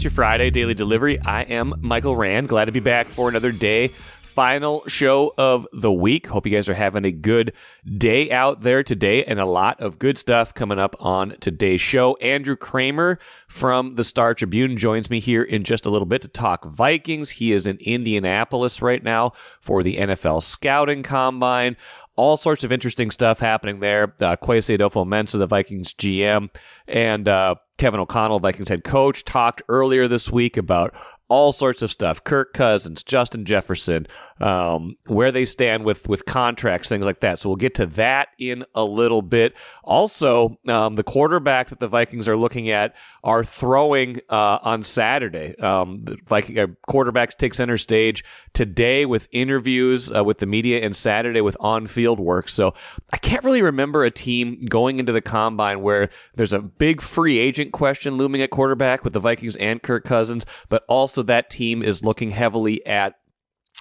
It's 0.00 0.04
your 0.04 0.12
Friday 0.12 0.48
daily 0.48 0.72
delivery. 0.72 1.20
I 1.20 1.42
am 1.42 1.74
Michael 1.82 2.16
Rand. 2.16 2.48
Glad 2.48 2.64
to 2.64 2.72
be 2.72 2.80
back 2.80 3.10
for 3.10 3.28
another 3.28 3.52
day. 3.52 3.88
Final 4.22 4.82
show 4.86 5.34
of 5.36 5.66
the 5.74 5.92
week. 5.92 6.28
Hope 6.28 6.46
you 6.46 6.52
guys 6.52 6.70
are 6.70 6.74
having 6.74 7.04
a 7.04 7.12
good 7.12 7.52
day 7.98 8.30
out 8.30 8.62
there 8.62 8.82
today 8.82 9.22
and 9.24 9.38
a 9.38 9.44
lot 9.44 9.78
of 9.78 9.98
good 9.98 10.16
stuff 10.16 10.54
coming 10.54 10.78
up 10.78 10.96
on 11.00 11.36
today's 11.40 11.82
show. 11.82 12.16
Andrew 12.22 12.56
Krammer 12.56 13.18
from 13.46 13.96
the 13.96 14.04
Star 14.04 14.32
Tribune 14.32 14.78
joins 14.78 15.10
me 15.10 15.20
here 15.20 15.42
in 15.42 15.64
just 15.64 15.84
a 15.84 15.90
little 15.90 16.06
bit 16.06 16.22
to 16.22 16.28
talk 16.28 16.64
Vikings. 16.64 17.32
He 17.32 17.52
is 17.52 17.66
in 17.66 17.76
Indianapolis 17.76 18.80
right 18.80 19.04
now 19.04 19.34
for 19.60 19.82
the 19.82 19.98
NFL 19.98 20.42
Scouting 20.42 21.02
Combine 21.02 21.76
all 22.20 22.36
sorts 22.36 22.64
of 22.64 22.70
interesting 22.70 23.10
stuff 23.10 23.40
happening 23.40 23.80
there. 23.80 24.14
Uh, 24.20 24.36
Kwesi 24.36 24.76
Adofo-Mensah, 24.76 25.38
the 25.38 25.46
Vikings 25.46 25.94
GM, 25.94 26.50
and 26.86 27.26
uh, 27.26 27.54
Kevin 27.78 27.98
O'Connell, 27.98 28.40
Vikings 28.40 28.68
head 28.68 28.84
coach, 28.84 29.24
talked 29.24 29.62
earlier 29.70 30.06
this 30.06 30.30
week 30.30 30.58
about 30.58 30.94
all 31.30 31.50
sorts 31.50 31.80
of 31.80 31.90
stuff. 31.90 32.22
Kirk 32.22 32.52
Cousins, 32.52 33.02
Justin 33.02 33.46
Jefferson, 33.46 34.06
um, 34.40 34.96
where 35.06 35.30
they 35.30 35.44
stand 35.44 35.84
with 35.84 36.08
with 36.08 36.24
contracts, 36.24 36.88
things 36.88 37.06
like 37.06 37.20
that. 37.20 37.38
So 37.38 37.48
we'll 37.48 37.56
get 37.56 37.74
to 37.76 37.86
that 37.86 38.28
in 38.38 38.64
a 38.74 38.84
little 38.84 39.22
bit. 39.22 39.54
Also, 39.84 40.56
um, 40.66 40.94
the 40.94 41.04
quarterbacks 41.04 41.68
that 41.68 41.80
the 41.80 41.88
Vikings 41.88 42.28
are 42.28 42.36
looking 42.36 42.70
at 42.70 42.94
are 43.22 43.44
throwing 43.44 44.20
uh, 44.30 44.58
on 44.62 44.82
Saturday. 44.82 45.58
Um, 45.58 46.04
the 46.04 46.16
Viking 46.26 46.58
uh, 46.58 46.68
quarterbacks 46.88 47.36
take 47.36 47.54
center 47.54 47.76
stage 47.76 48.24
today 48.54 49.04
with 49.04 49.28
interviews 49.30 50.10
uh, 50.14 50.24
with 50.24 50.38
the 50.38 50.46
media, 50.46 50.80
and 50.80 50.96
Saturday 50.96 51.40
with 51.40 51.56
on 51.60 51.86
field 51.86 52.18
work. 52.18 52.48
So 52.48 52.74
I 53.12 53.18
can't 53.18 53.44
really 53.44 53.62
remember 53.62 54.04
a 54.04 54.10
team 54.10 54.64
going 54.66 54.98
into 54.98 55.12
the 55.12 55.20
combine 55.20 55.82
where 55.82 56.08
there's 56.34 56.52
a 56.52 56.60
big 56.60 57.02
free 57.02 57.38
agent 57.38 57.72
question 57.72 58.14
looming 58.14 58.42
at 58.42 58.50
quarterback 58.50 59.04
with 59.04 59.12
the 59.12 59.20
Vikings 59.20 59.56
and 59.56 59.82
Kirk 59.82 60.04
Cousins, 60.04 60.46
but 60.68 60.84
also 60.88 61.22
that 61.24 61.50
team 61.50 61.82
is 61.82 62.04
looking 62.04 62.30
heavily 62.30 62.84
at 62.86 63.19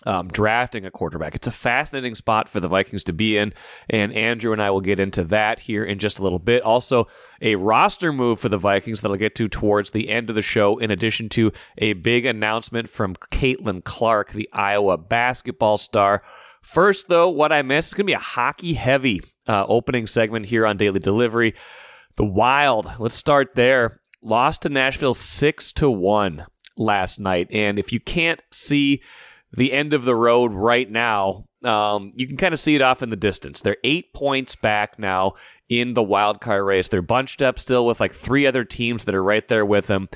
um, 0.05 0.29
drafting 0.29 0.85
a 0.85 0.91
quarterback. 0.91 1.35
It's 1.35 1.47
a 1.47 1.51
fascinating 1.51 2.15
spot 2.15 2.47
for 2.47 2.59
the 2.59 2.67
Vikings 2.67 3.03
to 3.05 3.13
be 3.13 3.37
in, 3.37 3.53
and 3.89 4.13
Andrew 4.13 4.53
and 4.53 4.61
I 4.61 4.69
will 4.71 4.81
get 4.81 4.99
into 4.99 5.23
that 5.25 5.59
here 5.59 5.83
in 5.83 5.99
just 5.99 6.19
a 6.19 6.23
little 6.23 6.39
bit. 6.39 6.63
Also, 6.63 7.07
a 7.41 7.55
roster 7.55 8.13
move 8.13 8.39
for 8.39 8.49
the 8.49 8.57
Vikings 8.57 9.01
that 9.01 9.09
I'll 9.09 9.17
get 9.17 9.35
to 9.35 9.47
towards 9.47 9.91
the 9.91 10.09
end 10.09 10.29
of 10.29 10.35
the 10.35 10.41
show, 10.41 10.77
in 10.77 10.91
addition 10.91 11.27
to 11.29 11.51
a 11.77 11.93
big 11.93 12.25
announcement 12.25 12.89
from 12.89 13.15
Caitlin 13.15 13.83
Clark, 13.83 14.31
the 14.31 14.49
Iowa 14.53 14.97
basketball 14.97 15.77
star. 15.77 16.23
First, 16.61 17.07
though, 17.09 17.29
what 17.29 17.51
I 17.51 17.61
missed 17.61 17.89
is 17.89 17.93
going 17.93 18.05
to 18.05 18.11
be 18.11 18.13
a 18.13 18.19
hockey 18.19 18.73
heavy 18.73 19.21
uh, 19.47 19.65
opening 19.67 20.07
segment 20.07 20.45
here 20.45 20.65
on 20.65 20.77
Daily 20.77 20.99
Delivery. 20.99 21.55
The 22.15 22.25
Wild, 22.25 22.91
let's 22.99 23.15
start 23.15 23.55
there. 23.55 24.01
Lost 24.21 24.63
to 24.63 24.69
Nashville 24.69 25.13
6 25.13 25.71
to 25.73 25.89
1 25.89 26.45
last 26.77 27.19
night. 27.19 27.47
And 27.51 27.79
if 27.79 27.93
you 27.93 27.99
can't 27.99 28.41
see 28.51 29.01
the 29.52 29.73
end 29.73 29.94
of 29.94 30.05
the 30.05 30.16
road 30.16 30.53
right 30.53 30.89
now. 30.89 31.45
Um, 31.64 32.14
you 32.16 32.28
can 32.28 32.38
kind 32.38 32.53
of 32.53 32.59
see 32.59 32.75
it 32.75 32.81
off 32.81 33.03
in 33.03 33.09
the 33.09 33.16
distance. 33.16 33.61
They're 33.61 33.78
eight 33.83 34.14
points 34.14 34.56
back 34.56 34.97
now 34.97 35.33
in 35.67 35.94
the 35.94 36.03
wild 36.03 36.39
card 36.39 36.66
race. 36.66 36.88
They're 36.88 37.02
bunched 37.02 37.41
up 37.41 37.59
still 37.59 37.86
with 37.86 38.00
like 38.00 38.14
three 38.14 38.45
other 38.45 38.64
teams 38.64 39.03
that 39.03 39.16
are 39.16 39.23
right 39.23 39.47
there 39.47 39.66
with 39.66 39.88
them. 39.88 40.08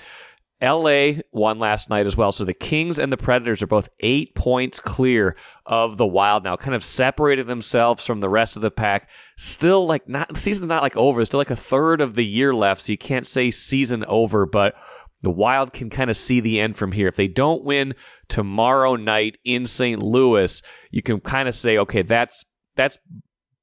LA 0.63 1.21
won 1.33 1.59
last 1.59 1.89
night 1.89 2.07
as 2.07 2.15
well. 2.15 2.31
So 2.31 2.45
the 2.45 2.53
Kings 2.53 2.97
and 2.97 3.11
the 3.11 3.17
Predators 3.17 3.61
are 3.61 3.67
both 3.67 3.89
eight 3.99 4.33
points 4.33 4.79
clear 4.79 5.35
of 5.65 5.97
the 5.97 6.05
Wild 6.05 6.45
now, 6.45 6.55
kind 6.55 6.73
of 6.73 6.85
separated 6.85 7.47
themselves 7.47 8.05
from 8.05 8.21
the 8.21 8.29
rest 8.29 8.55
of 8.55 8.61
the 8.61 8.71
pack. 8.71 9.09
Still 9.35 9.85
like 9.85 10.07
not, 10.07 10.29
the 10.33 10.39
season's 10.39 10.69
not 10.69 10.81
like 10.81 10.95
over. 10.95 11.25
still 11.25 11.39
like 11.39 11.49
a 11.49 11.55
third 11.57 11.99
of 11.99 12.13
the 12.13 12.25
year 12.25 12.53
left. 12.55 12.83
So 12.83 12.93
you 12.93 12.97
can't 12.97 13.27
say 13.27 13.51
season 13.51 14.05
over, 14.05 14.45
but 14.45 14.75
the 15.23 15.31
Wild 15.31 15.73
can 15.73 15.89
kind 15.89 16.09
of 16.09 16.17
see 16.17 16.39
the 16.39 16.59
end 16.59 16.75
from 16.77 16.91
here. 16.91 17.07
If 17.07 17.15
they 17.15 17.29
don't 17.29 17.63
win 17.63 17.95
tomorrow 18.27 18.95
night 18.95 19.37
in 19.43 19.65
St. 19.65 20.03
Louis, 20.03 20.61
you 20.91 21.01
can 21.01 21.19
kind 21.21 21.49
of 21.49 21.55
say, 21.55 21.77
okay, 21.79 22.03
that's 22.03 22.45
that's 22.75 22.99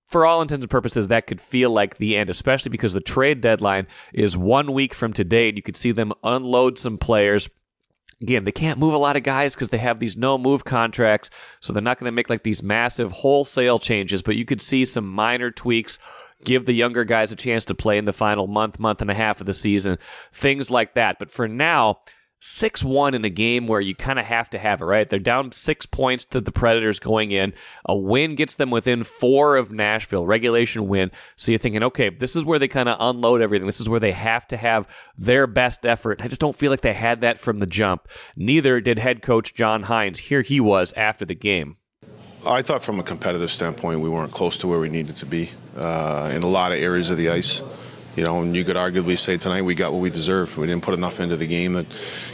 for 0.09 0.27
all 0.27 0.43
intents 0.43 0.65
and 0.65 0.71
purposes, 0.71 1.07
that 1.09 1.29
could 1.29 1.41
feel 1.41 1.71
like 1.71 1.99
the 1.99 2.17
end, 2.17 2.31
especially 2.31 2.71
because 2.71 2.95
the 2.95 3.01
trade 3.01 3.41
deadline 3.41 3.87
is 4.13 4.37
one 4.37 4.73
week 4.73 4.93
from 4.93 5.13
today, 5.13 5.49
and 5.49 5.57
you 5.57 5.63
could 5.63 5.77
see 5.77 5.93
them 5.93 6.13
unload 6.25 6.79
some 6.79 6.99
players. 6.99 7.49
Again, 8.21 8.45
they 8.45 8.53
can't 8.53 8.79
move 8.79 8.93
a 8.93 8.99
lot 8.99 9.17
of 9.17 9.23
guys 9.23 9.55
because 9.55 9.71
they 9.71 9.79
have 9.79 10.01
these 10.01 10.17
no 10.17 10.37
move 10.37 10.65
contracts, 10.65 11.31
so 11.61 11.73
they're 11.73 11.83
not 11.83 11.99
going 11.99 12.09
to 12.11 12.15
make 12.15 12.29
like 12.29 12.43
these 12.43 12.63
massive 12.63 13.13
wholesale 13.13 13.79
changes, 13.79 14.23
but 14.23 14.37
you 14.37 14.45
could 14.45 14.61
see 14.61 14.85
some 14.85 15.07
minor 15.07 15.51
tweaks 15.51 15.99
give 16.45 16.65
the 16.67 16.75
younger 16.75 17.05
guys 17.05 17.33
a 17.33 17.37
chance 17.37 17.65
to 17.67 17.75
play 17.75 17.99
in 17.99 18.05
the 18.05 18.13
final 18.13 18.47
month, 18.47 18.79
month 18.79 19.01
and 19.01 19.11
a 19.11 19.15
half 19.15 19.41
of 19.41 19.47
the 19.47 19.55
season, 19.55 19.99
things 20.33 20.71
like 20.71 20.95
that. 20.95 21.19
But 21.19 21.31
for 21.31 21.49
now, 21.49 21.99
6 22.43 22.83
1 22.83 23.15
in 23.15 23.25
a 23.25 23.31
game 23.31 23.67
where 23.67 23.83
you 23.83 23.95
kind 23.95 24.19
of 24.19 24.25
have 24.25 24.49
to 24.51 24.59
have 24.59 24.81
it, 24.81 24.87
right? 24.87 25.09
They're 25.09 25.19
down 25.19 25.53
six 25.53 25.85
points 25.85 26.25
to 26.27 26.41
the 26.41 26.51
Predators 26.51 26.99
going 26.99 27.33
in. 27.33 27.53
A 27.85 27.95
win 27.95 28.35
gets 28.35 28.55
them 28.55 28.71
within 28.71 29.05
four 29.05 29.57
of 29.57 29.71
Nashville, 29.71 30.27
regulation 30.27 30.89
win. 30.89 31.11
So 31.37 31.53
you're 31.53 31.59
thinking, 31.59 31.83
okay, 31.83 32.09
this 32.09 32.35
is 32.35 32.45
where 32.45 32.59
they 32.59 32.69
kind 32.69 32.89
of 32.89 32.97
unload 32.99 33.43
everything. 33.43 33.67
This 33.67 33.81
is 33.81 33.91
where 33.91 34.01
they 34.01 34.13
have 34.13 34.49
to 34.49 34.57
have 34.57 34.89
their 35.19 35.47
best 35.47 35.85
effort. 35.85 36.23
I 36.23 36.29
just 36.29 36.41
don't 36.41 36.57
feel 36.57 36.71
like 36.71 36.81
they 36.81 36.95
had 36.95 37.21
that 37.21 37.39
from 37.39 37.59
the 37.59 37.67
jump. 37.67 38.09
Neither 38.37 38.81
did 38.81 38.99
head 38.99 39.21
coach 39.21 39.55
John 39.55 39.85
Hynes. 39.85 40.19
Here 40.19 40.43
he 40.43 40.61
was 40.61 40.95
after 40.95 41.27
the 41.27 41.35
game. 41.35 41.77
I 42.47 42.63
thought 42.63 42.83
from 42.83 42.99
a 42.99 43.03
competitive 43.03 43.51
standpoint, 43.51 44.01
we 44.01 44.09
weren't 44.09 44.33
close 44.33 44.59
to 44.59 44.67
where 44.67 44.81
we 44.81 44.89
needed 44.89 45.17
to 45.17 45.27
be 45.27 45.51
uh, 45.77 46.31
in 46.35 46.43
a 46.43 46.47
lot 46.47 46.73
of 46.73 46.79
areas 46.79 47.11
of 47.11 47.17
the 47.17 47.31
ice. 47.31 47.63
You 48.17 48.25
know, 48.25 48.41
and 48.41 48.57
you 48.57 48.65
could 48.65 48.77
arguably 48.77 49.17
say 49.19 49.37
tonight 49.37 49.63
we 49.63 49.75
got 49.75 49.93
what 49.93 50.01
we 50.01 50.11
deserved. 50.11 50.57
We 50.57 50.67
didn't 50.67 50.83
put 50.83 50.95
enough 50.95 51.21
into 51.21 51.37
the 51.37 51.47
game 51.47 51.75
that 51.75 51.87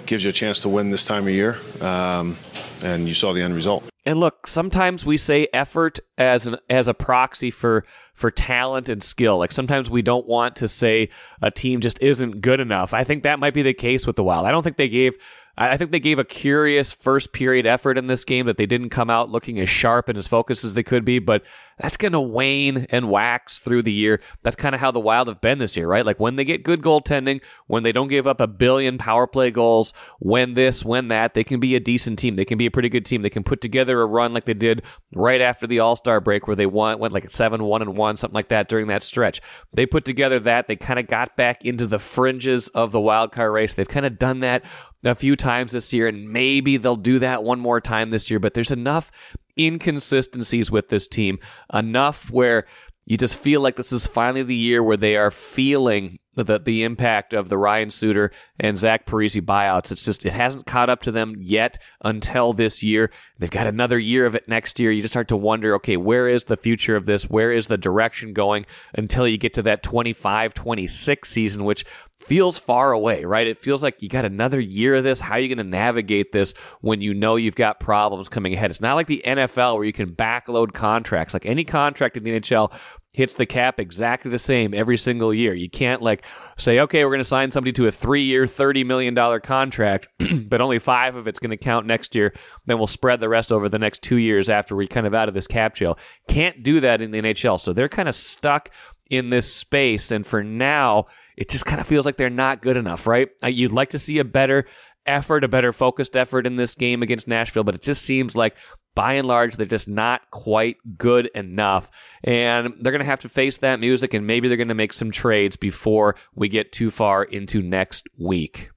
gives 0.07 0.25
you 0.25 0.31
a 0.31 0.33
chance 0.33 0.61
to 0.61 0.71
win 0.71 0.91
this 0.91 1.05
time 1.05 1.25
of 1.25 1.35
year, 1.35 1.59
um, 1.83 2.39
and 2.83 3.07
you 3.07 3.13
saw 3.13 3.35
the 3.35 3.43
end 3.43 3.55
result. 3.55 3.85
And 4.07 4.19
look, 4.19 4.47
sometimes 4.47 5.05
we 5.05 5.19
say 5.19 5.49
effort 5.53 5.99
as 6.17 6.47
an 6.47 6.57
as 6.71 6.89
a 6.89 6.95
proxy 6.95 7.51
for 7.51 7.85
for 8.15 8.31
talent 8.31 8.89
and 8.89 9.03
skill. 9.03 9.37
Like 9.37 9.53
sometimes 9.53 9.91
we 9.91 10.01
don't 10.01 10.27
want 10.27 10.57
to 10.57 10.69
say 10.69 11.11
a 11.43 11.51
team 11.51 11.81
just 11.83 12.01
isn't 12.01 12.41
good 12.41 12.61
enough. 12.61 12.95
I 12.95 13.05
think 13.05 13.25
that 13.25 13.39
might 13.39 13.53
be 13.53 13.63
the 13.63 13.75
case 13.75 14.07
with 14.07 14.17
the 14.17 14.25
Wild. 14.25 14.47
I 14.47 14.53
don't 14.53 14.63
think 14.63 14.79
they 14.79 14.89
gave 14.89 15.19
I 15.59 15.79
think 15.79 15.91
they 15.91 16.01
gave 16.01 16.19
a 16.19 16.25
curious 16.25 16.93
first 16.93 17.33
period 17.33 17.65
effort 17.65 17.97
in 17.97 18.09
this 18.09 18.25
game 18.25 18.45
that 18.45 18.59
they 18.59 18.67
didn't 18.67 18.91
come 18.91 19.09
out 19.09 19.31
looking 19.31 19.59
as 19.59 19.71
sharp 19.71 20.07
and 20.09 20.19
as 20.19 20.27
focused 20.27 20.65
as 20.65 20.75
they 20.75 20.83
could 20.83 21.03
be, 21.03 21.19
but 21.19 21.43
that's 21.79 21.97
going 21.97 22.13
to 22.13 22.21
wane 22.21 22.87
and 22.91 23.11
wax 23.11 23.59
through 23.59 23.83
the 23.83 23.93
year. 23.93 24.21
That's 24.43 24.57
kind 24.57 24.75
of 24.75 24.83
how 24.83 24.91
the 24.91 25.01
Wild 25.01 25.29
have 25.29 25.41
been 25.41 25.59
this 25.59 25.77
year, 25.77 25.87
right? 25.87 26.05
Like 26.05 26.21
when 26.21 26.37
they 26.37 26.45
get 26.45 26.63
good 26.63 26.83
goaltending, 26.83 27.41
when 27.67 27.85
they 27.85 27.93
don't 27.93 28.09
give 28.09 28.27
up 28.27 28.41
a 28.41 28.47
billion 28.47 28.99
power 28.99 29.27
play 29.27 29.51
goals, 29.51 29.95
when 30.19 30.55
this, 30.55 30.85
when 30.85 31.09
that, 31.09 31.33
they 31.33 31.45
can 31.45 31.59
be 31.61 31.75
a 31.75 31.81
decent 31.81 32.19
team. 32.19 32.37
They 32.37 32.45
can 32.45 32.59
be 32.59 32.67
a 32.67 32.71
pretty 32.71 32.89
good 32.91 33.07
team. 33.07 33.23
They 33.23 33.31
can 33.31 33.45
put 33.45 33.61
together 33.63 34.01
a 34.01 34.07
run 34.07 34.35
like 34.35 34.45
they 34.45 34.55
did 34.55 34.83
right 35.15 35.41
after 35.41 35.67
the 35.67 35.81
All 35.81 35.97
Star 35.97 36.21
break 36.21 36.47
where 36.47 36.57
they 36.57 36.67
won, 36.67 36.99
went 36.99 37.15
like 37.15 37.31
7 37.31 37.63
1 37.63 37.83
and 37.83 37.97
1, 37.97 38.17
something 38.17 38.35
like 38.35 38.49
that 38.49 38.69
during 38.69 38.89
that 38.89 39.03
stretch. 39.03 39.41
They 39.73 39.87
put 39.87 40.05
together 40.05 40.39
that. 40.41 40.69
They 40.69 40.77
kind 40.77 40.99
of 40.99 41.07
got 41.07 41.37
back 41.37 41.65
into 41.65 41.87
the 41.87 41.99
fringes 41.99 42.69
of 42.69 42.93
the 42.93 43.01
wild 43.01 43.33
card 43.33 43.53
race. 43.53 43.75
They've 43.75 43.89
kind 43.89 44.07
of 44.07 44.19
done 44.19 44.41
that 44.41 44.65
a 45.05 45.15
few 45.15 45.37
times 45.37 45.73
this 45.73 45.93
year, 45.93 46.09
and 46.09 46.29
maybe 46.29 46.77
they'll 46.77 46.97
do 46.97 47.19
that 47.19 47.45
one 47.45 47.61
more 47.61 47.81
time 47.81 48.11
this 48.11 48.31
year, 48.31 48.39
but 48.39 48.55
there's 48.55 48.71
enough 48.71 49.11
inconsistencies 49.59 50.71
with 50.71 50.89
this 50.89 51.07
team, 51.07 51.39
enough 51.73 52.31
where 52.31 52.67
you 53.07 53.17
just 53.17 53.39
feel 53.39 53.61
like 53.61 53.77
this 53.77 53.93
is 53.93 54.09
finally 54.09 54.43
the 54.43 54.57
year 54.57 54.83
where 54.83 54.97
they 54.97 55.17
are 55.17 55.31
feeling 55.31 56.19
the, 56.35 56.59
the 56.59 56.83
impact 56.83 57.33
of 57.33 57.49
the 57.49 57.57
Ryan 57.57 57.91
Suter 57.91 58.33
and 58.59 58.77
Zach 58.77 59.07
Parise 59.07 59.41
buyouts. 59.41 59.93
It's 59.93 60.05
just, 60.05 60.27
it 60.27 60.33
hasn't 60.33 60.67
caught 60.67 60.91
up 60.91 61.03
to 61.03 61.13
them 61.13 61.37
yet 61.39 61.79
until 62.03 62.53
this 62.53 62.83
year. 62.83 63.13
They've 63.39 63.51
got 63.51 63.69
another 63.69 63.99
year 63.99 64.27
of 64.27 64.35
it 64.35 64.49
next 64.49 64.81
year. 64.81 64.91
You 64.91 65.03
just 65.03 65.13
start 65.13 65.29
to 65.29 65.37
wonder, 65.37 65.75
okay, 65.77 65.97
where 65.97 66.29
is 66.29 66.45
the 66.45 66.57
future 66.57 66.97
of 66.97 67.07
this? 67.07 67.31
Where 67.31 67.53
is 67.53 67.69
the 67.69 67.79
direction 67.79 68.33
going 68.33 68.67
until 68.93 69.27
you 69.27 69.39
get 69.39 69.55
to 69.55 69.63
that 69.63 69.85
25 69.85 70.53
26 70.53 71.29
season, 71.29 71.65
which 71.65 71.87
feels 72.27 72.59
far 72.59 72.91
away, 72.91 73.25
right? 73.25 73.47
It 73.47 73.59
feels 73.59 73.83
like 73.83 74.03
you 74.03 74.09
got 74.09 74.25
another 74.25 74.59
year 74.59 74.97
of 74.97 75.05
this. 75.05 75.21
How 75.21 75.35
are 75.35 75.39
you 75.39 75.49
going 75.49 75.65
to 75.65 75.71
navigate 75.71 76.33
this 76.33 76.55
when 76.81 77.01
you 77.01 77.15
know 77.15 77.37
you've 77.37 77.55
got 77.55 77.79
problems 77.79 78.29
coming 78.29 78.53
ahead? 78.53 78.71
It's 78.71 78.81
not 78.81 78.97
like 78.97 79.07
the 79.07 79.23
NFL 79.25 79.77
where 79.77 79.85
you 79.85 79.93
can 79.93 80.11
backload 80.11 80.73
contracts. 80.73 81.35
Like 81.35 81.47
any 81.47 81.63
contract 81.63 82.17
in 82.17 82.25
the 82.25 82.33
NHL 82.33 82.73
hits 83.13 83.35
the 83.35 83.47
cap 83.47 83.79
exactly 83.79 84.31
the 84.31 84.39
same 84.39 84.75
every 84.75 84.99
single 84.99 85.33
year. 85.33 85.55
You 85.55 85.71
can't 85.71 86.03
like 86.03 86.25
say, 86.59 86.81
okay, 86.81 87.05
we're 87.05 87.13
going 87.13 87.19
to 87.19 87.25
sign 87.25 87.53
somebody 87.53 87.73
to 87.75 87.87
a 87.87 87.93
three 87.93 88.25
year, 88.25 88.45
$30 88.45 88.85
million 88.85 89.41
contract, 89.41 90.09
but 90.49 90.61
only 90.61 90.81
five 90.81 91.15
of 91.15 91.29
it's 91.29 91.39
going 91.39 91.51
to 91.51 91.57
count 91.57 91.87
next 91.87 92.15
year. 92.17 92.35
Then 92.67 92.79
we'll 92.79 92.89
spread 92.89 93.21
the 93.21 93.29
rest 93.29 93.53
over 93.53 93.69
the 93.69 93.79
next 93.79 94.03
two 94.03 94.17
years 94.17 94.51
after 94.51 94.75
we're 94.75 94.89
kind 94.89 95.07
of 95.07 95.15
out 95.15 95.29
of 95.29 95.35
this 95.35 95.47
cap 95.47 95.77
jail. 95.77 95.97
Can't 96.29 96.63
do 96.63 96.81
that 96.81 97.01
in 97.01 97.13
the 97.13 97.23
NHL. 97.23 97.61
So 97.61 97.73
they're 97.73 97.89
kind 97.89 98.09
of 98.09 98.17
stuck 98.17 98.71
in 99.11 99.31
this 99.31 99.53
space. 99.53 100.11
And 100.11 100.27
for 100.27 100.43
now, 100.43 101.07
it 101.37 101.49
just 101.51 101.67
kind 101.67 101.81
of 101.81 101.87
feels 101.87 102.07
like 102.07 102.17
they're 102.17 102.31
not 102.31 102.63
good 102.63 102.77
enough, 102.77 103.07
right? 103.07 103.29
You'd 103.45 103.73
like 103.73 103.91
to 103.91 103.99
see 103.99 104.19
a 104.19 104.25
better 104.25 104.67
effort, 105.07 105.45
a 105.45 105.49
better 105.49 105.73
focused 105.73 106.17
effort 106.17 106.47
in 106.47 106.57
this 106.57 106.75
game 106.75 107.03
against 107.03 107.29
Nashville, 107.29 107.65
but 107.65 107.75
it 107.75 107.83
just 107.83 108.03
seems 108.03 108.35
like 108.35 108.57
by 108.97 109.13
and 109.13 109.29
large, 109.29 109.57
they're 109.57 109.67
just 109.67 109.89
not 109.89 110.23
quite 110.31 110.77
good 110.97 111.31
enough. 111.35 111.91
And 112.25 112.75
they're 112.81 112.93
going 112.93 113.01
to 113.01 113.05
have 113.05 113.21
to 113.21 113.29
face 113.29 113.59
that 113.59 113.79
music, 113.79 114.15
and 114.15 114.27
maybe 114.27 114.49
they're 114.49 114.57
going 114.57 114.69
to 114.69 114.75
make 114.75 114.95
some 114.95 115.11
trades 115.11 115.55
before 115.57 116.17
we 116.35 116.49
get 116.49 116.73
too 116.73 116.91
far 116.91 117.23
into 117.23 117.63
next 117.63 118.09
week. 118.19 118.71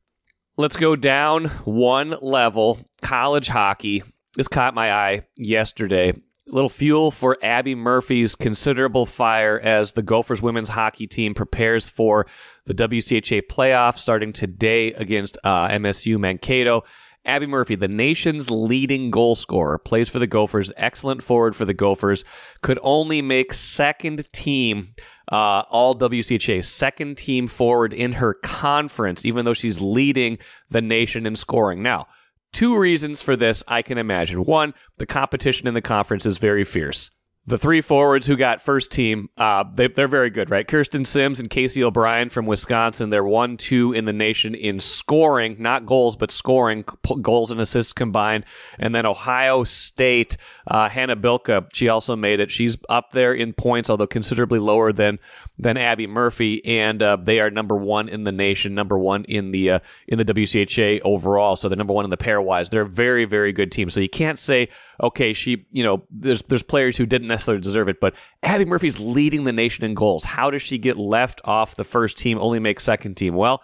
Let's 0.58 0.76
go 0.76 0.98
down 0.98 1.46
one 1.64 2.16
level. 2.22 2.80
College 3.02 3.48
hockey. 3.48 4.04
This 4.36 4.50
caught 4.50 4.76
my 4.76 4.94
eye 4.94 5.26
yesterday. 5.38 6.14
Little 6.52 6.70
fuel 6.70 7.12
for 7.12 7.38
Abby 7.44 7.76
Murphy's 7.76 8.36
considerable 8.36 9.06
fire 9.06 9.60
as 9.60 9.92
the 9.92 10.02
Gophers 10.02 10.42
women's 10.42 10.70
hockey 10.70 11.06
team 11.06 11.34
prepares 11.34 11.88
for 11.88 12.26
the 12.66 12.74
WCHA 12.74 13.44
playoffs 13.48 14.00
starting 14.00 14.34
today 14.34 14.94
against 14.94 15.38
uh, 15.44 15.68
MSU 15.68 16.20
Mankato. 16.20 16.84
Abby 17.26 17.46
Murphy, 17.46 17.76
the 17.76 17.88
nation's 17.88 18.50
leading 18.50 19.12
goal 19.12 19.36
scorer, 19.36 19.78
plays 19.78 20.10
for 20.10 20.18
the 20.18 20.28
Gophers, 20.28 20.72
excellent 20.78 21.22
forward 21.22 21.56
for 21.56 21.66
the 21.66 21.74
Gophers, 21.74 22.26
could 22.64 22.80
only 22.82 23.22
make 23.22 23.54
second 23.54 24.32
team 24.32 24.88
uh, 25.32 25.64
all 25.70 25.96
WCHA, 25.96 26.66
second 26.66 27.18
team 27.18 27.48
forward 27.48 27.94
in 27.94 28.14
her 28.14 28.34
conference, 28.34 29.26
even 29.26 29.46
though 29.46 29.54
she's 29.54 29.80
leading 29.80 30.40
the 30.72 30.82
nation 30.82 31.28
in 31.28 31.36
scoring. 31.36 31.84
Now, 31.84 32.08
two 32.52 32.78
reasons 32.78 33.22
for 33.22 33.36
this 33.36 33.64
I 33.68 33.82
can 33.82 33.98
imagine. 33.98 34.44
One, 34.44 34.74
the 34.98 35.06
competition 35.06 35.68
in 35.68 35.74
the 35.74 35.82
conference 35.82 36.26
is 36.26 36.38
very 36.38 36.64
fierce 36.64 37.10
the 37.50 37.58
three 37.58 37.82
forwards 37.82 38.28
who 38.28 38.38
got 38.38 38.62
first 38.62 38.92
team, 38.92 39.30
uh, 39.36 39.64
they, 39.74 39.88
they're 39.88 40.08
very 40.08 40.30
good, 40.30 40.52
right? 40.52 40.68
Kirsten 40.68 41.04
Simms 41.04 41.40
and 41.40 41.50
Casey 41.50 41.84
O'Brien 41.84 42.30
from 42.30 42.46
Wisconsin. 42.46 43.10
They're 43.10 43.24
one, 43.24 43.58
two 43.58 43.92
in 43.92 44.06
the 44.06 44.14
nation 44.14 44.54
in 44.54 44.80
scoring, 44.80 45.56
not 45.58 45.86
goals, 45.86 46.16
but 46.16 46.32
scoring, 46.32 46.86
goals 47.22 47.50
and 47.50 47.60
assists 47.60 47.92
combined. 47.92 48.46
And 48.78 48.94
then 48.94 49.08
Ohio 49.08 49.64
State, 49.64 50.38
uh, 50.68 50.90
Hannah 50.90 51.16
Bilka, 51.16 51.66
she 51.74 51.90
also 51.90 52.16
made 52.16 52.40
it. 52.40 52.52
She's 52.52 52.78
up 52.88 53.12
there 53.14 53.34
in 53.34 53.54
points, 53.54 53.90
although 53.90 54.08
considerably 54.08 54.60
lower 54.60 54.94
than 54.94 55.18
than 55.60 55.76
Abby 55.76 56.08
Murphy, 56.08 56.64
and 56.66 57.04
uh, 57.04 57.18
they 57.18 57.42
are 57.42 57.52
number 57.52 57.76
one 57.76 58.08
in 58.08 58.24
the 58.24 58.32
nation, 58.32 58.74
number 58.74 58.98
one 58.98 59.26
in 59.26 59.52
the 59.52 59.72
uh, 59.72 59.80
in 60.08 60.18
the 60.18 60.26
WCHA 60.26 61.02
overall. 61.04 61.58
So 61.58 61.68
they're 61.68 61.78
number 61.78 61.94
one 61.94 62.06
in 62.06 62.12
the 62.12 62.18
pairwise. 62.18 62.70
They're 62.70 62.84
a 62.84 62.90
very 62.90 63.26
very 63.26 63.52
good 63.52 63.72
team. 63.72 63.90
So 63.90 64.00
you 64.00 64.10
can't 64.10 64.40
say 64.40 64.70
okay, 65.02 65.34
she 65.34 65.66
you 65.72 65.84
know 65.84 66.04
there's 66.10 66.42
there's 66.44 66.64
players 66.64 66.98
who 66.98 67.06
didn't 67.06 67.28
necessarily 67.28 67.62
deserve 67.62 67.90
it, 67.90 68.00
but 68.00 68.16
Abby 68.42 68.66
Murphy's 68.66 69.00
leading 69.00 69.44
the 69.44 69.54
nation 69.54 69.84
in 69.84 69.94
goals. 69.94 70.24
How 70.24 70.50
does 70.50 70.62
she 70.62 70.78
get 70.78 70.98
left 70.98 71.42
off 71.44 71.76
the 71.76 71.84
first 71.84 72.18
team, 72.18 72.40
only 72.40 72.60
make 72.60 72.80
second 72.80 73.16
team? 73.16 73.36
Well 73.36 73.62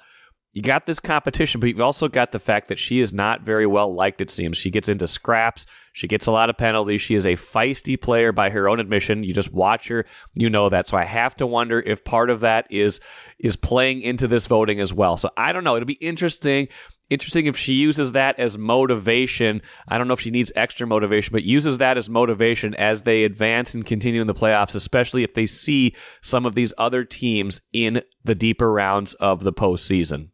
you 0.56 0.62
got 0.62 0.86
this 0.86 1.02
competition, 1.02 1.60
but 1.60 1.68
you've 1.68 1.82
also 1.82 2.08
got 2.08 2.32
the 2.32 2.40
fact 2.40 2.70
that 2.70 2.80
she 2.80 3.02
is 3.02 3.12
not 3.12 3.42
very 3.42 3.68
well 3.68 3.94
liked, 3.94 4.22
it 4.22 4.32
seems. 4.32 4.58
She 4.58 4.72
gets 4.72 4.88
into 4.88 5.06
scraps. 5.06 5.66
She 5.92 6.08
gets 6.08 6.28
a 6.28 6.32
lot 6.32 6.50
of 6.50 6.56
penalties. 6.56 7.02
She 7.02 7.16
is 7.16 7.26
a 7.26 7.36
feisty 7.36 8.00
player 8.00 8.32
by 8.32 8.50
her 8.52 8.70
own 8.70 8.80
admission. 8.80 9.26
You 9.26 9.34
just 9.34 9.52
watch 9.52 9.90
her, 9.90 10.06
you 10.34 10.50
know 10.50 10.70
that. 10.70 10.88
So 10.88 10.96
I 10.96 11.04
have 11.04 11.36
to 11.38 11.46
wonder 11.46 11.82
if 11.82 12.06
part 12.06 12.30
of 12.30 12.40
that 12.40 12.68
is 12.70 13.02
is 13.38 13.58
playing 13.58 14.02
into 14.02 14.30
this 14.30 14.48
voting 14.48 14.80
as 14.80 14.94
well. 14.94 15.18
So 15.18 15.30
I 15.36 15.52
don't 15.52 15.66
know. 15.66 15.76
It'll 15.76 15.86
be 15.86 15.96
interesting. 15.96 16.70
Interesting 17.10 17.48
if 17.48 17.58
she 17.58 17.74
uses 17.74 18.14
that 18.14 18.40
as 18.40 18.58
motivation. 18.58 19.62
I 19.90 19.98
don't 19.98 20.08
know 20.08 20.14
if 20.14 20.22
she 20.22 20.32
needs 20.32 20.54
extra 20.56 20.88
motivation, 20.88 21.34
but 21.34 21.44
uses 21.44 21.80
that 21.80 21.98
as 21.98 22.10
motivation 22.10 22.74
as 22.76 23.02
they 23.02 23.26
advance 23.26 23.74
and 23.74 23.86
continue 23.86 24.22
in 24.22 24.28
the 24.28 24.34
playoffs, 24.34 24.74
especially 24.74 25.24
if 25.24 25.34
they 25.34 25.48
see 25.48 25.94
some 26.22 26.46
of 26.46 26.56
these 26.56 26.74
other 26.78 27.04
teams 27.04 27.60
in 27.74 28.02
the 28.24 28.36
deeper 28.36 28.72
rounds 28.72 29.16
of 29.16 29.44
the 29.44 29.54
postseason. 29.54 30.30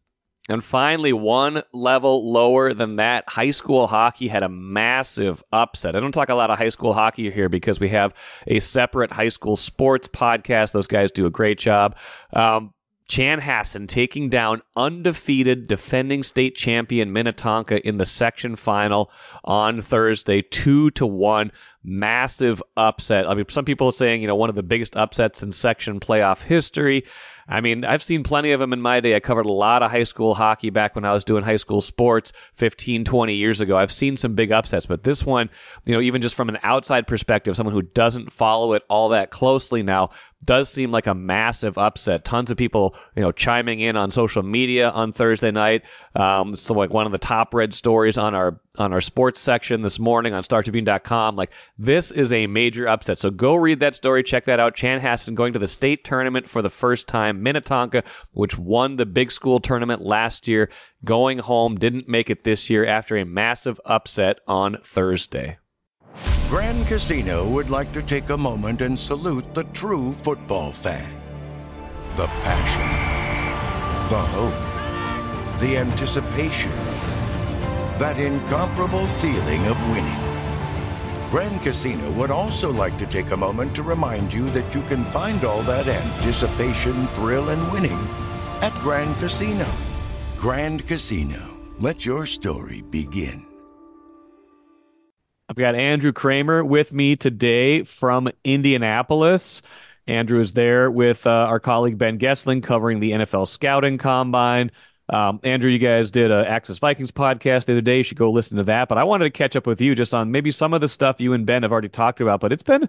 And 0.51 0.61
finally, 0.61 1.13
one 1.13 1.63
level 1.71 2.29
lower 2.29 2.73
than 2.73 2.97
that, 2.97 3.23
high 3.29 3.51
school 3.51 3.87
hockey 3.87 4.27
had 4.27 4.43
a 4.43 4.49
massive 4.49 5.41
upset. 5.53 5.95
I 5.95 6.01
don't 6.01 6.11
talk 6.11 6.27
a 6.27 6.35
lot 6.35 6.51
of 6.51 6.57
high 6.57 6.67
school 6.67 6.93
hockey 6.93 7.31
here 7.31 7.47
because 7.47 7.79
we 7.79 7.87
have 7.89 8.13
a 8.47 8.59
separate 8.59 9.13
high 9.13 9.29
school 9.29 9.55
sports 9.55 10.09
podcast. 10.09 10.73
Those 10.73 10.87
guys 10.87 11.09
do 11.09 11.25
a 11.25 11.29
great 11.29 11.57
job. 11.57 11.95
Um, 12.33 12.73
Chanhassen 13.07 13.87
taking 13.87 14.27
down 14.27 14.61
undefeated 14.75 15.67
defending 15.67 16.21
state 16.21 16.55
champion 16.55 17.13
Minnetonka 17.13 17.85
in 17.87 17.97
the 17.97 18.05
section 18.05 18.57
final 18.57 19.09
on 19.45 19.81
Thursday, 19.81 20.41
two 20.41 20.91
to 20.91 21.05
one. 21.05 21.53
Massive 21.81 22.61
upset. 22.75 23.25
I 23.25 23.35
mean, 23.35 23.45
some 23.47 23.65
people 23.65 23.87
are 23.87 23.93
saying, 23.93 24.21
you 24.21 24.27
know, 24.27 24.35
one 24.35 24.49
of 24.49 24.55
the 24.55 24.63
biggest 24.63 24.97
upsets 24.97 25.43
in 25.43 25.53
section 25.53 26.01
playoff 26.01 26.43
history. 26.43 27.05
I 27.51 27.59
mean, 27.59 27.83
I've 27.83 28.01
seen 28.01 28.23
plenty 28.23 28.53
of 28.53 28.61
them 28.61 28.71
in 28.71 28.79
my 28.79 29.01
day. 29.01 29.13
I 29.13 29.19
covered 29.19 29.45
a 29.45 29.51
lot 29.51 29.83
of 29.83 29.91
high 29.91 30.05
school 30.05 30.35
hockey 30.35 30.69
back 30.69 30.95
when 30.95 31.03
I 31.03 31.13
was 31.13 31.25
doing 31.25 31.43
high 31.43 31.57
school 31.57 31.81
sports 31.81 32.31
15, 32.53 33.03
20 33.03 33.35
years 33.35 33.59
ago. 33.59 33.75
I've 33.75 33.91
seen 33.91 34.15
some 34.15 34.35
big 34.35 34.53
upsets, 34.53 34.85
but 34.85 35.03
this 35.03 35.25
one, 35.25 35.49
you 35.83 35.93
know, 35.93 35.99
even 35.99 36.21
just 36.21 36.33
from 36.33 36.47
an 36.47 36.59
outside 36.63 37.07
perspective, 37.07 37.57
someone 37.57 37.75
who 37.75 37.81
doesn't 37.81 38.31
follow 38.31 38.71
it 38.71 38.83
all 38.89 39.09
that 39.09 39.31
closely 39.31 39.83
now, 39.83 40.11
does 40.43 40.69
seem 40.69 40.91
like 40.91 41.07
a 41.07 41.13
massive 41.13 41.77
upset. 41.77 42.23
Tons 42.23 42.49
of 42.51 42.57
people, 42.57 42.95
you 43.15 43.21
know, 43.21 43.33
chiming 43.33 43.81
in 43.81 43.97
on 43.97 44.11
social 44.11 44.43
media 44.43 44.89
on 44.89 45.11
Thursday 45.11 45.51
night. 45.51 45.83
Um, 46.15 46.53
it's 46.53 46.69
like 46.69 46.89
one 46.89 47.05
of 47.05 47.11
the 47.11 47.17
top 47.17 47.53
read 47.53 47.73
stories 47.73 48.17
on 48.17 48.33
our 48.33 48.59
on 48.77 48.93
our 48.93 49.01
sports 49.01 49.39
section 49.39 49.81
this 49.81 49.99
morning 49.99 50.33
on 50.33 50.43
StarTribune.com. 50.43 51.35
Like 51.35 51.51
this 51.77 52.11
is 52.11 52.31
a 52.31 52.47
major 52.47 52.87
upset. 52.87 53.19
So 53.19 53.29
go 53.29 53.55
read 53.55 53.79
that 53.79 53.95
story. 53.95 54.23
Check 54.23 54.45
that 54.45 54.59
out. 54.59 54.75
Chanhassen 54.75 55.35
going 55.35 55.53
to 55.53 55.59
the 55.59 55.67
state 55.67 56.03
tournament 56.03 56.49
for 56.49 56.61
the 56.61 56.69
first 56.69 57.07
time. 57.07 57.43
Minnetonka, 57.43 58.03
which 58.31 58.57
won 58.57 58.95
the 58.95 59.05
big 59.05 59.31
school 59.31 59.59
tournament 59.59 60.01
last 60.01 60.47
year, 60.47 60.69
going 61.03 61.39
home, 61.39 61.77
didn't 61.77 62.07
make 62.07 62.29
it 62.29 62.43
this 62.43 62.69
year 62.69 62.85
after 62.85 63.17
a 63.17 63.25
massive 63.25 63.79
upset 63.85 64.39
on 64.47 64.77
Thursday. 64.83 65.57
Grand 66.49 66.85
Casino 66.87 67.47
would 67.47 67.69
like 67.69 67.93
to 67.93 68.01
take 68.01 68.29
a 68.29 68.37
moment 68.37 68.81
and 68.81 68.99
salute 68.99 69.53
the 69.53 69.63
true 69.65 70.11
football 70.23 70.71
fan. 70.71 71.17
The 72.17 72.27
passion, 72.27 72.89
the 74.09 74.19
hope, 74.19 75.61
the 75.61 75.77
anticipation, 75.77 76.73
that 78.01 78.17
incomparable 78.17 79.05
feeling 79.21 79.63
of 79.67 79.77
winning. 79.91 80.19
Grand 81.29 81.61
Casino 81.61 82.09
would 82.13 82.31
also 82.31 82.71
like 82.71 82.97
to 82.97 83.05
take 83.05 83.29
a 83.29 83.37
moment 83.37 83.75
to 83.75 83.83
remind 83.83 84.33
you 84.33 84.49
that 84.49 84.73
you 84.73 84.81
can 84.87 85.05
find 85.05 85.45
all 85.45 85.61
that 85.61 85.87
anticipation, 85.87 87.05
thrill, 87.09 87.49
and 87.49 87.71
winning 87.71 87.99
at 88.61 88.73
Grand 88.81 89.15
Casino. 89.17 89.67
Grand 90.35 90.87
Casino, 90.87 91.55
let 91.77 92.03
your 92.03 92.25
story 92.25 92.81
begin. 92.81 93.45
I've 95.47 95.55
got 95.55 95.75
Andrew 95.75 96.11
Krammer 96.11 96.65
with 96.65 96.91
me 96.91 97.15
today 97.15 97.83
from 97.83 98.29
Indianapolis. 98.43 99.61
Andrew 100.07 100.39
is 100.39 100.53
there 100.53 100.89
with 100.89 101.27
uh, 101.27 101.29
our 101.29 101.59
colleague 101.59 101.99
Ben 101.99 102.17
Goessling 102.17 102.63
covering 102.63 102.99
the 102.99 103.11
NFL 103.11 103.47
scouting 103.47 103.99
combine. 103.99 104.71
Um, 105.11 105.39
Andrew, 105.43 105.69
you 105.69 105.77
guys 105.77 106.09
did 106.09 106.31
a 106.31 106.47
Access 106.47 106.79
Vikings 106.79 107.11
podcast 107.11 107.65
the 107.65 107.73
other 107.73 107.81
day. 107.81 107.97
You 107.97 108.03
should 108.03 108.17
go 108.17 108.31
listen 108.31 108.57
to 108.57 108.63
that. 108.63 108.87
But 108.87 108.97
I 108.97 109.03
wanted 109.03 109.25
to 109.25 109.29
catch 109.31 109.55
up 109.55 109.67
with 109.67 109.81
you 109.81 109.93
just 109.93 110.13
on 110.13 110.31
maybe 110.31 110.51
some 110.51 110.73
of 110.73 110.81
the 110.81 110.87
stuff 110.87 111.19
you 111.19 111.33
and 111.33 111.45
Ben 111.45 111.63
have 111.63 111.71
already 111.71 111.89
talked 111.89 112.21
about. 112.21 112.39
But 112.39 112.53
it's 112.53 112.63
been 112.63 112.87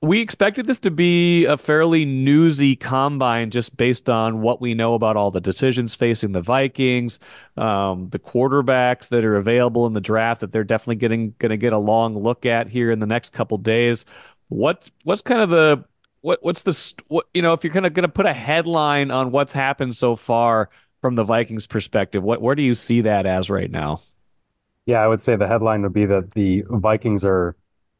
we 0.00 0.20
expected 0.20 0.66
this 0.66 0.78
to 0.78 0.90
be 0.92 1.44
a 1.46 1.56
fairly 1.56 2.04
newsy 2.04 2.76
combine 2.76 3.50
just 3.50 3.76
based 3.76 4.08
on 4.08 4.42
what 4.42 4.60
we 4.60 4.72
know 4.72 4.94
about 4.94 5.16
all 5.16 5.32
the 5.32 5.40
decisions 5.40 5.92
facing 5.94 6.32
the 6.32 6.40
Vikings, 6.40 7.18
um, 7.56 8.08
the 8.10 8.18
quarterbacks 8.18 9.08
that 9.08 9.24
are 9.24 9.36
available 9.36 9.86
in 9.86 9.94
the 9.94 10.00
draft 10.00 10.40
that 10.42 10.52
they're 10.52 10.62
definitely 10.62 10.96
getting 10.96 11.34
going 11.38 11.50
to 11.50 11.56
get 11.56 11.72
a 11.72 11.78
long 11.78 12.16
look 12.16 12.46
at 12.46 12.68
here 12.68 12.92
in 12.92 13.00
the 13.00 13.06
next 13.06 13.32
couple 13.32 13.58
days. 13.58 14.04
What 14.48 14.88
what's 15.02 15.22
kind 15.22 15.42
of 15.42 15.50
the 15.50 15.84
what 16.20 16.38
what's 16.42 16.62
the 16.62 16.94
what 17.08 17.26
you 17.34 17.42
know 17.42 17.52
if 17.52 17.64
you're 17.64 17.72
gonna 17.72 17.90
gonna 17.90 18.08
put 18.08 18.26
a 18.26 18.32
headline 18.32 19.10
on 19.10 19.32
what's 19.32 19.52
happened 19.52 19.96
so 19.96 20.14
far 20.14 20.70
from 21.00 21.14
the 21.14 21.24
Vikings 21.24 21.66
perspective, 21.66 22.22
what 22.22 22.42
where 22.42 22.54
do 22.54 22.62
you 22.62 22.74
see 22.74 23.00
that 23.02 23.26
as 23.26 23.50
right 23.50 23.70
now? 23.70 24.00
Yeah, 24.86 25.00
I 25.00 25.06
would 25.06 25.20
say 25.20 25.36
the 25.36 25.46
headline 25.46 25.82
would 25.82 25.92
be 25.92 26.06
that 26.06 26.32
the 26.32 26.64
Vikings 26.68 27.24
are 27.24 27.56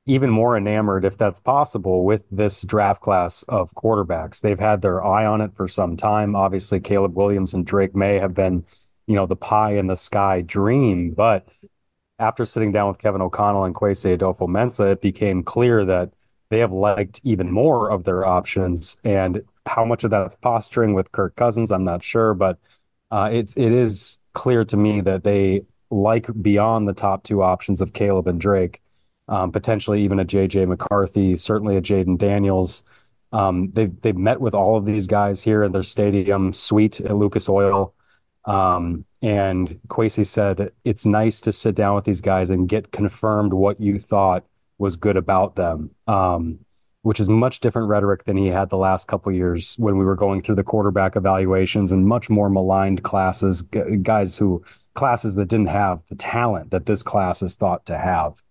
even 0.06 0.30
more 0.30 0.56
enamored, 0.56 1.04
if 1.04 1.18
that's 1.18 1.38
possible, 1.38 2.04
with 2.04 2.24
this 2.30 2.62
draft 2.62 3.02
class 3.02 3.42
of 3.42 3.74
quarterbacks. 3.74 4.40
They've 4.40 4.58
had 4.58 4.80
their 4.80 5.04
eye 5.04 5.26
on 5.26 5.42
it 5.42 5.54
for 5.54 5.68
some 5.68 5.98
time. 5.98 6.34
Obviously, 6.34 6.80
Caleb 6.80 7.14
Williams 7.14 7.52
and 7.52 7.66
Drake 7.66 7.94
Maye 7.94 8.18
have 8.18 8.32
been, 8.32 8.64
you 9.06 9.14
know, 9.14 9.26
the 9.26 9.36
pie 9.36 9.76
in 9.76 9.86
the 9.86 9.96
sky 9.96 10.40
dream. 10.40 11.10
But 11.10 11.46
after 12.18 12.46
sitting 12.46 12.72
down 12.72 12.88
with 12.88 12.98
Kevin 12.98 13.20
O'Connell 13.20 13.64
and 13.64 13.74
Kwesi 13.74 14.16
Adofo-Mensah, 14.16 14.92
it 14.92 15.02
became 15.02 15.42
clear 15.42 15.84
that 15.84 16.10
they 16.48 16.60
have 16.60 16.72
liked 16.72 17.20
even 17.22 17.52
more 17.52 17.90
of 17.90 18.04
their 18.04 18.24
options. 18.24 18.96
And 19.04 19.42
how 19.66 19.84
much 19.84 20.04
of 20.04 20.10
that's 20.10 20.36
posturing 20.36 20.94
with 20.94 21.12
Kirk 21.12 21.36
Cousins, 21.36 21.70
I'm 21.70 21.84
not 21.84 22.02
sure, 22.02 22.32
but 22.32 22.58
uh, 23.10 23.30
it's 23.32 23.56
it 23.56 23.72
is 23.72 24.18
clear 24.32 24.64
to 24.64 24.76
me 24.76 25.00
that 25.00 25.24
they 25.24 25.62
like 25.90 26.28
beyond 26.42 26.86
the 26.86 26.92
top 26.92 27.24
two 27.24 27.42
options 27.42 27.80
of 27.80 27.92
Caleb 27.92 28.26
and 28.26 28.40
Drake 28.40 28.80
um, 29.28 29.52
potentially 29.52 30.02
even 30.02 30.18
a 30.18 30.24
JJ 30.24 30.66
McCarthy, 30.66 31.36
certainly 31.36 31.76
a 31.76 31.82
Jayden 31.82 32.18
Daniels. 32.18 32.82
Um, 33.30 33.70
they've 33.72 34.00
they've 34.00 34.16
met 34.16 34.40
with 34.40 34.54
all 34.54 34.76
of 34.76 34.86
these 34.86 35.06
guys 35.06 35.42
here 35.42 35.62
in 35.62 35.72
their 35.72 35.82
stadium 35.82 36.52
suite 36.52 37.00
at 37.00 37.14
Lucas 37.14 37.48
Oil. 37.48 37.94
Um, 38.46 39.04
and 39.20 39.78
Kwesi 39.88 40.26
said 40.26 40.72
it's 40.84 41.04
nice 41.04 41.42
to 41.42 41.52
sit 41.52 41.74
down 41.74 41.94
with 41.94 42.04
these 42.04 42.22
guys 42.22 42.48
and 42.48 42.68
get 42.68 42.90
confirmed 42.90 43.52
what 43.52 43.80
you 43.80 43.98
thought 43.98 44.44
was 44.78 44.96
good 44.96 45.16
about 45.16 45.56
them. 45.56 45.90
Um, 46.06 46.60
which 47.02 47.20
is 47.20 47.28
much 47.28 47.60
different 47.60 47.88
rhetoric 47.88 48.24
than 48.24 48.36
he 48.36 48.48
had 48.48 48.70
the 48.70 48.76
last 48.76 49.06
couple 49.06 49.30
years 49.32 49.74
when 49.78 49.96
we 49.98 50.04
were 50.04 50.16
going 50.16 50.42
through 50.42 50.56
the 50.56 50.64
quarterback 50.64 51.16
evaluations 51.16 51.92
and 51.92 52.06
much 52.06 52.28
more 52.28 52.50
maligned 52.50 53.02
classes, 53.02 53.62
guys 54.02 54.36
who 54.36 54.62
classes 54.94 55.36
that 55.36 55.48
didn't 55.48 55.68
have 55.68 56.02
the 56.08 56.16
talent 56.16 56.70
that 56.70 56.86
this 56.86 57.02
class 57.02 57.40
is 57.40 57.56
thought 57.56 57.86
to 57.86 57.96
have. 57.96 58.42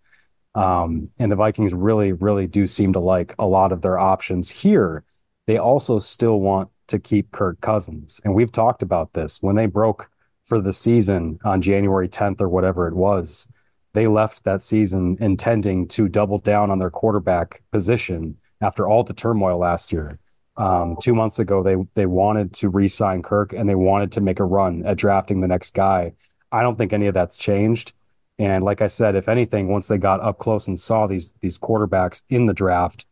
Um, 0.55 1.09
and 1.19 1.31
the 1.31 1.35
Vikings 1.35 1.73
really, 1.73 2.13
really 2.13 2.47
do 2.47 2.65
seem 2.65 2.93
to 2.93 2.99
like 2.99 3.35
a 3.37 3.45
lot 3.45 3.71
of 3.71 3.81
their 3.81 3.99
options 3.99 4.49
here. 4.49 5.03
They 5.45 5.57
also 5.57 5.99
still 5.99 6.39
want 6.39 6.69
to 6.87 6.99
keep 6.99 7.31
Kirk 7.31 7.61
Cousins. 7.61 8.21
And 8.23 8.33
we've 8.33 8.51
talked 8.51 8.81
about 8.81 9.13
this 9.13 9.39
when 9.41 9.55
they 9.55 9.65
broke 9.65 10.09
for 10.43 10.61
the 10.61 10.73
season 10.73 11.37
on 11.43 11.61
January 11.61 12.07
10th 12.07 12.41
or 12.41 12.49
whatever 12.49 12.87
it 12.87 12.95
was. 12.95 13.47
They 13.93 14.07
left 14.07 14.43
that 14.43 14.61
season 14.61 15.17
intending 15.19 15.87
to 15.89 16.07
double 16.07 16.37
down 16.39 16.71
on 16.71 16.79
their 16.79 16.89
quarterback 16.89 17.63
position 17.71 18.37
after 18.61 18.87
all 18.87 19.03
the 19.03 19.13
turmoil 19.13 19.57
last 19.57 19.91
year. 19.91 20.19
Um, 20.55 20.97
two 21.01 21.13
months 21.13 21.39
ago, 21.39 21.61
they 21.61 21.75
they 21.93 22.05
wanted 22.07 22.53
to 22.55 22.69
re-sign 22.69 23.21
Kirk 23.21 23.53
and 23.53 23.69
they 23.69 23.75
wanted 23.75 24.11
to 24.13 24.21
make 24.21 24.39
a 24.39 24.43
run 24.43 24.85
at 24.85 24.97
drafting 24.97 25.41
the 25.41 25.47
next 25.47 25.73
guy. 25.73 26.13
I 26.51 26.61
don't 26.61 26.77
think 26.77 26.93
any 26.93 27.07
of 27.07 27.13
that's 27.13 27.37
changed. 27.37 27.93
And 28.39 28.63
like 28.63 28.81
I 28.81 28.87
said, 28.87 29.15
if 29.15 29.29
anything, 29.29 29.67
once 29.67 29.87
they 29.87 29.97
got 29.97 30.21
up 30.21 30.39
close 30.39 30.67
and 30.67 30.79
saw 30.79 31.07
these 31.07 31.33
these 31.41 31.59
quarterbacks 31.59 32.23
in 32.29 32.47
the 32.47 32.53
draft, 32.53 33.05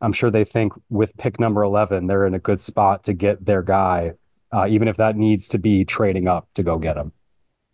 I'm 0.00 0.12
sure 0.12 0.30
they 0.30 0.44
think 0.44 0.72
with 0.88 1.16
pick 1.16 1.40
number 1.40 1.62
11, 1.62 2.06
they're 2.06 2.26
in 2.26 2.34
a 2.34 2.38
good 2.38 2.60
spot 2.60 3.04
to 3.04 3.14
get 3.14 3.44
their 3.44 3.62
guy, 3.62 4.12
uh, 4.52 4.66
even 4.68 4.88
if 4.88 4.96
that 4.96 5.16
needs 5.16 5.48
to 5.48 5.58
be 5.58 5.84
trading 5.84 6.28
up 6.28 6.48
to 6.54 6.62
go 6.62 6.78
get 6.78 6.96
him. 6.96 7.12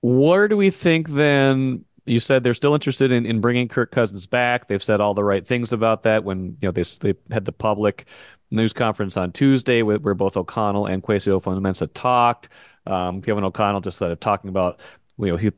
Where 0.00 0.48
do 0.48 0.56
we 0.56 0.70
think 0.70 1.10
then? 1.10 1.84
You 2.04 2.20
said 2.20 2.42
they're 2.42 2.54
still 2.54 2.74
interested 2.74 3.12
in, 3.12 3.26
in 3.26 3.40
bringing 3.40 3.68
Kirk 3.68 3.92
Cousins 3.92 4.26
back. 4.26 4.68
They've 4.68 4.82
said 4.82 5.00
all 5.00 5.14
the 5.14 5.24
right 5.24 5.46
things 5.46 5.72
about 5.72 6.02
that 6.02 6.24
when 6.24 6.56
you 6.60 6.68
know 6.68 6.72
they 6.72 6.82
they 7.00 7.14
had 7.30 7.44
the 7.44 7.52
public 7.52 8.06
news 8.50 8.72
conference 8.72 9.16
on 9.16 9.32
Tuesday 9.32 9.82
where, 9.82 9.98
where 9.98 10.14
both 10.14 10.36
O'Connell 10.36 10.86
and 10.86 11.02
Kwesi 11.02 11.28
Adofo-Mensah 11.28 11.90
talked. 11.94 12.48
Um, 12.86 13.22
Kevin 13.22 13.44
O'Connell 13.44 13.80
just 13.80 13.96
started 13.96 14.20
talking 14.20 14.50
about 14.50 14.80
you 15.18 15.28
know 15.28 15.36
he 15.36 15.52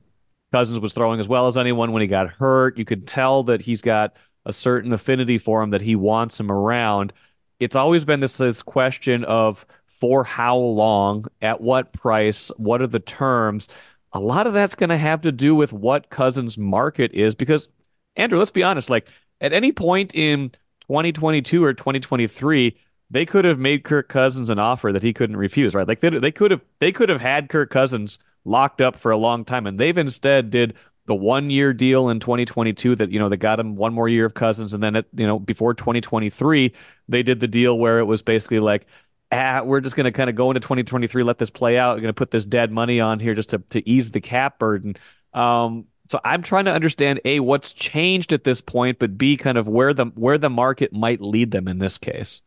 Cousins 0.53 0.79
was 0.79 0.95
throwing 0.95 1.19
as 1.19 1.27
well 1.27 1.49
as 1.49 1.57
anyone 1.57 1.91
when 1.91 2.03
he 2.03 2.07
got 2.07 2.31
hurt. 2.31 2.79
You 2.79 2.85
could 2.85 3.09
tell 3.09 3.43
that 3.45 3.61
he's 3.61 3.83
got 3.83 4.15
a 4.47 4.53
certain 4.53 4.93
affinity 4.93 5.37
for 5.37 5.61
him 5.61 5.71
that 5.71 5.83
he 5.83 5.97
wants 5.97 6.39
him 6.39 6.51
around. 6.51 7.13
It's 7.59 7.75
always 7.75 8.05
been 8.05 8.21
this, 8.21 8.37
this 8.37 8.63
question 8.63 9.25
of 9.25 9.67
for 10.01 10.23
how 10.23 10.57
long, 10.57 11.27
at 11.43 11.61
what 11.61 11.93
price, 11.93 12.53
what 12.57 12.81
are 12.83 12.87
the 12.87 13.01
terms. 13.01 13.69
A 14.15 14.21
lot 14.21 14.47
of 14.47 14.55
that's 14.55 14.77
going 14.77 14.91
to 14.91 14.97
have 14.97 15.23
to 15.23 15.33
do 15.33 15.57
with 15.57 15.73
what 15.73 16.09
Cousins' 16.09 16.57
market 16.57 17.13
is 17.13 17.35
because, 17.35 17.69
Andrew, 18.15 18.39
let's 18.39 18.53
be 18.53 18.63
honest, 18.63 18.89
like 18.89 19.09
at 19.41 19.53
any 19.53 19.73
point 19.73 20.15
in 20.15 20.51
2022 20.87 21.63
or 21.65 21.75
2023, 21.75 22.79
they 23.11 23.27
could 23.27 23.45
have 23.45 23.59
made 23.59 23.83
Kirk 23.83 24.09
Cousins 24.09 24.51
an 24.51 24.61
offer 24.61 24.93
that 24.93 25.03
he 25.03 25.13
couldn't 25.13 25.37
refuse, 25.37 25.75
right? 25.75 25.87
Like 25.87 26.01
they, 26.01 26.11
they 26.11 26.31
could 26.31 26.53
have 26.53 26.61
they 26.79 26.93
could 26.93 27.09
have 27.09 27.21
had 27.21 27.49
Kirk 27.49 27.71
Cousins 27.71 28.21
locked 28.45 28.81
up 28.81 28.97
for 28.97 29.11
a 29.11 29.17
long 29.17 29.45
time, 29.45 29.67
and 29.67 29.79
they've 29.79 29.99
instead 29.99 30.51
did 30.51 30.75
the 31.07 31.15
one 31.15 31.51
year 31.51 31.73
deal 31.73 32.09
in 32.09 32.21
2022 32.21 32.97
that 32.97 33.11
you 33.11 33.19
know 33.19 33.29
they 33.29 33.37
got 33.37 33.61
him 33.61 33.75
one 33.77 33.93
more 33.93 34.09
year 34.09 34.27
of 34.27 34.35
Cousins, 34.35 34.73
and 34.73 34.83
then 34.83 34.95
it 34.97 35.07
you 35.13 35.27
know 35.27 35.41
before 35.41 35.75
2023 35.75 36.73
they 37.09 37.23
did 37.23 37.41
the 37.41 37.49
deal 37.49 37.79
where 37.79 37.99
it 37.99 38.05
was 38.05 38.23
basically 38.23 38.61
like. 38.61 38.87
Ah, 39.33 39.63
we're 39.65 39.81
just 39.81 39.97
going 39.97 40.05
to 40.05 40.13
kind 40.13 40.31
of 40.31 40.37
go 40.37 40.51
into 40.51 40.61
2023, 40.61 41.23
let 41.23 41.39
this 41.39 41.51
play 41.51 41.77
out. 41.79 41.97
We're 41.97 42.03
going 42.03 42.15
to 42.15 42.19
put 42.19 42.31
this 42.31 42.45
dead 42.45 42.71
money 42.71 43.01
on 43.01 43.19
here 43.19 43.35
just 43.35 43.51
to, 43.51 43.59
to 43.71 43.89
ease 43.89 44.11
the 44.11 44.21
cap 44.21 44.59
burden. 44.59 44.97
Um, 45.33 45.87
so 46.11 46.21
I'm 46.25 46.43
trying 46.43 46.67
to 46.67 46.73
understand 46.73 47.21
a 47.25 47.41
what's 47.41 47.73
changed 47.73 48.33
at 48.33 48.45
this 48.45 48.61
point, 48.61 48.99
but 48.99 49.17
b 49.17 49.37
kind 49.37 49.59
of 49.59 49.67
where 49.67 49.95
the 49.95 50.07
where 50.15 50.39
the 50.39 50.51
market 50.51 50.93
might 50.93 51.21
lead 51.21 51.51
them 51.51 51.67
in 51.67 51.79
this 51.79 51.99
case. 51.99 52.43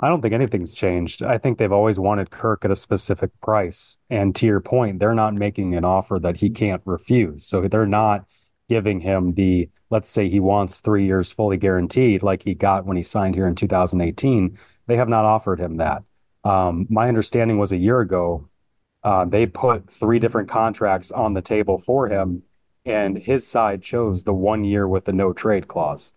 I 0.00 0.08
don't 0.08 0.22
think 0.22 0.34
anything's 0.34 0.72
changed. 0.72 1.22
I 1.22 1.38
think 1.38 1.58
they've 1.58 1.70
always 1.70 2.00
wanted 2.00 2.30
Kirk 2.30 2.64
at 2.64 2.70
a 2.70 2.76
specific 2.76 3.30
price. 3.40 3.96
And 4.10 4.34
to 4.36 4.46
your 4.46 4.60
point, 4.60 4.98
they're 4.98 5.14
not 5.14 5.34
making 5.34 5.76
an 5.76 5.84
offer 5.84 6.18
that 6.18 6.38
he 6.38 6.50
can't 6.50 6.82
refuse. 6.84 7.46
So 7.46 7.68
they're 7.68 7.86
not 7.86 8.24
giving 8.68 9.00
him 9.00 9.32
the, 9.32 9.70
let's 9.90 10.08
say 10.08 10.28
he 10.28 10.40
wants 10.40 10.80
three 10.80 11.04
years 11.04 11.30
fully 11.30 11.58
guaranteed, 11.58 12.24
like 12.24 12.42
he 12.42 12.54
got 12.54 12.86
when 12.86 12.96
he 12.96 13.04
signed 13.04 13.36
here 13.36 13.46
in 13.46 13.54
2018. 13.54 14.58
They 14.86 14.96
have 14.96 15.08
not 15.08 15.24
offered 15.24 15.60
him 15.60 15.76
that. 15.76 16.02
Um, 16.44 16.86
my 16.90 17.08
understanding 17.08 17.58
was 17.58 17.72
a 17.72 17.76
year 17.76 18.00
ago, 18.00 18.48
uh, 19.02 19.24
they 19.24 19.46
put 19.46 19.90
three 19.90 20.18
different 20.18 20.48
contracts 20.48 21.10
on 21.10 21.32
the 21.32 21.42
table 21.42 21.78
for 21.78 22.08
him, 22.08 22.42
and 22.84 23.16
his 23.18 23.46
side 23.46 23.82
chose 23.82 24.22
the 24.22 24.32
one 24.34 24.64
year 24.64 24.86
with 24.86 25.04
the 25.04 25.12
no 25.12 25.32
trade 25.32 25.68
clause 25.68 26.12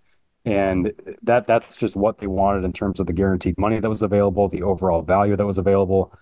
and 0.47 0.93
that 1.23 1.45
that's 1.45 1.75
just 1.75 1.97
what 1.97 2.19
they 2.19 2.27
wanted 2.27 2.63
in 2.63 2.71
terms 2.71 3.01
of 3.01 3.05
the 3.05 3.11
guaranteed 3.11 3.57
money 3.57 3.81
that 3.81 3.89
was 3.89 4.01
available, 4.01 4.47
the 4.47 4.63
overall 4.63 5.01
value 5.01 5.35
that 5.35 5.45
was 5.45 5.57
available. 5.57 6.13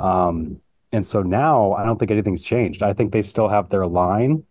Um, 0.00 0.60
and 0.90 1.06
so 1.06 1.22
now 1.22 1.74
I 1.74 1.84
don't 1.84 1.96
think 1.96 2.10
anything's 2.10 2.42
changed. 2.42 2.82
I 2.82 2.92
think 2.92 3.12
they 3.12 3.22
still 3.22 3.48
have 3.48 3.68
their 3.68 3.86
line, 3.86 4.42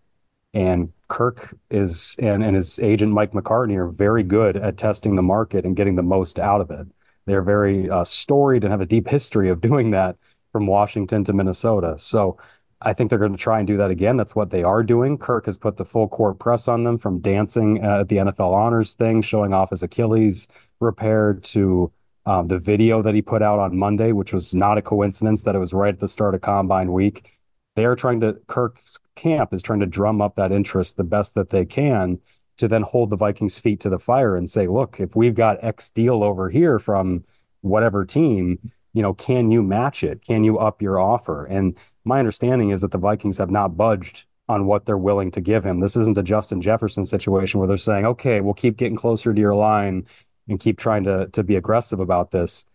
and 0.54 0.94
Kirk 1.10 1.58
is 1.70 2.16
and, 2.20 2.42
and 2.42 2.56
his 2.56 2.80
agent 2.80 3.12
Mike 3.12 3.34
McCartney 3.34 3.76
are 3.76 3.90
very 3.90 4.24
good 4.24 4.56
at 4.56 4.78
testing 4.78 5.18
the 5.18 5.22
market 5.22 5.66
and 5.66 5.76
getting 5.76 5.96
the 5.96 6.04
most 6.04 6.40
out 6.40 6.62
of 6.62 6.72
it. 6.72 6.88
They're 7.28 7.44
very 7.44 7.90
uh, 7.90 8.04
storied 8.04 8.64
and 8.64 8.72
have 8.72 8.82
a 8.82 8.86
deep 8.86 9.08
history 9.08 9.50
of 9.50 9.62
doing 9.62 9.92
that 9.92 10.16
from 10.52 10.66
Washington 10.66 11.24
to 11.26 11.34
Minnesota. 11.34 11.96
So 12.00 12.38
I 12.82 12.94
think 12.94 13.10
they're 13.10 13.20
going 13.20 13.34
to 13.34 13.38
try 13.38 13.60
and 13.60 13.68
do 13.68 13.78
that 13.78 13.92
again. 13.92 14.18
That's 14.18 14.36
what 14.36 14.50
they 14.50 14.64
are 14.64 14.82
doing. 14.82 15.18
Kirk 15.18 15.46
has 15.46 15.58
put 15.58 15.78
the 15.78 15.86
full 15.86 16.08
court 16.08 16.40
press 16.40 16.68
on 16.68 16.84
them 16.84 16.98
from 16.98 17.20
dancing 17.20 17.84
at 17.84 18.08
the 18.08 18.18
NFL 18.18 18.54
honors 18.54 18.94
thing, 18.94 19.22
showing 19.22 19.54
off 19.54 19.72
his 19.72 19.84
Achilles 19.84 20.48
repair 20.80 21.34
to 21.34 21.92
um, 22.26 22.48
the 22.48 22.58
video 22.58 23.02
that 23.02 23.16
he 23.16 23.22
put 23.22 23.42
out 23.42 23.60
on 23.60 23.78
Monday, 23.78 24.12
which 24.12 24.34
was 24.34 24.54
not 24.54 24.78
a 24.78 24.82
coincidence 24.82 25.44
that 25.44 25.56
it 25.56 25.60
was 25.60 25.74
right 25.74 25.94
at 25.94 26.00
the 26.00 26.08
start 26.08 26.36
of 26.36 26.42
combine 26.42 26.92
week. 26.92 27.38
They 27.76 27.86
are 27.86 27.96
trying 27.96 28.22
to, 28.22 28.34
Kirk's 28.48 29.00
camp 29.16 29.54
is 29.54 29.62
trying 29.62 29.80
to 29.82 29.86
drum 29.86 30.22
up 30.22 30.36
that 30.36 30.52
interest 30.52 30.98
the 30.98 31.04
best 31.04 31.36
that 31.36 31.50
they 31.50 31.66
can 31.66 32.20
to 32.58 32.68
then 32.68 32.82
hold 32.82 33.10
the 33.10 33.16
Vikings' 33.16 33.60
feet 33.60 33.80
to 33.82 33.90
the 33.90 34.00
fire 34.00 34.36
and 34.36 34.50
say, 34.50 34.68
look, 34.68 35.00
if 35.00 35.16
we've 35.16 35.36
got 35.36 35.64
X 35.64 35.90
deal 35.90 36.24
over 36.24 36.50
here 36.50 36.80
from 36.80 37.24
whatever 37.62 38.06
team, 38.06 38.72
you 38.94 39.02
know, 39.02 39.14
can 39.14 39.52
you 39.52 39.62
match 39.62 40.04
it? 40.04 40.26
Can 40.26 40.44
you 40.44 40.58
up 40.58 40.82
your 40.82 41.00
offer? 41.00 41.46
And 41.46 41.78
my 42.04 42.20
understanding 42.20 42.72
is 42.72 42.82
that 42.82 42.92
the 42.92 42.98
Vikings 42.98 43.38
have 43.38 43.52
not 43.52 43.78
budged 43.78 44.26
on 44.50 44.66
what 44.66 44.86
they're 44.86 44.98
willing 44.98 45.30
to 45.32 45.42
give 45.42 45.64
him. 45.64 45.80
This 45.80 45.96
isn't 45.96 46.18
a 46.18 46.24
Justin 46.24 46.62
Jefferson 46.62 47.06
situation 47.06 47.60
where 47.60 47.68
they're 47.68 47.78
saying, 47.78 48.06
okay, 48.06 48.42
we'll 48.42 48.54
keep 48.54 48.78
getting 48.78 48.96
closer 48.96 49.34
to 49.34 49.40
your 49.40 49.56
line 49.56 50.08
and 50.48 50.60
keep 50.60 50.78
trying 50.78 51.04
to, 51.04 51.28
to 51.28 51.44
be 51.44 51.58
aggressive 51.58 52.00
about 52.00 52.32
this. 52.32 52.66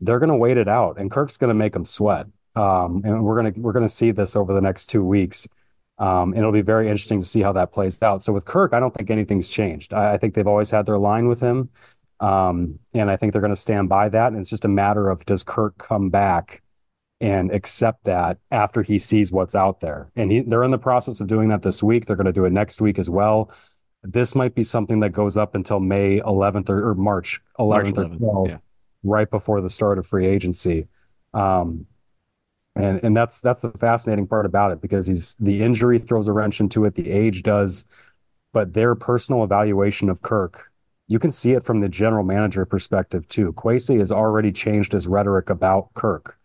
They're 0.00 0.18
going 0.18 0.30
to 0.30 0.36
wait 0.36 0.56
it 0.56 0.68
out, 0.68 0.98
and 0.98 1.10
Kirk's 1.10 1.36
going 1.36 1.48
to 1.48 1.54
make 1.54 1.72
them 1.74 1.84
sweat. 1.84 2.26
Um, 2.56 3.02
and 3.04 3.24
we're 3.24 3.42
to 3.42 3.60
we're 3.60 3.72
going 3.72 3.86
to 3.86 3.92
see 3.92 4.10
this 4.12 4.36
over 4.36 4.54
the 4.54 4.60
next 4.60 4.86
two 4.86 5.04
weeks. 5.04 5.48
Um, 5.98 6.32
and 6.32 6.38
it'll 6.38 6.52
be 6.52 6.62
very 6.62 6.88
interesting 6.88 7.20
to 7.20 7.26
see 7.26 7.40
how 7.40 7.52
that 7.52 7.72
plays 7.72 8.02
out. 8.02 8.22
So 8.22 8.32
with 8.32 8.44
Kirk, 8.44 8.72
I 8.72 8.80
don't 8.80 8.92
think 8.92 9.10
anything's 9.10 9.48
changed. 9.48 9.94
I, 9.94 10.14
I 10.14 10.18
think 10.18 10.34
they've 10.34 10.46
always 10.46 10.70
had 10.70 10.86
their 10.86 10.98
line 10.98 11.28
with 11.28 11.40
him, 11.40 11.70
um, 12.20 12.78
and 12.92 13.10
I 13.10 13.16
think 13.16 13.32
they're 13.32 13.40
going 13.40 13.54
to 13.54 13.56
stand 13.56 13.88
by 13.88 14.08
that. 14.08 14.32
And 14.32 14.40
it's 14.40 14.50
just 14.50 14.64
a 14.64 14.68
matter 14.68 15.08
of 15.08 15.24
does 15.24 15.44
Kirk 15.44 15.78
come 15.78 16.10
back 16.10 16.62
and 17.20 17.52
accept 17.52 18.04
that 18.04 18.38
after 18.50 18.82
he 18.82 18.98
sees 18.98 19.32
what's 19.32 19.54
out 19.54 19.80
there. 19.80 20.10
And 20.16 20.30
he, 20.30 20.40
they're 20.40 20.64
in 20.64 20.70
the 20.70 20.78
process 20.78 21.20
of 21.20 21.26
doing 21.26 21.48
that 21.48 21.62
this 21.62 21.82
week. 21.82 22.06
They're 22.06 22.16
going 22.16 22.26
to 22.26 22.32
do 22.32 22.44
it 22.44 22.52
next 22.52 22.80
week 22.80 22.98
as 22.98 23.08
well. 23.08 23.50
This 24.02 24.34
might 24.34 24.54
be 24.54 24.64
something 24.64 25.00
that 25.00 25.10
goes 25.10 25.36
up 25.36 25.54
until 25.54 25.80
May 25.80 26.20
11th 26.20 26.68
or, 26.68 26.90
or 26.90 26.94
March 26.94 27.40
11th, 27.58 27.68
March 27.68 27.86
11th, 27.86 28.20
or 28.20 28.44
12th, 28.44 28.48
yeah. 28.48 28.56
right 29.04 29.30
before 29.30 29.60
the 29.60 29.70
start 29.70 29.98
of 29.98 30.06
free 30.06 30.26
agency. 30.26 30.88
Um, 31.32 31.86
and 32.76 33.00
and 33.02 33.16
that's 33.16 33.40
that's 33.40 33.60
the 33.60 33.70
fascinating 33.72 34.26
part 34.26 34.46
about 34.46 34.72
it 34.72 34.80
because 34.80 35.06
he's 35.06 35.34
the 35.40 35.62
injury 35.62 35.98
throws 35.98 36.28
a 36.28 36.32
wrench 36.32 36.60
into 36.60 36.84
it, 36.84 36.94
the 36.94 37.10
age 37.10 37.42
does, 37.42 37.84
but 38.52 38.74
their 38.74 38.94
personal 38.94 39.44
evaluation 39.44 40.08
of 40.08 40.22
Kirk, 40.22 40.70
you 41.08 41.18
can 41.18 41.30
see 41.30 41.52
it 41.52 41.64
from 41.64 41.80
the 41.80 41.88
general 41.88 42.24
manager 42.24 42.64
perspective 42.64 43.28
too. 43.28 43.52
Kwesi 43.52 43.98
has 43.98 44.10
already 44.12 44.52
changed 44.52 44.92
his 44.92 45.06
rhetoric 45.06 45.50
about 45.50 45.94
Kirk 45.94 46.38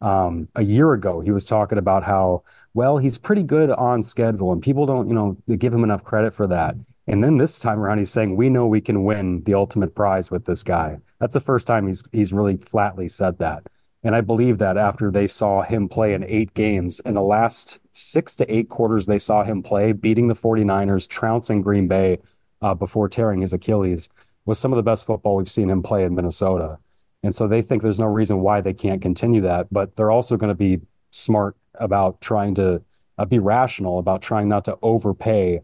um, 0.00 0.48
a 0.54 0.64
year 0.64 0.92
ago, 0.92 1.20
he 1.20 1.30
was 1.30 1.44
talking 1.44 1.78
about 1.78 2.04
how, 2.04 2.42
well, 2.74 2.98
he's 2.98 3.18
pretty 3.18 3.42
good 3.42 3.70
on 3.70 4.02
schedule 4.02 4.52
and 4.52 4.62
people 4.62 4.86
don't, 4.86 5.08
you 5.08 5.14
know, 5.14 5.36
give 5.56 5.74
him 5.74 5.84
enough 5.84 6.04
credit 6.04 6.32
for 6.32 6.46
that. 6.46 6.74
And 7.06 7.22
then 7.22 7.36
this 7.38 7.58
time 7.58 7.80
around, 7.80 7.98
he's 7.98 8.10
saying, 8.10 8.36
we 8.36 8.48
know 8.48 8.66
we 8.66 8.80
can 8.80 9.04
win 9.04 9.42
the 9.44 9.54
ultimate 9.54 9.94
prize 9.94 10.30
with 10.30 10.44
this 10.46 10.62
guy. 10.62 10.98
That's 11.18 11.34
the 11.34 11.40
first 11.40 11.66
time 11.66 11.86
he's, 11.86 12.04
he's 12.12 12.32
really 12.32 12.56
flatly 12.56 13.08
said 13.08 13.38
that. 13.38 13.64
And 14.02 14.16
I 14.16 14.22
believe 14.22 14.58
that 14.58 14.78
after 14.78 15.10
they 15.10 15.26
saw 15.26 15.62
him 15.62 15.88
play 15.88 16.14
in 16.14 16.24
eight 16.24 16.54
games, 16.54 17.00
in 17.00 17.14
the 17.14 17.22
last 17.22 17.78
six 17.92 18.34
to 18.36 18.54
eight 18.54 18.68
quarters 18.68 19.06
they 19.06 19.18
saw 19.18 19.44
him 19.44 19.62
play, 19.62 19.92
beating 19.92 20.28
the 20.28 20.34
49ers, 20.34 21.08
trouncing 21.08 21.60
Green 21.60 21.86
Bay 21.86 22.18
uh, 22.62 22.74
before 22.74 23.08
tearing 23.08 23.42
his 23.42 23.52
Achilles, 23.52 24.08
was 24.46 24.58
some 24.58 24.72
of 24.72 24.76
the 24.76 24.82
best 24.82 25.04
football 25.04 25.36
we've 25.36 25.50
seen 25.50 25.68
him 25.68 25.82
play 25.82 26.04
in 26.04 26.14
Minnesota. 26.14 26.78
And 27.22 27.34
so 27.34 27.46
they 27.46 27.60
think 27.60 27.82
there's 27.82 28.00
no 28.00 28.06
reason 28.06 28.40
why 28.40 28.62
they 28.62 28.72
can't 28.72 29.02
continue 29.02 29.42
that, 29.42 29.66
but 29.70 29.96
they're 29.96 30.10
also 30.10 30.38
going 30.38 30.48
to 30.48 30.54
be 30.54 30.80
smart 31.10 31.56
about 31.74 32.20
trying 32.22 32.54
to 32.54 32.82
uh, 33.18 33.24
be 33.26 33.38
rational 33.38 33.98
about 33.98 34.22
trying 34.22 34.48
not 34.48 34.64
to 34.64 34.78
overpay 34.80 35.60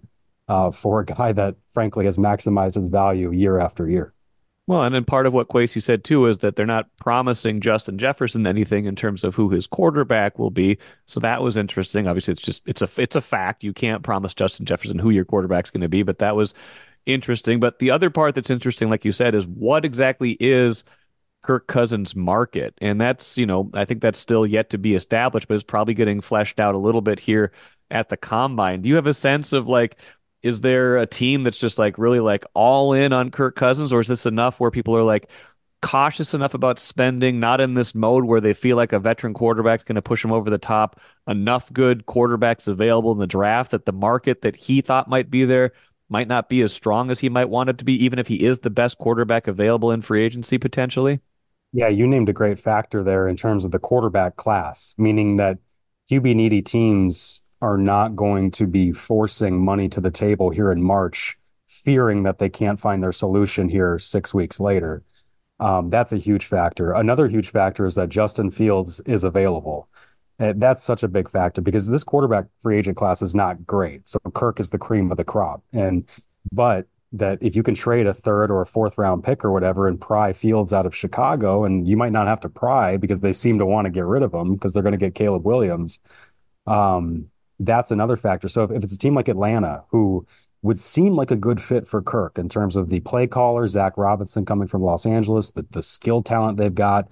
uh, 0.49 0.71
for 0.71 1.01
a 1.01 1.05
guy 1.05 1.33
that 1.33 1.57
frankly 1.71 2.05
has 2.05 2.19
maximized 2.19 2.75
his 2.75 2.89
value 2.89 3.33
year 3.33 3.59
after 3.59 3.89
year. 3.89 4.13
Well, 4.69 4.83
and 4.83 4.93
then 4.93 5.05
part 5.05 5.27
of 5.27 5.33
what 5.33 5.49
Kwesi 5.49 5.81
said 5.81 6.03
too 6.03 6.27
is 6.27 6.39
that 6.39 6.57
they're 6.57 6.67
not 6.67 6.89
promising 6.97 7.61
Justin 7.61 7.99
Jefferson 7.99 8.47
anything 8.49 8.87
in 8.87 8.97
terms 8.97 9.23
of 9.23 9.37
who 9.37 9.49
his 9.51 9.67
quarterback 9.69 10.41
will 10.41 10.51
be. 10.51 10.79
So 11.07 11.21
that 11.21 11.41
was 11.41 11.57
interesting. 11.57 12.09
Obviously, 12.09 12.33
it's 12.33 12.43
just 12.43 12.63
it's 12.67 12.83
a 12.83 12.89
it's 12.97 13.15
a 13.15 13.21
fact. 13.21 13.63
You 13.63 13.73
can't 13.73 14.03
promise 14.03 14.35
Justin 14.35 14.67
Jefferson 14.67 14.99
who 14.99 15.11
your 15.11 15.25
quarterback's 15.25 15.71
going 15.71 15.83
to 15.83 15.89
be, 15.89 16.03
but 16.03 16.19
that 16.19 16.35
was 16.35 16.53
interesting. 17.07 17.61
But 17.61 17.79
the 17.79 17.93
other 17.93 18.11
part 18.11 18.35
that's 18.35 18.51
interesting, 18.51 18.91
like 18.91 19.05
you 19.05 19.13
said, 19.13 19.37
is 19.37 19.47
what 19.47 19.85
exactly 19.85 20.37
is 20.41 20.83
Kirk 21.43 21.69
Cousins' 21.69 22.17
market, 22.17 22.75
and 22.81 23.01
that's 23.01 23.39
you 23.39 23.47
know 23.47 23.71
I 23.73 23.85
think 23.85 24.01
that's 24.03 24.19
still 24.19 24.45
yet 24.47 24.71
to 24.71 24.79
be 24.79 24.95
established, 24.95 25.47
but 25.49 25.55
it's 25.55 25.63
probably 25.65 25.95
getting 25.95 26.21
fleshed 26.21 26.59
out 26.59 26.75
a 26.75 26.79
little 26.79 27.03
bit 27.03 27.21
here 27.21 27.53
at 27.91 28.09
the 28.09 28.17
combine. 28.17 28.83
Do 28.83 28.89
you 28.89 28.97
have 28.97 29.07
a 29.07 29.15
sense 29.15 29.53
of 29.53 29.69
like 29.69 29.97
is 30.47 30.61
there 30.61 30.99
a 30.99 31.07
team 31.07 31.43
that's 31.43 31.59
just 31.59 31.79
like 31.79 31.99
really 31.99 32.21
like 32.21 32.45
all 32.55 32.93
in 32.93 33.13
on 33.13 33.31
Kirk 33.31 33.57
Cousins, 33.57 33.93
or 33.93 34.01
is 34.01 34.09
this 34.09 34.27
enough 34.27 34.61
where 34.61 34.71
people 34.71 34.97
are 34.97 35.03
like 35.03 35.29
cautious 35.83 36.35
enough 36.35 36.55
about 36.55 36.79
spending, 36.79 37.41
not 37.41 37.61
in 37.61 37.75
this 37.75 37.95
mode 37.95 38.25
where 38.25 38.41
they 38.41 38.55
feel 38.55 38.77
like 38.77 38.93
a 38.93 38.99
veteran 38.99 39.35
quarterback's 39.35 39.85
going 39.85 39.97
to 39.97 40.03
push 40.03 40.23
them 40.23 40.33
over 40.33 40.49
the 40.49 40.59
top? 40.59 41.01
Enough 41.27 41.73
good 41.73 42.07
quarterbacks 42.07 42.69
available 42.69 43.13
in 43.13 43.19
the 43.19 43.27
draft 43.27 43.73
that 43.73 43.87
the 43.87 43.93
market 43.93 44.43
that 44.43 44.57
he 44.57 44.81
thought 44.81 45.09
might 45.09 45.31
be 45.31 45.45
there 45.45 45.73
might 46.09 46.29
not 46.29 46.49
be 46.49 46.61
as 46.63 46.73
strong 46.73 47.11
as 47.11 47.19
he 47.19 47.29
might 47.29 47.49
want 47.49 47.69
it 47.69 47.79
to 47.79 47.85
be, 47.85 48.05
even 48.05 48.19
if 48.19 48.29
he 48.29 48.47
is 48.47 48.61
the 48.61 48.71
best 48.71 48.99
quarterback 48.99 49.49
available 49.49 49.91
in 49.91 50.01
free 50.01 50.25
agency 50.25 50.59
potentially? 50.59 51.21
Yeah, 51.73 51.89
you 51.89 52.07
named 52.07 52.29
a 52.29 52.33
great 52.33 52.59
factor 52.59 53.03
there 53.03 53.27
in 53.27 53.37
terms 53.37 53.65
of 53.65 53.73
the 53.73 53.81
quarterback 53.81 54.37
class, 54.37 54.95
meaning 54.97 55.37
that 55.39 55.59
QB 56.11 56.37
needy 56.37 56.63
teams 56.63 57.43
are 57.67 57.77
not 57.77 58.15
going 58.15 58.53
to 58.53 58.65
be 58.65 58.93
forcing 58.93 59.59
money 59.59 59.89
to 59.89 60.01
the 60.01 60.11
table 60.13 60.51
here 60.51 60.71
in 60.71 60.81
March, 60.81 61.37
fearing 61.67 62.23
that 62.23 62.39
they 62.39 62.49
can't 62.49 62.79
find 62.79 63.03
their 63.03 63.11
solution 63.11 63.69
here 63.69 63.99
six 63.99 64.33
weeks 64.33 64.61
later. 64.61 65.03
Um, 65.59 65.91
that's 65.91 66.13
a 66.13 66.17
huge 66.17 66.47
factor. 66.47 66.93
Another 66.93 67.27
huge 67.27 67.51
factor 67.51 67.85
is 67.85 67.97
that 67.97 68.09
Justin 68.09 68.53
Fields 68.53 69.01
is 69.01 69.25
available. 69.25 69.89
And 70.39 70.63
that's 70.63 70.81
such 70.81 71.03
a 71.03 71.09
big 71.09 71.29
factor 71.29 71.61
because 71.61 71.89
this 71.89 72.05
quarterback 72.05 72.45
free 72.61 72.79
agent 72.79 72.97
class 72.97 73.21
is 73.21 73.35
not 73.35 73.67
great. 73.67 74.07
So 74.07 74.21
Kirk 74.33 74.61
is 74.61 74.71
the 74.71 74.79
cream 74.79 75.11
of 75.11 75.17
the 75.17 75.25
crop. 75.25 75.65
And 75.73 76.05
but 76.53 76.87
that 77.13 77.39
if 77.41 77.57
you 77.57 77.65
can 77.65 77.75
trade 77.75 78.07
a 78.07 78.15
third 78.15 78.53
or 78.53 78.61
a 78.61 78.67
fourth 78.67 78.97
round 78.97 79.25
pick 79.25 79.45
or 79.45 79.51
whatever 79.51 79.89
and 79.89 80.01
pry 80.01 80.33
Fields 80.33 80.73
out 80.73 80.87
of 80.87 80.95
Chicago, 80.95 81.65
and 81.65 81.89
you 81.89 81.97
might 81.97 82.13
not 82.13 82.29
have 82.29 82.41
to 82.43 82.49
pry 82.49 82.97
because 82.97 83.21
they 83.21 83.33
seem 83.33 83.59
to 83.59 83.67
want 83.67 83.87
to 83.87 83.91
get 83.91 84.05
rid 84.05 84.23
of 84.23 84.33
him 84.33 84.55
because 84.55 84.73
they're 84.73 84.85
going 84.85 84.93
to 84.93 84.99
get 84.99 85.17
Caleb 85.17 85.45
Williams. 85.45 85.99
Um, 86.67 87.31
that's 87.59 87.91
another 87.91 88.17
factor. 88.17 88.49
So 88.49 88.65
if, 88.65 88.71
if 88.71 88.85
it's 88.85 88.95
a 88.95 88.99
team 88.99 89.15
like 89.15 89.29
Atlanta 89.29 89.85
who 89.91 90.27
would 90.63 90.81
seem 90.81 91.15
like 91.15 91.31
a 91.31 91.37
good 91.37 91.61
fit 91.61 91.87
for 91.87 92.03
Kirk 92.03 92.39
in 92.39 92.49
terms 92.49 92.77
of 92.77 92.89
the 92.89 93.01
play 93.01 93.27
caller, 93.27 93.67
Zac 93.67 93.97
Robinson 93.97 94.45
coming 94.45 94.69
from 94.69 94.83
Los 94.83 95.07
Angeles, 95.07 95.53
the, 95.53 95.65
the 95.71 95.83
skill 95.83 96.23
talent 96.23 96.59
they've 96.59 96.75
got. 96.75 97.09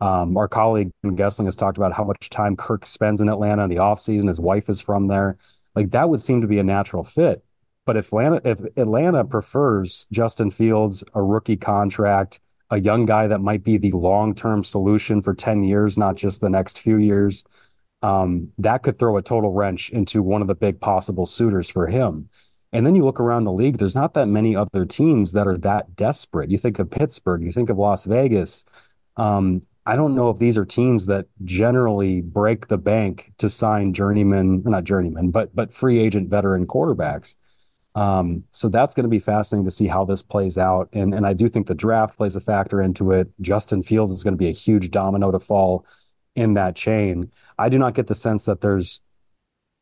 Um, 0.00 0.36
our 0.36 0.48
colleague 0.48 0.90
Goessling 1.04 1.44
has 1.44 1.56
talked 1.56 1.78
about 1.78 1.92
how 1.92 2.04
much 2.04 2.28
time 2.28 2.56
Kirk 2.56 2.86
spends 2.86 3.20
in 3.20 3.28
Atlanta 3.28 3.64
in 3.64 3.70
the 3.70 3.76
offseason. 3.76 4.28
His 4.28 4.40
wife 4.40 4.68
is 4.68 4.80
from 4.80 5.06
there. 5.06 5.36
Like 5.74 5.90
that 5.92 6.08
would 6.08 6.20
seem 6.20 6.40
to 6.40 6.46
be 6.46 6.58
a 6.58 6.64
natural 6.64 7.02
fit. 7.02 7.44
But 7.84 7.96
if 7.96 8.06
Atlanta, 8.08 8.40
if 8.44 8.60
Atlanta 8.76 9.24
prefers 9.24 10.06
Justin 10.12 10.50
Fields, 10.50 11.02
a 11.14 11.22
rookie 11.22 11.56
contract, 11.56 12.40
a 12.70 12.80
young 12.80 13.04
guy 13.04 13.26
that 13.26 13.40
might 13.40 13.64
be 13.64 13.76
the 13.76 13.90
long 13.92 14.34
term 14.34 14.64
solution 14.64 15.22
for 15.22 15.34
10 15.34 15.64
years, 15.64 15.98
not 15.98 16.16
just 16.16 16.40
the 16.40 16.50
next 16.50 16.78
few 16.78 16.96
years, 16.96 17.44
um, 18.02 18.52
that 18.58 18.82
could 18.82 18.98
throw 18.98 19.16
a 19.16 19.22
total 19.22 19.52
wrench 19.52 19.90
into 19.90 20.22
one 20.22 20.42
of 20.42 20.48
the 20.48 20.54
big 20.54 20.80
possible 20.80 21.26
suitors 21.26 21.68
for 21.68 21.86
him. 21.86 22.28
And 22.72 22.86
then 22.86 22.94
you 22.94 23.04
look 23.04 23.20
around 23.20 23.44
the 23.44 23.52
league, 23.52 23.78
there's 23.78 23.94
not 23.94 24.14
that 24.14 24.26
many 24.26 24.56
other 24.56 24.84
teams 24.86 25.32
that 25.32 25.46
are 25.46 25.58
that 25.58 25.94
desperate. 25.94 26.50
You 26.50 26.58
think 26.58 26.78
of 26.78 26.90
Pittsburgh, 26.90 27.42
you 27.42 27.52
think 27.52 27.70
of 27.70 27.78
Las 27.78 28.04
Vegas. 28.04 28.64
Um, 29.16 29.62
I 29.84 29.96
don't 29.96 30.14
know 30.14 30.30
if 30.30 30.38
these 30.38 30.56
are 30.56 30.64
teams 30.64 31.06
that 31.06 31.26
generally 31.44 32.20
break 32.20 32.68
the 32.68 32.78
bank 32.78 33.32
to 33.38 33.50
sign 33.50 33.92
journeyman, 33.92 34.62
not 34.64 34.84
journeyman, 34.84 35.30
but 35.30 35.54
but 35.54 35.72
free 35.72 35.98
agent 35.98 36.30
veteran 36.30 36.66
quarterbacks. 36.66 37.34
Um, 37.94 38.44
so 38.52 38.68
that's 38.68 38.94
going 38.94 39.04
to 39.04 39.10
be 39.10 39.18
fascinating 39.18 39.66
to 39.66 39.70
see 39.70 39.86
how 39.86 40.04
this 40.04 40.22
plays 40.22 40.56
out. 40.56 40.88
And 40.92 41.12
and 41.12 41.26
I 41.26 41.34
do 41.34 41.48
think 41.48 41.66
the 41.66 41.74
draft 41.74 42.16
plays 42.16 42.36
a 42.36 42.40
factor 42.40 42.80
into 42.80 43.10
it. 43.12 43.28
Justin 43.40 43.82
Fields 43.82 44.12
is 44.12 44.22
going 44.22 44.34
to 44.34 44.38
be 44.38 44.48
a 44.48 44.52
huge 44.52 44.90
domino 44.90 45.30
to 45.30 45.40
fall 45.40 45.84
in 46.36 46.54
that 46.54 46.76
chain. 46.76 47.30
I 47.58 47.68
do 47.68 47.78
not 47.78 47.94
get 47.94 48.06
the 48.06 48.14
sense 48.14 48.44
that 48.46 48.60
there's 48.60 49.00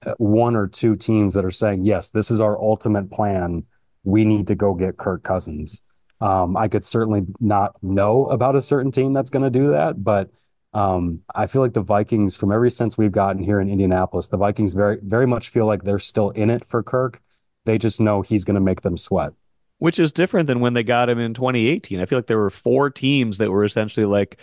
uh, 0.04 0.14
one 0.18 0.56
or 0.56 0.66
two 0.66 0.96
teams 0.96 1.34
that 1.34 1.44
are 1.44 1.50
saying, 1.50 1.84
yes, 1.84 2.10
this 2.10 2.30
is 2.30 2.40
our 2.40 2.58
ultimate 2.58 3.10
plan. 3.10 3.64
We 4.04 4.24
need 4.24 4.46
to 4.48 4.54
go 4.54 4.74
get 4.74 4.96
Kirk 4.96 5.22
Cousins. 5.22 5.82
Um, 6.20 6.56
I 6.56 6.68
could 6.68 6.84
certainly 6.84 7.22
not 7.40 7.76
know 7.82 8.26
about 8.26 8.56
a 8.56 8.62
certain 8.62 8.92
team 8.92 9.12
that's 9.12 9.30
going 9.30 9.50
to 9.50 9.58
do 9.58 9.70
that, 9.70 10.02
but 10.02 10.30
um, 10.72 11.20
I 11.34 11.46
feel 11.46 11.62
like 11.62 11.72
the 11.72 11.80
Vikings, 11.80 12.36
from 12.36 12.52
every 12.52 12.70
sense 12.70 12.96
we've 12.96 13.10
gotten 13.10 13.42
here 13.42 13.60
in 13.60 13.68
Indianapolis, 13.68 14.28
the 14.28 14.36
Vikings 14.36 14.72
very, 14.72 14.98
very 15.02 15.26
much 15.26 15.48
feel 15.48 15.66
like 15.66 15.82
they're 15.82 15.98
still 15.98 16.30
in 16.30 16.50
it 16.50 16.64
for 16.64 16.82
Kirk. 16.82 17.20
They 17.64 17.78
just 17.78 18.00
know 18.00 18.22
he's 18.22 18.44
going 18.44 18.54
to 18.54 18.60
make 18.60 18.82
them 18.82 18.96
sweat. 18.96 19.32
Which 19.78 19.98
is 19.98 20.12
different 20.12 20.46
than 20.46 20.60
when 20.60 20.74
they 20.74 20.82
got 20.82 21.08
him 21.08 21.18
in 21.18 21.34
2018. 21.34 22.00
I 22.00 22.04
feel 22.04 22.18
like 22.18 22.26
there 22.26 22.38
were 22.38 22.50
four 22.50 22.90
teams 22.90 23.38
that 23.38 23.50
were 23.50 23.64
essentially 23.64 24.06
like, 24.06 24.38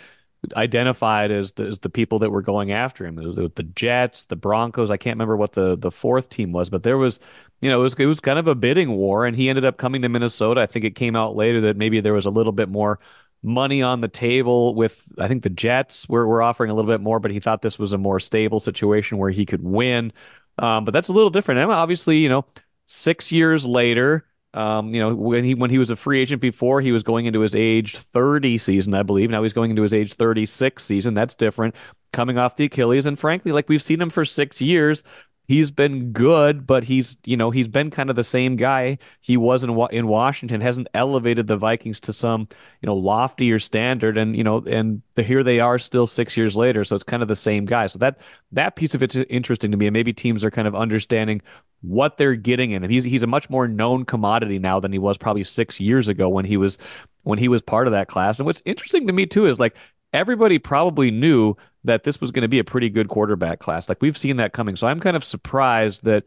identified 0.54 1.30
as 1.30 1.52
the, 1.52 1.64
as 1.64 1.78
the 1.80 1.90
people 1.90 2.20
that 2.20 2.30
were 2.30 2.42
going 2.42 2.72
after 2.72 3.06
him. 3.06 3.16
Was, 3.16 3.36
the 3.36 3.62
Jets, 3.74 4.26
the 4.26 4.36
Broncos. 4.36 4.90
I 4.90 4.96
can't 4.96 5.14
remember 5.16 5.36
what 5.36 5.52
the 5.52 5.76
the 5.76 5.90
fourth 5.90 6.30
team 6.30 6.52
was, 6.52 6.70
but 6.70 6.82
there 6.82 6.98
was, 6.98 7.18
you 7.60 7.68
know, 7.70 7.80
it 7.80 7.82
was 7.82 7.94
it 7.94 8.06
was 8.06 8.20
kind 8.20 8.38
of 8.38 8.46
a 8.46 8.54
bidding 8.54 8.90
war, 8.92 9.26
and 9.26 9.36
he 9.36 9.48
ended 9.48 9.64
up 9.64 9.78
coming 9.78 10.02
to 10.02 10.08
Minnesota. 10.08 10.60
I 10.60 10.66
think 10.66 10.84
it 10.84 10.94
came 10.94 11.16
out 11.16 11.36
later 11.36 11.60
that 11.62 11.76
maybe 11.76 12.00
there 12.00 12.14
was 12.14 12.26
a 12.26 12.30
little 12.30 12.52
bit 12.52 12.68
more 12.68 13.00
money 13.42 13.82
on 13.82 14.00
the 14.00 14.08
table 14.08 14.74
with 14.74 15.02
I 15.18 15.28
think 15.28 15.42
the 15.42 15.50
Jets 15.50 16.08
were, 16.08 16.26
were 16.26 16.42
offering 16.42 16.70
a 16.70 16.74
little 16.74 16.90
bit 16.90 17.00
more, 17.00 17.20
but 17.20 17.30
he 17.30 17.40
thought 17.40 17.62
this 17.62 17.78
was 17.78 17.92
a 17.92 17.98
more 17.98 18.20
stable 18.20 18.60
situation 18.60 19.18
where 19.18 19.30
he 19.30 19.46
could 19.46 19.62
win. 19.62 20.12
Um, 20.58 20.84
but 20.84 20.92
that's 20.92 21.08
a 21.08 21.12
little 21.12 21.30
different. 21.30 21.60
And 21.60 21.70
obviously, 21.70 22.18
you 22.18 22.28
know, 22.28 22.44
six 22.86 23.30
years 23.30 23.64
later, 23.64 24.27
um, 24.54 24.94
you 24.94 25.00
know, 25.00 25.14
when 25.14 25.44
he 25.44 25.54
when 25.54 25.70
he 25.70 25.78
was 25.78 25.90
a 25.90 25.96
free 25.96 26.20
agent 26.20 26.40
before, 26.40 26.80
he 26.80 26.92
was 26.92 27.02
going 27.02 27.26
into 27.26 27.40
his 27.40 27.54
age 27.54 27.98
30 28.14 28.58
season, 28.58 28.94
I 28.94 29.02
believe. 29.02 29.30
Now 29.30 29.42
he's 29.42 29.52
going 29.52 29.70
into 29.70 29.82
his 29.82 29.92
age 29.94 30.14
36 30.14 30.82
season. 30.82 31.14
That's 31.14 31.34
different. 31.34 31.74
Coming 32.12 32.38
off 32.38 32.56
the 32.56 32.64
Achilles, 32.64 33.04
and 33.04 33.18
frankly, 33.18 33.52
like 33.52 33.68
we've 33.68 33.82
seen 33.82 34.00
him 34.00 34.08
for 34.08 34.24
six 34.24 34.62
years, 34.62 35.02
he's 35.48 35.70
been 35.70 36.12
good, 36.12 36.66
but 36.66 36.84
he's 36.84 37.16
you 37.24 37.36
know 37.36 37.50
he's 37.50 37.66
been 37.66 37.90
kind 37.90 38.10
of 38.10 38.16
the 38.16 38.24
same 38.24 38.56
guy 38.56 38.98
he 39.20 39.36
was 39.36 39.64
in 39.64 39.70
in 39.90 40.06
Washington. 40.06 40.60
Hasn't 40.60 40.88
elevated 40.94 41.46
the 41.46 41.56
Vikings 41.56 42.00
to 42.00 42.12
some 42.12 42.48
you 42.80 42.86
know 42.86 42.94
loftier 42.94 43.58
standard, 43.58 44.16
and 44.16 44.36
you 44.36 44.44
know 44.44 44.62
and 44.66 45.02
the, 45.16 45.22
here 45.22 45.42
they 45.42 45.58
are 45.58 45.78
still 45.78 46.06
six 46.06 46.36
years 46.36 46.54
later. 46.54 46.84
So 46.84 46.94
it's 46.94 47.04
kind 47.04 47.22
of 47.22 47.28
the 47.28 47.36
same 47.36 47.64
guy. 47.64 47.88
So 47.88 47.98
that 47.98 48.18
that 48.52 48.76
piece 48.76 48.94
of 48.94 49.02
it's 49.02 49.16
interesting 49.16 49.72
to 49.72 49.76
me, 49.76 49.86
and 49.86 49.94
maybe 49.94 50.12
teams 50.12 50.44
are 50.44 50.50
kind 50.50 50.68
of 50.68 50.76
understanding 50.76 51.42
what 51.82 52.16
they're 52.16 52.34
getting 52.34 52.72
in. 52.72 52.82
And 52.82 52.92
he's 52.92 53.04
he's 53.04 53.22
a 53.22 53.28
much 53.28 53.48
more 53.50 53.68
known 53.68 54.04
commodity 54.04 54.58
now 54.58 54.80
than 54.80 54.92
he 54.92 54.98
was 54.98 55.18
probably 55.18 55.44
six 55.44 55.80
years 55.80 56.08
ago 56.08 56.28
when 56.28 56.44
he 56.44 56.56
was 56.56 56.78
when 57.22 57.38
he 57.38 57.48
was 57.48 57.62
part 57.62 57.86
of 57.86 57.92
that 57.92 58.08
class. 58.08 58.38
And 58.38 58.46
what's 58.46 58.62
interesting 58.64 59.06
to 59.06 59.12
me 59.12 59.26
too 59.26 59.46
is 59.46 59.58
like 59.58 59.76
everybody 60.12 60.58
probably 60.58 61.10
knew 61.10 61.54
that 61.84 62.04
this 62.04 62.20
was 62.20 62.30
going 62.30 62.42
to 62.42 62.48
be 62.48 62.58
a 62.58 62.64
pretty 62.64 62.88
good 62.88 63.08
quarterback 63.08 63.60
class. 63.60 63.88
Like 63.88 64.02
we've 64.02 64.18
seen 64.18 64.38
that 64.38 64.52
coming. 64.52 64.76
So 64.76 64.86
I'm 64.86 65.00
kind 65.00 65.16
of 65.16 65.24
surprised 65.24 66.04
that 66.04 66.24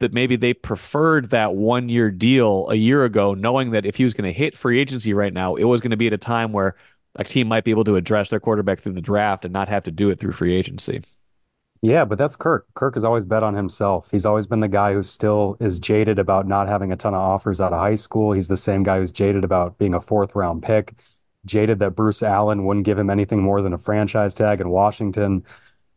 that 0.00 0.12
maybe 0.12 0.36
they 0.36 0.54
preferred 0.54 1.30
that 1.30 1.54
one 1.54 1.88
year 1.88 2.10
deal 2.10 2.68
a 2.70 2.76
year 2.76 3.04
ago, 3.04 3.34
knowing 3.34 3.72
that 3.72 3.84
if 3.84 3.96
he 3.96 4.04
was 4.04 4.14
going 4.14 4.32
to 4.32 4.38
hit 4.38 4.56
free 4.56 4.80
agency 4.80 5.12
right 5.12 5.32
now, 5.32 5.56
it 5.56 5.64
was 5.64 5.80
going 5.80 5.90
to 5.90 5.96
be 5.96 6.06
at 6.06 6.12
a 6.12 6.18
time 6.18 6.52
where 6.52 6.76
a 7.16 7.24
team 7.24 7.48
might 7.48 7.64
be 7.64 7.72
able 7.72 7.84
to 7.84 7.96
address 7.96 8.30
their 8.30 8.38
quarterback 8.38 8.80
through 8.80 8.92
the 8.92 9.00
draft 9.00 9.44
and 9.44 9.52
not 9.52 9.68
have 9.68 9.82
to 9.84 9.90
do 9.90 10.10
it 10.10 10.20
through 10.20 10.32
free 10.32 10.54
agency. 10.54 11.02
Yeah, 11.80 12.04
but 12.04 12.18
that's 12.18 12.34
Kirk. 12.36 12.66
Kirk 12.74 12.94
has 12.94 13.04
always 13.04 13.24
bet 13.24 13.42
on 13.42 13.54
himself. 13.54 14.10
He's 14.10 14.26
always 14.26 14.46
been 14.46 14.60
the 14.60 14.68
guy 14.68 14.94
who 14.94 15.02
still 15.02 15.56
is 15.60 15.78
jaded 15.78 16.18
about 16.18 16.46
not 16.46 16.66
having 16.66 16.90
a 16.90 16.96
ton 16.96 17.14
of 17.14 17.20
offers 17.20 17.60
out 17.60 17.72
of 17.72 17.78
high 17.78 17.94
school. 17.94 18.32
He's 18.32 18.48
the 18.48 18.56
same 18.56 18.82
guy 18.82 18.98
who's 18.98 19.12
jaded 19.12 19.44
about 19.44 19.78
being 19.78 19.94
a 19.94 20.00
fourth 20.00 20.34
round 20.34 20.62
pick 20.62 20.94
jaded 21.44 21.78
that 21.78 21.96
Bruce 21.96 22.22
Allen 22.22 22.64
wouldn't 22.64 22.84
give 22.84 22.98
him 22.98 23.10
anything 23.10 23.42
more 23.42 23.62
than 23.62 23.72
a 23.72 23.78
franchise 23.78 24.34
tag 24.34 24.60
in 24.60 24.68
Washington. 24.70 25.44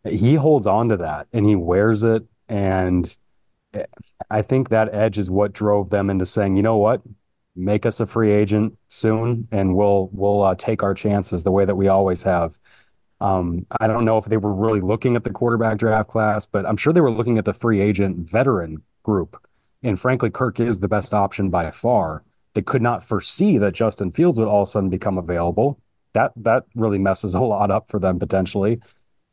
He 0.04 0.36
holds 0.36 0.68
on 0.68 0.90
to 0.90 0.98
that 0.98 1.28
and 1.34 1.46
he 1.46 1.56
wears 1.56 2.04
it. 2.04 2.26
And 2.48 3.16
I 4.30 4.42
think 4.42 4.70
that 4.70 4.94
edge 4.94 5.18
is 5.18 5.30
what 5.30 5.54
drove 5.54 5.90
them 5.90 6.10
into 6.10 6.26
saying, 6.26 6.56
you 6.56 6.64
know 6.64 6.78
what, 6.78 7.02
make 7.56 7.86
us 7.86 8.00
a 8.00 8.06
free 8.06 8.32
agent 8.32 8.78
soon, 8.88 9.48
and 9.52 9.76
we'll 9.76 10.10
we'll 10.14 10.44
uh, 10.44 10.56
take 10.56 10.84
our 10.84 10.94
chances 10.94 11.44
the 11.44 11.52
way 11.52 11.66
that 11.66 11.76
we 11.76 11.88
always 11.88 12.24
have. 12.24 12.60
Um, 13.22 13.68
I 13.80 13.86
don't 13.86 14.04
know 14.04 14.18
if 14.18 14.26
they 14.26 14.38
were 14.38 14.54
really 14.54 14.82
looking 14.82 15.16
at 15.16 15.24
the 15.24 15.30
quarterback 15.30 15.78
draft 15.78 16.10
class, 16.10 16.48
but 16.48 16.66
I'm 16.66 16.76
sure 16.76 16.92
they 16.92 17.02
were 17.02 17.12
looking 17.12 17.38
at 17.38 17.46
the 17.46 17.54
free 17.54 17.80
agent 17.80 18.28
veteran 18.30 18.82
group. 19.04 19.40
And 19.84 20.00
frankly, 20.00 20.32
Kirk 20.32 20.60
is 20.60 20.80
the 20.80 20.88
best 20.88 21.14
option 21.14 21.52
by 21.52 21.70
far. 21.70 22.24
They 22.56 22.64
could 22.64 22.82
not 22.82 23.04
foresee 23.04 23.60
that 23.60 23.74
Justin 23.74 24.12
Fields 24.12 24.40
would 24.40 24.48
all 24.48 24.64
of 24.64 24.68
a 24.68 24.72
sudden 24.72 24.90
become 24.90 25.20
available. 25.20 25.80
That 26.14 26.34
that 26.38 26.66
really 26.76 26.98
messes 26.98 27.36
a 27.36 27.42
lot 27.42 27.70
up 27.70 27.90
for 27.90 28.00
them 28.00 28.18
potentially. 28.18 28.82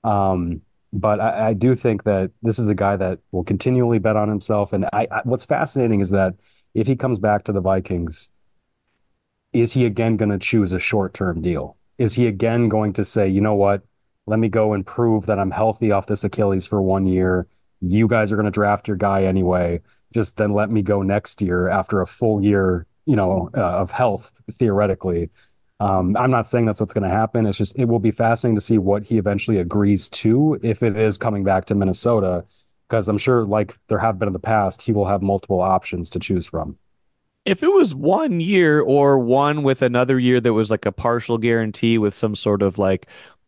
Um, 0.04 0.60
but 0.92 1.18
I, 1.20 1.48
I, 1.48 1.52
do 1.54 1.74
think 1.74 2.04
that 2.04 2.30
this 2.40 2.58
is 2.58 2.68
a 2.68 2.74
guy 2.74 2.96
that 2.96 3.18
will 3.32 3.44
continually 3.44 3.98
bet 3.98 4.16
on 4.16 4.28
himself. 4.28 4.72
And 4.72 4.86
I, 4.86 5.06
I, 5.10 5.20
what's 5.24 5.44
fascinating 5.44 6.00
is 6.00 6.10
that 6.10 6.34
if 6.72 6.86
he 6.86 6.94
comes 6.94 7.18
back 7.18 7.44
to 7.44 7.52
the 7.52 7.60
Vikings, 7.60 8.30
is 9.52 9.72
he 9.72 9.84
again 9.86 10.16
going 10.16 10.30
to 10.30 10.38
choose 10.38 10.72
a 10.72 10.78
short 10.78 11.14
term 11.14 11.42
deal? 11.42 11.77
Is 11.98 12.14
he 12.14 12.26
again 12.26 12.68
going 12.68 12.92
to 12.94 13.04
say, 13.04 13.28
you 13.28 13.40
know 13.40 13.54
what, 13.54 13.82
let 14.26 14.38
me 14.38 14.48
go 14.48 14.72
and 14.72 14.86
prove 14.86 15.26
that 15.26 15.38
I'm 15.38 15.50
healthy 15.50 15.90
off 15.90 16.06
this 16.06 16.24
Achilles 16.24 16.66
for 16.66 16.80
one 16.80 17.06
year? 17.06 17.48
You 17.80 18.08
guys 18.08 18.32
are 18.32 18.36
going 18.36 18.46
to 18.46 18.50
draft 18.50 18.88
your 18.88 18.96
guy 18.96 19.24
anyway. 19.24 19.80
Just 20.14 20.36
then 20.36 20.52
let 20.52 20.70
me 20.70 20.82
go 20.82 21.02
next 21.02 21.42
year 21.42 21.68
after 21.68 22.00
a 22.00 22.06
full 22.06 22.42
year, 22.42 22.86
you 23.04 23.16
know, 23.16 23.50
uh, 23.56 23.60
of 23.60 23.90
health 23.90 24.32
theoretically. 24.50 25.30
Um, 25.80 26.16
I'm 26.16 26.30
not 26.30 26.48
saying 26.48 26.66
that's 26.66 26.80
what's 26.80 26.92
going 26.92 27.08
to 27.08 27.14
happen. 27.14 27.46
It's 27.46 27.58
just 27.58 27.76
it 27.78 27.84
will 27.84 28.00
be 28.00 28.10
fascinating 28.10 28.56
to 28.56 28.60
see 28.60 28.78
what 28.78 29.04
he 29.04 29.18
eventually 29.18 29.58
agrees 29.58 30.08
to 30.10 30.58
if 30.62 30.82
it 30.82 30.96
is 30.96 31.18
coming 31.18 31.44
back 31.44 31.66
to 31.66 31.74
Minnesota, 31.74 32.44
because 32.88 33.08
I'm 33.08 33.18
sure, 33.18 33.44
like 33.44 33.78
there 33.88 33.98
have 33.98 34.18
been 34.18 34.28
in 34.28 34.32
the 34.32 34.40
past, 34.40 34.82
he 34.82 34.92
will 34.92 35.06
have 35.06 35.22
multiple 35.22 35.60
options 35.60 36.10
to 36.10 36.18
choose 36.18 36.46
from. 36.46 36.76
If 37.50 37.62
it 37.62 37.72
was 37.72 37.94
one 37.94 38.40
year 38.40 38.80
or 38.80 39.18
one 39.18 39.62
with 39.62 39.82
another 39.82 40.18
year 40.18 40.40
that 40.40 40.52
was 40.52 40.70
like 40.70 40.86
a 40.86 40.92
partial 40.92 41.38
guarantee 41.38 41.98
with 41.98 42.14
some 42.14 42.34
sort 42.34 42.62
of 42.62 42.78
like 42.78 43.06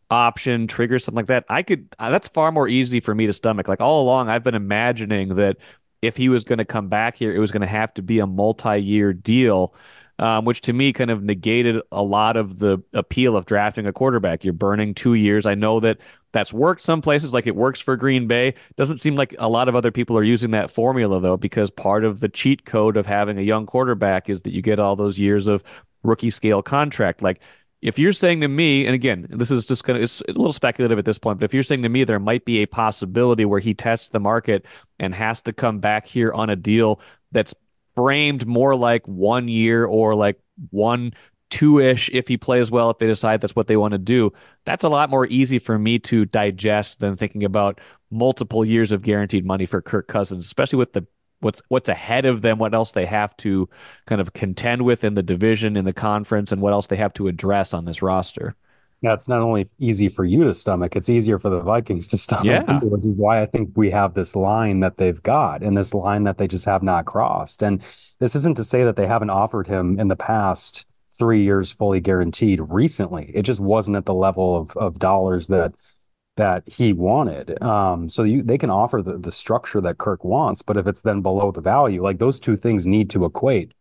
option 0.09 0.67
trigger 0.67 0.99
something 0.99 1.17
like 1.17 1.27
that, 1.27 1.45
I 1.49 1.63
could. 1.63 1.87
Uh, 1.99 2.09
that's 2.09 2.27
far 2.27 2.51
more 2.51 2.67
easy 2.67 2.99
for 2.99 3.13
me 3.13 3.27
to 3.27 3.33
stomach. 3.33 3.67
Like 3.67 3.81
all 3.81 4.01
along, 4.01 4.29
I've 4.29 4.43
been 4.43 4.55
imagining 4.55 5.35
that 5.35 5.57
if 6.01 6.17
he 6.17 6.29
was 6.29 6.43
going 6.43 6.57
to 6.57 6.65
come 6.65 6.89
back 6.89 7.15
here, 7.15 7.33
it 7.33 7.39
was 7.39 7.51
going 7.51 7.61
to 7.61 7.67
have 7.67 7.93
to 7.93 8.01
be 8.01 8.19
a 8.19 8.27
multi-year 8.27 9.13
deal 9.13 9.73
um, 10.21 10.45
which 10.45 10.61
to 10.61 10.73
me 10.73 10.93
kind 10.93 11.09
of 11.09 11.23
negated 11.23 11.81
a 11.91 12.03
lot 12.03 12.37
of 12.37 12.59
the 12.59 12.81
appeal 12.93 13.35
of 13.35 13.45
drafting 13.45 13.87
a 13.87 13.91
quarterback. 13.91 14.43
You're 14.43 14.53
burning 14.53 14.93
two 14.93 15.15
years. 15.15 15.47
I 15.47 15.55
know 15.55 15.79
that 15.79 15.97
that's 16.31 16.53
worked 16.53 16.83
some 16.83 17.01
places, 17.01 17.33
like 17.33 17.47
it 17.47 17.55
works 17.55 17.79
for 17.79 17.97
Green 17.97 18.27
Bay. 18.27 18.53
Doesn't 18.77 19.01
seem 19.01 19.15
like 19.15 19.35
a 19.39 19.49
lot 19.49 19.67
of 19.67 19.75
other 19.75 19.91
people 19.91 20.17
are 20.17 20.23
using 20.23 20.51
that 20.51 20.71
formula, 20.71 21.19
though, 21.19 21.37
because 21.37 21.69
part 21.69 22.05
of 22.05 22.19
the 22.19 22.29
cheat 22.29 22.65
code 22.65 22.97
of 22.97 23.05
having 23.05 23.37
a 23.37 23.41
young 23.41 23.65
quarterback 23.65 24.29
is 24.29 24.41
that 24.41 24.53
you 24.53 24.61
get 24.61 24.79
all 24.79 24.95
those 24.95 25.19
years 25.19 25.47
of 25.47 25.63
rookie 26.03 26.29
scale 26.29 26.61
contract. 26.61 27.21
Like, 27.21 27.41
if 27.81 27.97
you're 27.97 28.13
saying 28.13 28.41
to 28.41 28.47
me, 28.47 28.85
and 28.85 28.93
again, 28.93 29.27
this 29.29 29.49
is 29.49 29.65
just 29.65 29.83
going 29.83 29.97
to, 29.97 30.03
it's 30.03 30.21
a 30.21 30.27
little 30.27 30.53
speculative 30.53 30.99
at 30.99 31.05
this 31.05 31.17
point, 31.17 31.39
but 31.39 31.45
if 31.45 31.53
you're 31.53 31.63
saying 31.63 31.81
to 31.81 31.89
me 31.89 32.03
there 32.03 32.19
might 32.19 32.45
be 32.45 32.59
a 32.59 32.67
possibility 32.67 33.43
where 33.43 33.59
he 33.59 33.73
tests 33.73 34.09
the 34.11 34.19
market 34.19 34.65
and 34.99 35.15
has 35.15 35.41
to 35.41 35.53
come 35.53 35.79
back 35.79 36.05
here 36.05 36.31
on 36.31 36.49
a 36.49 36.55
deal 36.55 36.99
that's 37.31 37.55
framed 37.95 38.45
more 38.45 38.75
like 38.75 39.07
one 39.07 39.47
year 39.47 39.83
or 39.83 40.13
like 40.13 40.39
one 40.69 41.11
two 41.51 41.79
ish 41.79 42.09
if 42.11 42.27
he 42.27 42.37
plays 42.37 42.71
well, 42.71 42.89
if 42.89 42.97
they 42.97 43.07
decide 43.07 43.41
that's 43.41 43.55
what 43.55 43.67
they 43.67 43.77
want 43.77 43.91
to 43.91 43.99
do. 43.99 44.33
That's 44.65 44.83
a 44.83 44.89
lot 44.89 45.09
more 45.09 45.27
easy 45.27 45.59
for 45.59 45.77
me 45.77 45.99
to 45.99 46.25
digest 46.25 46.99
than 46.99 47.15
thinking 47.15 47.43
about 47.43 47.79
multiple 48.09 48.65
years 48.65 48.91
of 48.91 49.03
guaranteed 49.03 49.45
money 49.45 49.65
for 49.65 49.81
Kirk 49.81 50.07
Cousins, 50.07 50.45
especially 50.45 50.77
with 50.77 50.93
the 50.93 51.05
what's 51.41 51.61
what's 51.67 51.89
ahead 51.89 52.25
of 52.25 52.41
them, 52.41 52.57
what 52.57 52.73
else 52.73 52.93
they 52.93 53.05
have 53.05 53.35
to 53.37 53.69
kind 54.07 54.21
of 54.21 54.33
contend 54.33 54.83
with 54.83 55.03
in 55.03 55.13
the 55.13 55.23
division, 55.23 55.77
in 55.77 55.85
the 55.85 55.93
conference, 55.93 56.51
and 56.51 56.61
what 56.61 56.73
else 56.73 56.87
they 56.87 56.95
have 56.95 57.13
to 57.13 57.27
address 57.27 57.73
on 57.73 57.85
this 57.85 58.01
roster. 58.01 58.55
Now, 59.03 59.13
it's 59.13 59.27
not 59.27 59.39
only 59.39 59.67
easy 59.79 60.09
for 60.09 60.23
you 60.23 60.43
to 60.43 60.53
stomach, 60.53 60.95
it's 60.95 61.09
easier 61.09 61.39
for 61.39 61.49
the 61.49 61.59
Vikings 61.59 62.07
to 62.09 62.17
stomach, 62.17 62.45
yeah. 62.45 62.79
too, 62.79 62.85
which 62.85 63.03
is 63.03 63.15
why 63.15 63.41
I 63.41 63.47
think 63.47 63.71
we 63.75 63.89
have 63.89 64.13
this 64.13 64.35
line 64.35 64.81
that 64.81 64.97
they've 64.97 65.21
got 65.23 65.63
and 65.63 65.75
this 65.75 65.95
line 65.95 66.23
that 66.25 66.37
they 66.37 66.47
just 66.47 66.65
have 66.65 66.83
not 66.83 67.05
crossed. 67.05 67.63
And 67.63 67.81
this 68.19 68.35
isn't 68.35 68.57
to 68.57 68.63
say 68.63 68.83
that 68.83 68.97
they 68.97 69.07
haven't 69.07 69.31
offered 69.31 69.65
him 69.65 69.99
in 69.99 70.07
the 70.07 70.15
past 70.15 70.85
three 71.17 71.43
years 71.43 71.71
fully 71.71 71.99
guaranteed 71.99 72.61
recently. 72.61 73.31
It 73.33 73.43
just 73.43 73.59
wasn't 73.59 73.97
at 73.97 74.05
the 74.05 74.13
level 74.13 74.57
of, 74.57 74.75
of 74.77 74.99
dollars 74.99 75.47
that 75.47 75.73
that 76.37 76.63
he 76.65 76.93
wanted. 76.93 77.61
Um, 77.61 78.09
so 78.09 78.23
you, 78.23 78.41
they 78.41 78.57
can 78.57 78.69
offer 78.69 79.01
the, 79.01 79.17
the 79.17 79.31
structure 79.31 79.81
that 79.81 79.97
Kirk 79.97 80.23
wants, 80.23 80.61
but 80.61 80.77
if 80.77 80.87
it's 80.87 81.01
then 81.01 81.21
below 81.21 81.51
the 81.51 81.61
value, 81.61 82.01
like 82.01 82.19
those 82.19 82.39
two 82.39 82.55
things 82.55 82.87
need 82.87 83.09
to 83.11 83.25
equate 83.25 83.73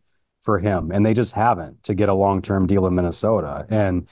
for 0.43 0.59
him. 0.59 0.91
And 0.91 1.07
they 1.07 1.15
just 1.15 1.33
haven't 1.33 1.83
to 1.85 1.95
get 1.95 2.09
a 2.09 2.15
long 2.15 2.43
term 2.43 2.67
deal 2.67 2.87
in 2.87 2.95
Minnesota. 2.95 3.67
And 3.71 4.09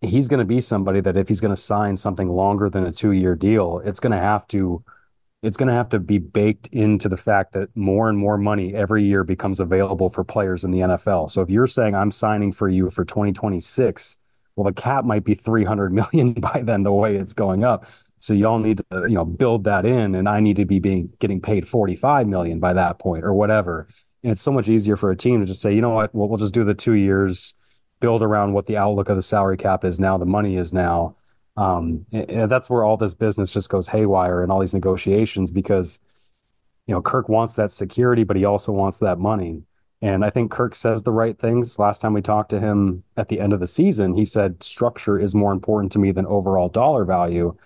he's 0.00 0.28
going 0.28 0.38
to 0.38 0.44
be 0.44 0.60
somebody 0.60 1.00
that 1.00 1.16
if 1.16 1.28
he's 1.28 1.40
going 1.40 1.54
to 1.54 1.60
sign 1.60 1.96
something 1.96 2.28
longer 2.28 2.68
than 2.68 2.84
a 2.84 2.92
two 2.92 3.12
year 3.12 3.34
deal, 3.34 3.80
it's 3.84 4.00
going 4.00 4.12
to 4.12 4.18
have 4.18 4.46
to 4.48 4.82
it's 5.44 5.58
going 5.58 5.68
to 5.68 5.74
have 5.74 5.90
to 5.90 5.98
be 5.98 6.18
baked 6.18 6.68
into 6.68 7.08
the 7.08 7.16
fact 7.16 7.52
that 7.52 7.68
more 7.76 8.08
and 8.08 8.16
more 8.16 8.38
money 8.38 8.74
every 8.74 9.04
year 9.04 9.24
becomes 9.24 9.60
available 9.60 10.08
for 10.08 10.24
players 10.24 10.64
in 10.64 10.70
the 10.70 10.78
NFL. 10.78 11.30
So 11.30 11.42
if 11.42 11.50
you're 11.50 11.66
saying 11.66 11.94
I'm 11.94 12.10
signing 12.10 12.50
for 12.50 12.68
you 12.68 12.88
for 12.88 13.04
2026, 13.04 14.18
well, 14.56 14.64
the 14.64 14.72
cap 14.72 15.04
might 15.04 15.22
be 15.24 15.34
300 15.34 15.92
million 15.92 16.32
by 16.40 16.62
then, 16.64 16.82
the 16.82 16.92
way 16.92 17.16
it's 17.16 17.34
going 17.34 17.62
up. 17.62 17.86
So 18.20 18.32
y'all 18.32 18.58
need 18.58 18.78
to, 18.78 19.04
you 19.06 19.14
know, 19.14 19.26
build 19.26 19.64
that 19.64 19.84
in, 19.84 20.14
and 20.14 20.26
I 20.26 20.40
need 20.40 20.56
to 20.56 20.64
be 20.64 20.78
being 20.78 21.12
getting 21.18 21.42
paid 21.42 21.68
45 21.68 22.26
million 22.26 22.58
by 22.58 22.72
that 22.72 22.98
point 22.98 23.22
or 23.22 23.34
whatever. 23.34 23.86
And 24.22 24.32
it's 24.32 24.40
so 24.40 24.50
much 24.50 24.68
easier 24.68 24.96
for 24.96 25.10
a 25.10 25.16
team 25.16 25.40
to 25.40 25.46
just 25.46 25.60
say, 25.60 25.74
you 25.74 25.82
know 25.82 25.90
what, 25.90 26.14
well, 26.14 26.28
we'll 26.28 26.38
just 26.38 26.54
do 26.54 26.64
the 26.64 26.74
two 26.74 26.94
years 26.94 27.54
build 28.00 28.22
around 28.22 28.52
what 28.52 28.66
the 28.66 28.76
outlook 28.76 29.08
of 29.08 29.16
the 29.16 29.22
salary 29.22 29.56
cap 29.56 29.84
is 29.84 30.00
now, 30.00 30.16
the 30.16 30.26
money 30.26 30.56
is 30.56 30.72
now. 30.72 31.16
Um, 31.56 32.06
and 32.12 32.50
that's 32.50 32.68
where 32.68 32.84
all 32.84 32.96
this 32.96 33.14
business 33.14 33.52
just 33.52 33.70
goes 33.70 33.88
haywire 33.88 34.42
and 34.42 34.50
all 34.50 34.60
these 34.60 34.74
negotiations 34.74 35.50
because, 35.50 36.00
you 36.86 36.94
know, 36.94 37.00
Kirk 37.00 37.28
wants 37.28 37.54
that 37.54 37.70
security, 37.70 38.24
but 38.24 38.36
he 38.36 38.44
also 38.44 38.72
wants 38.72 38.98
that 38.98 39.18
money. 39.18 39.62
And 40.02 40.24
I 40.24 40.30
think 40.30 40.50
Kirk 40.50 40.74
says 40.74 41.02
the 41.02 41.12
right 41.12 41.38
things. 41.38 41.78
Last 41.78 42.00
time 42.00 42.12
we 42.12 42.22
talked 42.22 42.50
to 42.50 42.60
him 42.60 43.04
at 43.16 43.28
the 43.28 43.40
end 43.40 43.52
of 43.52 43.60
the 43.60 43.66
season, 43.66 44.14
he 44.14 44.24
said 44.24 44.62
structure 44.62 45.18
is 45.18 45.34
more 45.34 45.52
important 45.52 45.92
to 45.92 45.98
me 45.98 46.10
than 46.10 46.26
overall 46.26 46.68
dollar 46.68 47.04
value. 47.04 47.56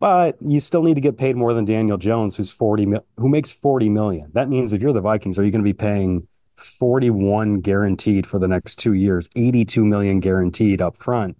But 0.00 0.36
you 0.42 0.58
still 0.58 0.82
need 0.82 0.94
to 0.94 1.00
get 1.00 1.16
paid 1.16 1.36
more 1.36 1.54
than 1.54 1.64
Daniel 1.64 1.96
Jones, 1.96 2.36
who's 2.36 2.50
40 2.50 2.92
who 3.16 3.28
makes 3.28 3.52
40 3.52 3.88
million. 3.88 4.30
That 4.34 4.48
means 4.48 4.72
if 4.72 4.82
you're 4.82 4.92
the 4.92 5.00
Vikings, 5.00 5.38
are 5.38 5.44
you 5.44 5.52
going 5.52 5.64
to 5.64 5.68
be 5.68 5.72
paying 5.72 6.26
41 6.56 7.60
guaranteed 7.60 8.26
for 8.26 8.38
the 8.38 8.48
next 8.48 8.76
two 8.76 8.92
years, 8.92 9.28
82 9.34 9.84
million 9.84 10.20
guaranteed 10.20 10.80
up 10.80 10.96
front. 10.96 11.36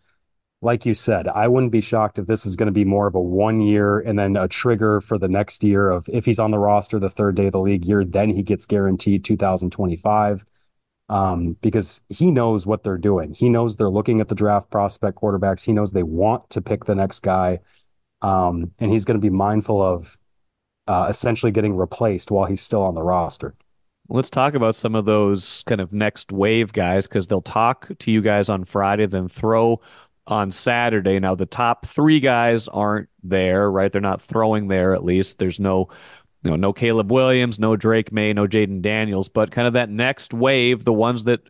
Like 0.65 0.87
you 0.87 0.95
said, 0.95 1.27
I 1.27 1.49
wouldn't 1.49 1.73
be 1.73 1.81
shocked 1.81 2.21
if 2.21 2.29
this 2.29 2.47
is 2.47 2.55
going 2.55 2.69
to 2.69 2.73
be 2.73 2.85
more 2.85 3.09
of 3.09 3.17
a 3.17 3.21
one 3.21 3.61
year 3.61 3.99
and 3.99 4.17
then 4.17 4.37
a 4.37 4.47
trigger 4.47 5.01
for 5.01 5.19
the 5.19 5.29
next 5.29 5.65
year 5.65 5.91
of 5.91 6.09
if 6.13 6.25
he's 6.25 6.39
on 6.39 6.53
the 6.53 6.59
roster 6.59 7.01
the 7.01 7.11
third 7.11 7.35
day 7.35 7.47
of 7.47 7.53
the 7.53 7.61
league 7.61 7.85
year, 7.85 8.05
then 8.05 8.31
he 8.31 8.45
gets 8.45 8.65
guaranteed 8.65 9.25
2025. 9.25 10.47
Um, 11.09 11.59
because 11.61 12.01
he 12.09 12.31
knows 12.31 12.65
what 12.65 12.85
they're 12.85 12.97
doing. 12.97 13.35
He 13.35 13.51
knows 13.51 13.77
they're 13.77 13.91
looking 13.91 14.21
at 14.23 14.29
the 14.29 14.35
draft 14.35 14.71
prospect 14.71 15.19
quarterbacks. 15.19 15.65
He 15.65 15.73
knows 15.73 15.93
they 15.93 16.05
want 16.05 16.49
to 16.51 16.63
pick 16.63 16.85
the 16.85 16.95
next 16.95 17.21
guy. 17.21 17.59
Um, 18.23 18.71
and 18.79 18.91
he's 18.91 19.05
going 19.05 19.21
to 19.21 19.23
be 19.23 19.29
mindful 19.29 19.83
of 19.83 20.17
uh, 20.87 21.07
essentially 21.11 21.53
getting 21.53 21.77
replaced 21.77 22.31
while 22.31 22.47
he's 22.47 22.63
still 22.63 22.83
on 22.83 22.95
the 22.95 23.03
roster. 23.03 23.55
Let's 24.09 24.31
talk 24.31 24.55
about 24.55 24.75
some 24.75 24.95
of 24.95 25.05
those 25.05 25.63
kind 25.67 25.81
of 25.81 25.93
next 25.93 26.33
wave 26.33 26.73
guys 26.73 27.07
because 27.07 27.27
they'll 27.27 27.43
talk 27.43 27.91
to 27.99 28.11
you 28.11 28.21
guys 28.21 28.49
on 28.49 28.65
Friday, 28.65 29.07
then 29.07 29.29
throw 29.29 29.81
on 30.27 30.51
Saturday. 30.51 31.19
Now, 31.19 31.35
the 31.35 31.47
top 31.47 31.87
three 31.87 32.21
guys 32.21 32.69
aren't 32.69 33.09
there, 33.23 33.71
right? 33.71 33.91
They're 33.91 34.01
not 34.01 34.23
throwing 34.23 34.69
there 34.69 34.95
at 34.95 35.05
least. 35.05 35.39
There's 35.39 35.59
no, 35.59 35.89
you 36.43 36.51
know, 36.51 36.57
no 36.57 36.73
Caleb 36.73 37.11
Williams, 37.11 37.59
no 37.59 37.77
Drake 37.77 38.13
Maye, 38.13 38.33
no 38.33 38.47
Jayden 38.47 38.83
Daniels, 38.83 39.29
but 39.29 39.51
kind 39.51 39.67
of 39.67 39.75
that 39.75 39.91
next 39.91 40.33
wave, 40.33 40.85
the 40.85 40.93
ones 40.93 41.25
that 41.25 41.41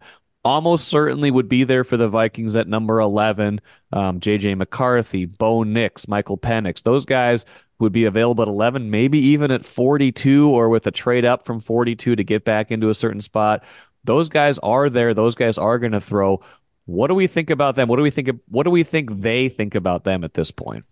almost 0.45 0.89
certainly 0.89 1.31
would 1.31 1.49
be 1.49 1.65
there 1.65 1.85
for 1.85 1.97
the 1.97 2.09
Vikings 2.09 2.57
at 2.57 2.67
number 2.67 3.01
11. 3.01 3.61
Um, 3.93 4.21
JJ 4.21 4.57
McCarthy, 4.57 5.25
Bo 5.25 5.63
Nix, 5.63 6.09
Michael 6.09 6.39
Penix, 6.39 6.83
those 6.83 7.05
guys 7.05 7.45
would 7.79 7.93
be 7.93 8.05
available 8.05 8.43
at 8.43 8.49
11, 8.49 8.91
maybe 8.91 9.19
even 9.19 9.51
at 9.51 9.65
42 9.65 10.49
or 10.49 10.69
with 10.69 10.87
a 10.87 10.91
trade 10.91 11.25
up 11.25 11.45
from 11.45 11.61
42 11.61 12.17
to 12.17 12.25
get 12.25 12.45
back 12.45 12.71
into 12.71 12.91
a 12.91 12.95
certain 12.95 13.21
spot. 13.21 13.63
Those 14.05 14.29
guys 14.29 14.59
are 14.61 14.89
there. 14.89 15.15
Those 15.15 15.35
guys 15.35 15.59
are 15.59 15.79
going 15.79 15.93
to 15.93 16.01
throw. 16.01 16.41
What 16.87 17.09
do 17.09 17.15
we 17.15 17.27
think 17.27 17.51
about 17.51 17.77
them? 17.77 17.89
What 17.89 17.97
do 17.97 18.03
we 18.03 18.11
think? 18.11 18.31
What 18.49 18.65
do 18.65 18.71
we 18.71 18.83
think 18.83 19.21
they 19.21 19.49
think 19.49 19.75
about 19.75 20.05
them 20.05 20.25
at 20.25 20.35
this 20.35 20.51
point? 20.51 20.85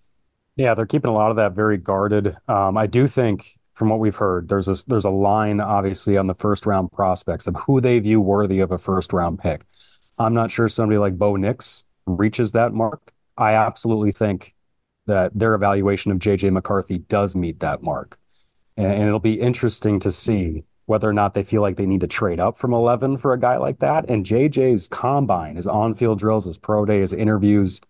Yeah, 0.56 0.74
they're 0.74 0.86
keeping 0.86 1.10
a 1.10 1.14
lot 1.14 1.30
of 1.30 1.36
that 1.36 1.52
very 1.52 1.76
guarded. 1.76 2.36
Um, 2.48 2.76
I 2.76 2.86
do 2.86 3.06
think, 3.06 3.58
from 3.74 3.88
what 3.88 3.98
we've 3.98 4.16
heard, 4.16 4.48
there's 4.48 4.68
a 4.68 4.76
there's 4.86 5.04
a 5.04 5.10
line 5.10 5.60
obviously 5.60 6.16
on 6.16 6.26
the 6.26 6.34
first 6.34 6.66
round 6.66 6.92
prospects 6.92 7.46
of 7.46 7.56
who 7.66 7.80
they 7.80 7.98
view 7.98 8.20
worthy 8.20 8.60
of 8.60 8.70
a 8.70 8.78
first 8.78 9.12
round 9.12 9.38
pick. 9.38 9.62
I'm 10.18 10.34
not 10.34 10.50
sure 10.50 10.68
somebody 10.68 10.98
like 10.98 11.18
Bo 11.18 11.36
Nix 11.36 11.84
reaches 12.06 12.52
that 12.52 12.72
mark. 12.72 13.12
I 13.36 13.54
absolutely 13.54 14.12
think 14.12 14.54
that 15.06 15.32
their 15.34 15.54
evaluation 15.54 16.12
of 16.12 16.18
JJ 16.18 16.52
McCarthy 16.52 16.98
does 16.98 17.34
meet 17.34 17.60
that 17.60 17.82
mark. 17.82 18.18
And, 18.76 18.86
and, 18.86 19.02
it'll 19.02 19.18
be 19.18 19.40
interesting 19.40 19.98
to 20.00 20.12
see 20.12 20.64
whether 20.90 21.08
or 21.08 21.12
not 21.12 21.34
they 21.34 21.44
feel 21.44 21.62
like 21.62 21.76
they 21.76 21.86
need 21.86 22.00
to 22.00 22.08
trade 22.08 22.40
up 22.40 22.58
from 22.58 22.74
11 22.74 23.16
for 23.16 23.32
a 23.32 23.38
guy 23.38 23.56
like 23.56 23.78
that. 23.78 24.10
And 24.10 24.26
JJ's 24.26 24.88
combine, 24.88 25.54
his 25.54 25.68
on 25.68 25.94
field 25.94 26.18
drills, 26.18 26.46
his 26.46 26.58
pro 26.58 26.84
day, 26.84 27.00
his 27.00 27.12
interviews, 27.12 27.80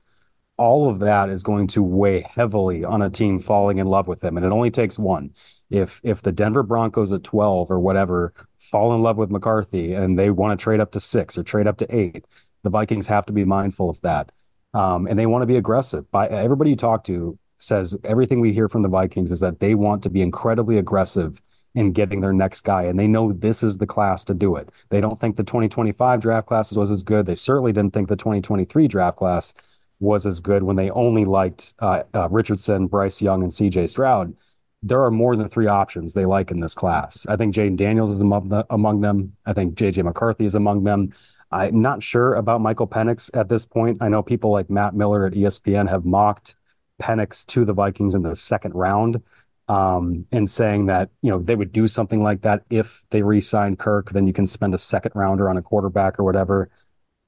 all 0.59 0.87
of 0.87 0.99
that 0.99 1.31
is 1.31 1.43
going 1.43 1.67
to 1.69 1.83
weigh 1.83 2.21
heavily 2.21 2.85
on 2.85 3.01
a 3.01 3.09
team 3.09 3.39
falling 3.39 3.79
in 3.79 3.87
love 3.87 4.07
with 4.07 4.23
him. 4.23 4.37
And 4.37 4.45
it 4.45 4.53
only 4.53 4.71
takes 4.71 4.99
one. 4.99 5.31
If 5.71 6.03
if 6.05 6.21
the 6.21 6.31
Denver 6.31 6.63
Broncos 6.63 7.11
at 7.11 7.25
12 7.25 7.71
or 7.71 7.81
whatever 7.81 8.35
fall 8.59 8.95
in 8.95 9.01
love 9.01 9.17
with 9.17 9.31
McCarthy 9.31 9.95
and 9.95 10.19
they 10.19 10.29
want 10.29 10.61
to 10.61 10.63
trade 10.63 10.81
up 10.81 10.93
to 10.93 11.01
six 11.01 11.39
or 11.39 11.43
trade 11.43 11.67
up 11.67 11.79
to 11.79 11.97
eight, 11.97 12.27
the 12.65 12.71
Vikings 12.71 13.07
have 13.07 13.25
to 13.27 13.33
be 13.33 13.47
mindful 13.47 13.89
of 13.89 13.99
that 14.03 14.31
um, 14.75 15.07
and 15.07 15.19
they 15.19 15.25
want 15.25 15.41
to 15.41 15.47
be 15.47 15.57
aggressive. 15.57 16.11
By 16.11 16.29
everybody 16.29 16.69
you 16.69 16.77
talk 16.77 17.05
to 17.05 17.39
says 17.57 17.97
everything 18.05 18.41
we 18.41 18.53
hear 18.53 18.69
from 18.69 18.83
the 18.83 18.89
Vikings 18.89 19.33
is 19.33 19.41
that 19.41 19.61
they 19.61 19.75
want 19.75 20.03
to 20.03 20.11
be 20.11 20.21
incredibly 20.21 20.77
aggressive 20.77 21.41
in 21.75 21.93
getting 21.93 22.21
their 22.21 22.33
next 22.33 22.63
guy. 22.63 22.85
And 22.85 22.99
they 22.99 23.07
know 23.07 23.33
this 23.33 23.63
is 23.63 23.79
the 23.79 23.87
class 23.87 24.25
to 24.25 24.35
do 24.35 24.57
it. 24.57 24.71
They 24.89 25.01
don't 25.01 25.19
think 25.19 25.37
the 25.37 25.45
2025 25.45 26.21
draft 26.21 26.47
class 26.49 26.73
was 26.73 26.91
as 26.91 27.03
good. 27.03 27.27
They 27.27 27.35
certainly 27.35 27.73
didn't 27.73 27.93
think 27.93 28.09
the 28.09 28.17
2023 28.17 28.89
draft 28.89 29.19
class 29.19 29.55
was 30.01 30.27
as 30.27 30.41
good 30.41 30.63
when 30.63 30.77
they 30.77 30.91
only 30.91 31.25
liked 31.25 31.75
uh, 31.79 32.03
uh, 32.15 32.29
Richardson, 32.29 32.87
Bryce 32.87 33.23
Young, 33.23 33.43
and 33.43 33.53
CJ 33.53 33.89
Stroud. 33.89 34.35
There 34.83 35.05
are 35.05 35.11
more 35.11 35.37
than 35.37 35.49
three 35.49 35.67
options 35.67 36.15
they 36.15 36.25
like 36.25 36.51
in 36.51 36.61
this 36.61 36.75
class. 36.75 37.27
I 37.29 37.37
think 37.37 37.55
Jayden 37.55 37.77
Daniels 37.77 38.11
is 38.11 38.21
among, 38.21 38.49
the, 38.49 38.67
among 38.71 39.03
them. 39.03 39.37
I 39.45 39.53
think 39.53 39.75
JJ 39.75 40.05
McCarthy 40.05 40.47
is 40.47 40.55
among 40.55 40.85
them. 40.85 41.13
I'm 41.53 41.83
not 41.83 42.03
sure 42.03 42.35
about 42.35 42.63
Michael 42.63 42.87
Penix 42.89 43.29
at 43.35 43.49
this 43.49 43.67
point. 43.67 43.99
I 44.01 44.09
know 44.09 44.23
people 44.23 44.51
like 44.51 44.71
Matt 44.71 44.95
Miller 44.95 45.27
at 45.27 45.35
ESPN 45.35 45.89
have 45.89 46.05
mocked 46.05 46.55
Penix 47.03 47.45
to 47.47 47.65
the 47.65 47.73
Vikings 47.73 48.15
in 48.15 48.23
the 48.23 48.35
second 48.35 48.75
round 48.75 49.23
um, 49.71 50.27
and 50.33 50.51
saying 50.51 50.87
that 50.87 51.11
you 51.23 51.31
know 51.31 51.39
they 51.39 51.55
would 51.55 51.71
do 51.71 51.87
something 51.87 52.25
like 52.25 52.41
that 52.43 52.65
if 52.71 53.05
they 53.11 53.23
re-sign 53.23 53.77
Kirk. 53.77 54.11
Then 54.11 54.27
you 54.27 54.33
can 54.33 54.47
spend 54.47 54.75
a 54.75 54.79
second 54.79 55.13
rounder 55.15 55.49
on 55.49 55.57
a 55.57 55.63
quarterback 55.63 56.19
or 56.19 56.25
whatever. 56.25 56.71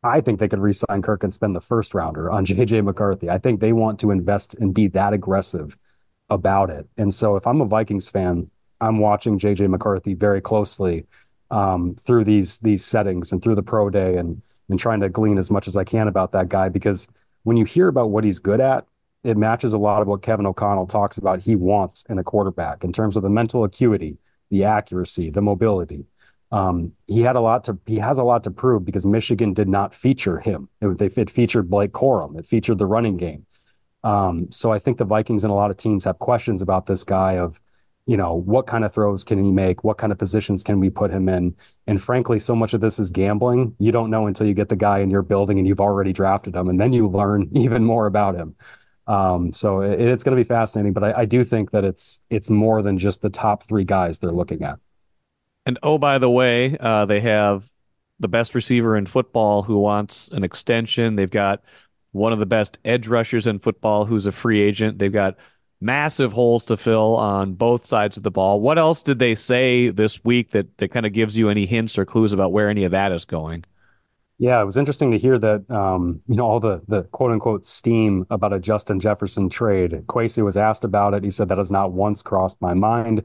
I 0.02 0.20
think 0.20 0.40
they 0.40 0.48
could 0.48 0.58
re-sign 0.58 1.02
Kirk 1.02 1.22
and 1.22 1.32
spend 1.32 1.54
the 1.54 1.60
first 1.60 1.94
rounder 1.94 2.32
on 2.32 2.44
JJ 2.46 2.84
McCarthy. 2.84 3.30
I 3.30 3.38
think 3.38 3.60
they 3.60 3.72
want 3.72 4.00
to 4.00 4.10
invest 4.10 4.56
and 4.56 4.74
be 4.74 4.88
that 4.88 5.12
aggressive 5.12 5.78
about 6.30 6.68
it. 6.70 6.88
And 6.96 7.14
so 7.14 7.36
if 7.36 7.46
I'm 7.46 7.60
a 7.60 7.64
Vikings 7.66 8.08
fan, 8.08 8.50
I'm 8.80 8.98
watching 8.98 9.38
JJ 9.38 9.70
McCarthy 9.70 10.14
very 10.14 10.40
closely 10.40 11.06
um, 11.52 11.94
through 11.94 12.24
these 12.24 12.58
these 12.58 12.84
settings 12.84 13.30
and 13.30 13.40
through 13.40 13.54
the 13.54 13.62
pro 13.62 13.88
day 13.88 14.16
and 14.16 14.42
and 14.68 14.80
trying 14.80 15.00
to 15.00 15.08
glean 15.08 15.38
as 15.38 15.48
much 15.48 15.68
as 15.68 15.76
I 15.76 15.84
can 15.84 16.08
about 16.08 16.32
that 16.32 16.48
guy 16.48 16.70
because 16.70 17.06
when 17.44 17.56
you 17.56 17.64
hear 17.64 17.86
about 17.86 18.10
what 18.10 18.24
he's 18.24 18.40
good 18.40 18.60
at, 18.60 18.86
it 19.24 19.36
matches 19.36 19.72
a 19.72 19.78
lot 19.78 20.02
of 20.02 20.08
what 20.08 20.22
Kevin 20.22 20.46
O'Connell 20.46 20.86
talks 20.86 21.16
about 21.18 21.42
he 21.42 21.54
wants 21.54 22.04
in 22.08 22.18
a 22.18 22.24
quarterback 22.24 22.84
in 22.84 22.92
terms 22.92 23.16
of 23.16 23.22
the 23.22 23.30
mental 23.30 23.64
acuity, 23.64 24.18
the 24.50 24.64
accuracy, 24.64 25.30
the 25.30 25.42
mobility. 25.42 26.06
Um, 26.50 26.92
he 27.06 27.22
had 27.22 27.36
a 27.36 27.40
lot 27.40 27.64
to 27.64 27.78
he 27.86 27.96
has 27.96 28.18
a 28.18 28.24
lot 28.24 28.44
to 28.44 28.50
prove 28.50 28.84
because 28.84 29.06
Michigan 29.06 29.54
did 29.54 29.68
not 29.68 29.94
feature 29.94 30.38
him. 30.38 30.68
It, 30.80 30.98
they, 30.98 31.06
it 31.06 31.30
featured 31.30 31.70
Blake 31.70 31.92
Corum. 31.92 32.38
It 32.38 32.46
featured 32.46 32.78
the 32.78 32.86
running 32.86 33.16
game. 33.16 33.46
Um, 34.04 34.50
so 34.50 34.72
I 34.72 34.78
think 34.78 34.98
the 34.98 35.04
Vikings 35.04 35.44
and 35.44 35.50
a 35.50 35.54
lot 35.54 35.70
of 35.70 35.76
teams 35.76 36.04
have 36.04 36.18
questions 36.18 36.60
about 36.60 36.86
this 36.86 37.04
guy 37.04 37.38
of, 37.38 37.60
you 38.04 38.16
know, 38.16 38.34
what 38.34 38.66
kind 38.66 38.84
of 38.84 38.92
throws 38.92 39.22
can 39.22 39.42
he 39.42 39.50
make? 39.50 39.84
What 39.84 39.96
kind 39.96 40.12
of 40.12 40.18
positions 40.18 40.64
can 40.64 40.80
we 40.80 40.90
put 40.90 41.12
him 41.12 41.28
in? 41.28 41.54
And 41.86 42.02
frankly, 42.02 42.40
so 42.40 42.56
much 42.56 42.74
of 42.74 42.80
this 42.80 42.98
is 42.98 43.10
gambling. 43.10 43.76
You 43.78 43.92
don't 43.92 44.10
know 44.10 44.26
until 44.26 44.46
you 44.46 44.54
get 44.54 44.68
the 44.68 44.76
guy 44.76 44.98
in 44.98 45.08
your 45.08 45.22
building 45.22 45.58
and 45.58 45.68
you've 45.68 45.80
already 45.80 46.12
drafted 46.12 46.56
him, 46.56 46.68
and 46.68 46.80
then 46.80 46.92
you 46.92 47.08
learn 47.08 47.48
even 47.54 47.84
more 47.84 48.06
about 48.06 48.34
him. 48.34 48.56
Um, 49.06 49.52
so 49.52 49.80
it, 49.80 50.00
it's 50.00 50.22
going 50.22 50.36
to 50.36 50.40
be 50.42 50.46
fascinating, 50.46 50.92
but 50.92 51.04
I, 51.04 51.12
I 51.20 51.24
do 51.24 51.44
think 51.44 51.72
that 51.72 51.84
it's 51.84 52.20
it's 52.30 52.50
more 52.50 52.82
than 52.82 52.98
just 52.98 53.22
the 53.22 53.30
top 53.30 53.64
three 53.64 53.84
guys 53.84 54.18
they're 54.18 54.32
looking 54.32 54.62
at. 54.62 54.78
And 55.66 55.78
oh, 55.82 55.98
by 55.98 56.18
the 56.18 56.30
way, 56.30 56.76
uh, 56.78 57.06
they 57.06 57.20
have 57.20 57.70
the 58.20 58.28
best 58.28 58.54
receiver 58.54 58.96
in 58.96 59.06
football 59.06 59.62
who 59.62 59.78
wants 59.78 60.28
an 60.32 60.44
extension. 60.44 61.16
They've 61.16 61.30
got 61.30 61.62
one 62.12 62.32
of 62.32 62.38
the 62.38 62.46
best 62.46 62.78
edge 62.84 63.08
rushers 63.08 63.46
in 63.46 63.58
football 63.58 64.04
who's 64.04 64.26
a 64.26 64.32
free 64.32 64.60
agent. 64.60 64.98
They've 64.98 65.12
got 65.12 65.36
massive 65.80 66.32
holes 66.32 66.64
to 66.66 66.76
fill 66.76 67.16
on 67.16 67.54
both 67.54 67.84
sides 67.84 68.16
of 68.16 68.22
the 68.22 68.30
ball. 68.30 68.60
What 68.60 68.78
else 68.78 69.02
did 69.02 69.18
they 69.18 69.34
say 69.34 69.88
this 69.88 70.24
week 70.24 70.52
that, 70.52 70.78
that 70.78 70.92
kind 70.92 71.06
of 71.06 71.12
gives 71.12 71.36
you 71.36 71.48
any 71.48 71.66
hints 71.66 71.98
or 71.98 72.04
clues 72.04 72.32
about 72.32 72.52
where 72.52 72.68
any 72.68 72.84
of 72.84 72.92
that 72.92 73.10
is 73.10 73.24
going? 73.24 73.64
Yeah, 74.38 74.60
it 74.60 74.64
was 74.64 74.76
interesting 74.76 75.12
to 75.12 75.18
hear 75.18 75.38
that 75.38 75.70
um, 75.70 76.20
you 76.26 76.34
know 76.34 76.46
all 76.46 76.58
the 76.60 76.82
the 76.88 77.04
quote 77.04 77.30
unquote 77.30 77.64
steam 77.64 78.26
about 78.30 78.52
a 78.52 78.58
Justin 78.58 78.98
Jefferson 78.98 79.48
trade. 79.48 79.92
Kwesi 80.06 80.42
was 80.42 80.56
asked 80.56 80.84
about 80.84 81.14
it. 81.14 81.22
He 81.22 81.30
said 81.30 81.48
that 81.48 81.58
has 81.58 81.70
not 81.70 81.92
once 81.92 82.22
crossed 82.22 82.60
my 82.60 82.74
mind. 82.74 83.24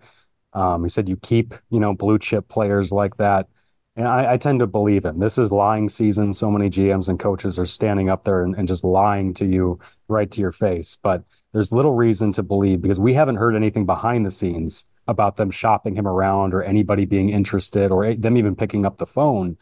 Um, 0.53 0.83
he 0.83 0.89
said 0.89 1.09
you 1.09 1.17
keep 1.17 1.55
you 1.69 1.79
know 1.79 1.93
blue 1.93 2.19
chip 2.19 2.47
players 2.49 2.91
like 2.91 3.17
that, 3.17 3.47
and 3.95 4.07
I, 4.07 4.33
I, 4.33 4.37
tend 4.37 4.59
to 4.59 4.67
believe 4.67 5.05
him. 5.05 5.19
This 5.19 5.37
is 5.39 5.51
lying 5.51 5.89
season. 5.89 6.33
So 6.33 6.51
many 6.51 6.69
GMs 6.69 7.09
and 7.09 7.19
coaches 7.19 7.57
are 7.57 7.65
standing 7.65 8.09
up 8.09 8.23
there 8.23 8.43
and, 8.43 8.55
and 8.55 8.67
just 8.67 8.83
lying 8.83 9.33
to 9.35 9.45
you 9.45 9.79
right 10.07 10.29
to 10.31 10.41
your 10.41 10.51
face. 10.51 10.97
But 11.01 11.23
there's 11.51 11.71
little 11.71 11.93
reason 11.93 12.31
to 12.33 12.43
believe 12.43 12.81
because 12.81 12.99
we 12.99 13.13
haven't 13.13 13.37
heard 13.37 13.55
anything 13.55 13.85
behind 13.85 14.25
the 14.25 14.31
scenes 14.31 14.85
about 15.07 15.37
them 15.37 15.49
shopping 15.49 15.95
him 15.95 16.07
around 16.07 16.53
or 16.53 16.61
anybody 16.61 17.05
being 17.05 17.29
interested 17.29 17.91
or 17.91 18.13
them 18.13 18.37
even 18.37 18.55
picking 18.55 18.85
up 18.85 18.97
the 18.97 19.05
phone 19.05 19.57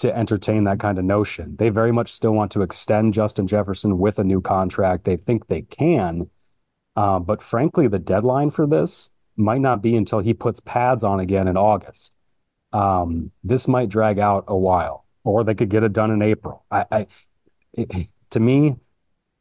to 0.00 0.16
entertain 0.16 0.64
that 0.64 0.80
kind 0.80 0.98
of 0.98 1.04
notion. 1.04 1.56
They 1.56 1.68
very 1.68 1.92
much 1.92 2.12
still 2.12 2.32
want 2.32 2.50
to 2.52 2.62
extend 2.62 3.14
Justin 3.14 3.46
Jefferson 3.46 3.98
with 3.98 4.18
a 4.18 4.24
new 4.24 4.40
contract. 4.40 5.04
They 5.04 5.16
think 5.16 5.46
they 5.46 5.62
can. 5.62 6.30
Uh, 6.96 7.18
but 7.18 7.42
frankly, 7.42 7.86
the 7.86 7.98
deadline 7.98 8.50
for 8.50 8.66
this 8.66 9.10
might 9.36 9.60
not 9.60 9.82
be 9.82 9.96
until 9.96 10.20
he 10.20 10.34
puts 10.34 10.60
pads 10.60 11.04
on 11.04 11.20
again 11.20 11.48
in 11.48 11.56
August. 11.56 12.12
Um, 12.72 13.30
this 13.44 13.68
might 13.68 13.88
drag 13.88 14.18
out 14.18 14.44
a 14.48 14.56
while, 14.56 15.04
or 15.24 15.44
they 15.44 15.54
could 15.54 15.70
get 15.70 15.84
it 15.84 15.92
done 15.92 16.10
in 16.10 16.22
April. 16.22 16.64
I, 16.70 16.84
I 16.90 17.06
it, 17.72 18.08
to 18.30 18.40
me, 18.40 18.76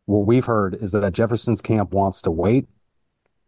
what 0.05 0.25
we've 0.25 0.45
heard 0.45 0.75
is 0.75 0.91
that 0.91 1.13
Jefferson's 1.13 1.61
camp 1.61 1.93
wants 1.93 2.21
to 2.23 2.31
wait 2.31 2.67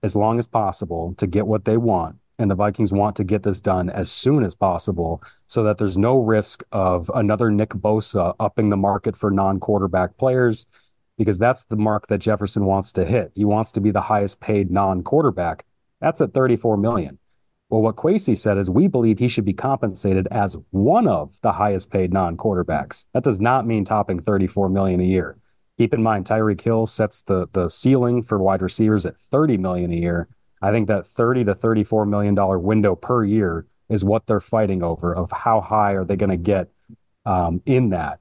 as 0.04 0.16
long 0.16 0.40
as 0.40 0.48
possible 0.48 1.14
to 1.18 1.28
get 1.28 1.48
what 1.48 1.66
they 1.66 1.78
want 1.78 2.18
and 2.42 2.50
the 2.50 2.56
Vikings 2.56 2.92
want 2.92 3.16
to 3.18 3.24
get 3.24 3.44
this 3.44 3.60
done 3.60 3.90
as 3.90 4.12
soon 4.12 4.44
as 4.44 4.56
possible 4.56 5.24
so 5.48 5.64
that 5.64 5.78
there's 5.78 5.98
no 5.98 6.18
risk 6.18 6.64
of 6.72 7.10
another 7.14 7.52
Nick 7.52 7.70
Bosa 7.70 8.36
upping 8.40 8.70
the 8.70 8.78
market 8.78 9.16
for 9.16 9.32
non-quarterback 9.32 10.18
players 10.18 10.66
because 11.18 11.38
that's 11.38 11.66
the 11.66 11.76
mark 11.76 12.08
that 12.08 12.18
Jefferson 12.18 12.66
wants 12.66 12.92
to 12.94 13.06
hit. 13.06 13.32
He 13.36 13.46
wants 13.46 13.72
to 13.74 13.82
be 13.82 13.92
the 13.92 14.02
highest 14.02 14.42
paid 14.42 14.72
non-quarterback. 14.72 15.66
That's 16.00 16.20
at 16.20 16.34
34 16.34 16.78
million. 16.78 17.20
Well, 17.70 17.82
what 17.82 17.96
Kwesi 17.96 18.38
said 18.38 18.58
is 18.58 18.70
we 18.70 18.88
believe 18.88 19.20
he 19.20 19.30
should 19.30 19.46
be 19.46 19.54
compensated 19.54 20.28
as 20.32 20.58
one 20.72 21.08
of 21.08 21.40
the 21.42 21.54
highest 21.54 21.90
paid 21.90 22.12
non-quarterbacks. 22.12 23.06
That 23.14 23.24
does 23.24 23.40
not 23.40 23.66
mean 23.66 23.86
topping 23.86 24.20
34 24.20 24.68
million 24.70 25.00
a 25.00 25.06
year. 25.06 25.38
Keep 25.78 25.94
in 25.94 26.04
mind, 26.04 26.26
Tyreek 26.26 26.62
Hill 26.62 26.86
sets 26.86 27.22
the 27.24 27.48
the 27.54 27.70
ceiling 27.70 28.24
for 28.24 28.38
wide 28.38 28.62
receivers 28.62 29.06
at 29.06 29.18
30 29.18 29.58
million 29.58 29.92
a 29.92 29.96
year. 29.96 30.28
I 30.62 30.72
think 30.72 30.88
that 30.88 31.08
30 31.08 31.46
to 31.46 31.56
34 31.56 32.06
million 32.06 32.36
dollar 32.36 32.60
window 32.60 32.96
per 32.96 33.24
year 33.24 33.66
is 33.90 34.04
what 34.04 34.26
they're 34.26 34.40
fighting 34.40 34.84
over 34.84 35.14
of 35.14 35.32
how 35.32 35.60
high 35.60 35.94
are 35.94 36.06
they 36.06 36.16
going 36.16 36.30
to 36.30 36.38
get 36.38 36.70
um, 37.26 37.62
in 37.66 37.90
that. 37.90 38.20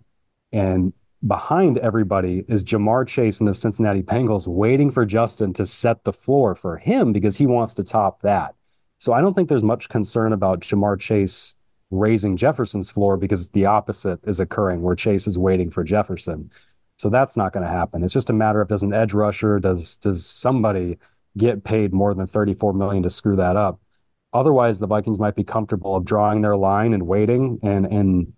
And 0.52 0.92
behind 1.26 1.78
everybody 1.78 2.44
is 2.48 2.64
Ja'Marr 2.64 3.06
Chase 3.06 3.40
and 3.40 3.48
the 3.48 3.54
Cincinnati 3.54 4.02
Bengals 4.02 4.46
waiting 4.46 4.90
for 4.90 5.04
Justin 5.04 5.52
to 5.54 5.66
set 5.66 6.04
the 6.04 6.12
floor 6.12 6.54
for 6.54 6.78
him 6.78 7.12
because 7.12 7.36
he 7.36 7.46
wants 7.46 7.74
to 7.74 7.84
top 7.84 8.22
that. 8.22 8.54
So 8.98 9.12
I 9.12 9.20
don't 9.20 9.34
think 9.34 9.48
there's 9.48 9.62
much 9.62 9.88
concern 9.88 10.32
about 10.32 10.60
Ja'Marr 10.60 10.98
Chase 10.98 11.54
raising 11.90 12.36
Jefferson's 12.36 12.90
floor 12.90 13.16
because 13.16 13.50
the 13.50 13.66
opposite 13.66 14.20
is 14.24 14.40
occurring 14.40 14.82
where 14.82 14.94
Chase 14.94 15.26
is 15.26 15.38
waiting 15.38 15.70
for 15.70 15.84
Jefferson. 15.84 16.50
So 16.96 17.08
that's 17.08 17.36
not 17.36 17.52
going 17.52 17.64
to 17.64 17.72
happen. 17.72 18.04
It's 18.04 18.12
just 18.12 18.30
a 18.30 18.34
matter 18.34 18.60
of 18.60 18.68
does 18.68 18.82
an 18.82 18.92
edge 18.92 19.12
rusher, 19.12 19.58
does 19.58 19.96
does 19.96 20.26
somebody 20.26 20.98
get 21.36 21.64
paid 21.64 21.92
more 21.92 22.14
than 22.14 22.26
34 22.26 22.72
million 22.72 23.02
to 23.02 23.10
screw 23.10 23.36
that 23.36 23.56
up. 23.56 23.80
Otherwise, 24.32 24.78
the 24.78 24.86
Vikings 24.86 25.18
might 25.18 25.34
be 25.34 25.44
comfortable 25.44 25.96
of 25.96 26.04
drawing 26.04 26.42
their 26.42 26.56
line 26.56 26.92
and 26.92 27.06
waiting 27.06 27.58
and 27.62 27.86
and 27.86 28.32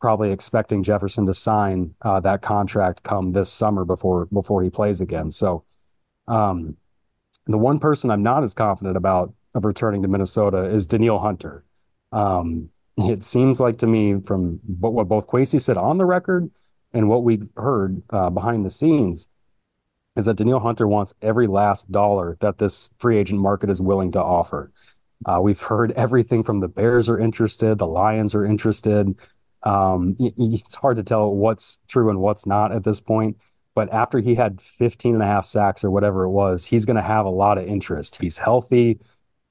probably 0.00 0.30
expecting 0.30 0.82
Jefferson 0.82 1.26
to 1.26 1.34
sign 1.34 1.94
uh, 2.02 2.20
that 2.20 2.40
contract 2.40 3.02
come 3.02 3.32
this 3.32 3.50
summer 3.50 3.84
before 3.84 4.26
before 4.26 4.62
he 4.62 4.70
plays 4.70 5.00
again. 5.00 5.30
So, 5.30 5.64
um, 6.26 6.76
the 7.46 7.58
one 7.58 7.78
person 7.78 8.10
I'm 8.10 8.22
not 8.22 8.42
as 8.42 8.54
confident 8.54 8.96
about 8.96 9.32
of 9.54 9.64
returning 9.64 10.02
to 10.02 10.08
Minnesota 10.08 10.64
is 10.64 10.86
Danielle 10.86 11.18
Hunter. 11.18 11.64
Um, 12.12 12.70
it 12.96 13.22
seems 13.22 13.60
like 13.60 13.78
to 13.78 13.86
me 13.86 14.20
from 14.20 14.60
what 14.66 15.08
both 15.08 15.28
Kwesi 15.28 15.60
said 15.60 15.76
on 15.76 15.98
the 15.98 16.04
record 16.04 16.50
and 16.92 17.08
what 17.08 17.22
we 17.22 17.42
heard 17.56 18.02
uh, 18.10 18.30
behind 18.30 18.64
the 18.64 18.70
scenes 18.70 19.28
is 20.18 20.24
that 20.24 20.36
Danielle 20.36 20.58
Hunter 20.58 20.88
wants 20.88 21.14
every 21.22 21.46
last 21.46 21.90
dollar 21.92 22.36
that 22.40 22.58
this 22.58 22.90
free 22.98 23.16
agent 23.16 23.40
market 23.40 23.70
is 23.70 23.80
willing 23.80 24.10
to 24.12 24.20
offer. 24.20 24.72
Uh, 25.24 25.38
we've 25.40 25.60
heard 25.60 25.92
everything 25.92 26.42
from 26.42 26.58
the 26.58 26.66
Bears 26.66 27.08
are 27.08 27.18
interested, 27.18 27.78
the 27.78 27.86
Lions 27.86 28.34
are 28.34 28.44
interested. 28.44 29.16
Um, 29.62 30.16
it's 30.18 30.74
hard 30.74 30.96
to 30.96 31.04
tell 31.04 31.32
what's 31.32 31.80
true 31.86 32.10
and 32.10 32.18
what's 32.20 32.46
not 32.46 32.72
at 32.72 32.82
this 32.82 33.00
point. 33.00 33.36
But 33.76 33.92
after 33.92 34.18
he 34.18 34.34
had 34.34 34.60
15 34.60 35.14
and 35.14 35.22
a 35.22 35.26
half 35.26 35.44
sacks 35.44 35.84
or 35.84 35.90
whatever 35.90 36.24
it 36.24 36.30
was, 36.30 36.64
he's 36.64 36.84
going 36.84 36.96
to 36.96 37.02
have 37.02 37.24
a 37.24 37.30
lot 37.30 37.58
of 37.58 37.68
interest. 37.68 38.20
He's 38.20 38.38
healthy. 38.38 38.98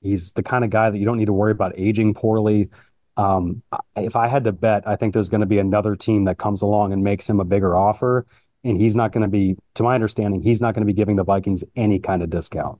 He's 0.02 0.34
the 0.34 0.44
kind 0.44 0.66
of 0.66 0.70
guy 0.70 0.90
that 0.90 0.98
you 0.98 1.06
don't 1.06 1.18
need 1.18 1.26
to 1.26 1.34
worry 1.34 1.54
about 1.54 1.80
aging 1.80 2.14
poorly. 2.14 2.70
Um, 3.16 3.64
if 3.96 4.18
I 4.18 4.28
had 4.28 4.44
to 4.44 4.52
bet, 4.52 4.86
I 4.86 4.98
think 4.98 5.14
there's 5.14 5.30
going 5.30 5.42
to 5.42 5.48
be 5.48 5.60
another 5.60 5.96
team 5.96 6.26
that 6.26 6.38
comes 6.38 6.62
along 6.62 6.92
and 6.92 7.06
makes 7.06 7.30
him 7.30 7.40
a 7.40 7.46
bigger 7.46 7.76
offer 7.76 8.26
and 8.64 8.80
he's 8.80 8.96
not 8.96 9.12
going 9.12 9.22
to 9.24 9.28
be, 9.28 9.56
to 9.76 9.84
my 9.84 9.96
understanding, 9.96 10.42
he's 10.42 10.62
not 10.62 10.74
going 10.74 10.82
to 10.82 10.86
be 10.86 10.94
giving 10.94 11.16
the 11.16 11.24
Vikings 11.24 11.64
any 11.76 12.00
kind 12.00 12.22
of 12.22 12.30
discount. 12.30 12.80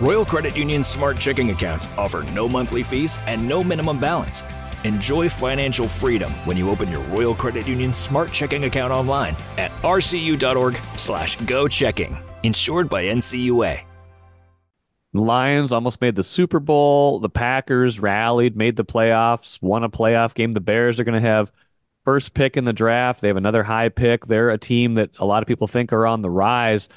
Royal 0.00 0.24
Credit 0.24 0.56
Union's 0.56 0.86
smart 0.86 1.18
checking 1.18 1.50
accounts 1.50 1.88
offer 1.98 2.22
no 2.32 2.48
monthly 2.48 2.82
fees 2.82 3.18
and 3.26 3.46
no 3.46 3.62
minimum 3.62 4.00
balance. 4.00 4.42
Enjoy 4.84 5.28
financial 5.28 5.86
freedom 5.86 6.32
when 6.46 6.56
you 6.56 6.70
open 6.70 6.88
your 6.90 7.02
Royal 7.02 7.34
Credit 7.34 7.68
Union 7.68 7.92
smart 7.92 8.32
checking 8.32 8.64
account 8.64 8.92
online 8.92 9.36
at 9.58 9.70
rcu.org/go 9.82 11.68
checking. 11.68 12.16
Insured 12.42 12.88
by 12.88 13.04
NCUA. 13.04 13.80
Lions 15.12 15.72
almost 15.72 16.00
made 16.00 16.14
the 16.14 16.22
Super 16.22 16.60
Bowl. 16.60 17.18
The 17.18 17.28
Packers 17.28 17.98
rallied, 17.98 18.56
made 18.56 18.76
the 18.76 18.84
playoffs, 18.84 19.60
won 19.60 19.82
a 19.82 19.90
playoff 19.90 20.34
game. 20.34 20.52
The 20.52 20.60
Bears 20.60 21.00
are 21.00 21.04
going 21.04 21.20
to 21.20 21.28
have 21.28 21.52
first 22.04 22.34
pick 22.34 22.56
in 22.56 22.64
the 22.64 22.72
draft. 22.72 23.20
They 23.20 23.28
have 23.28 23.36
another 23.36 23.62
high 23.62 23.88
pick. 23.88 24.26
They're 24.26 24.50
a 24.50 24.58
team 24.58 24.94
that 24.94 25.10
a 25.18 25.26
lot 25.26 25.42
of 25.42 25.46
people 25.46 25.66
think 25.66 25.92
are 25.92 26.06
on 26.06 26.22
the 26.22 26.30
rise. 26.30 26.88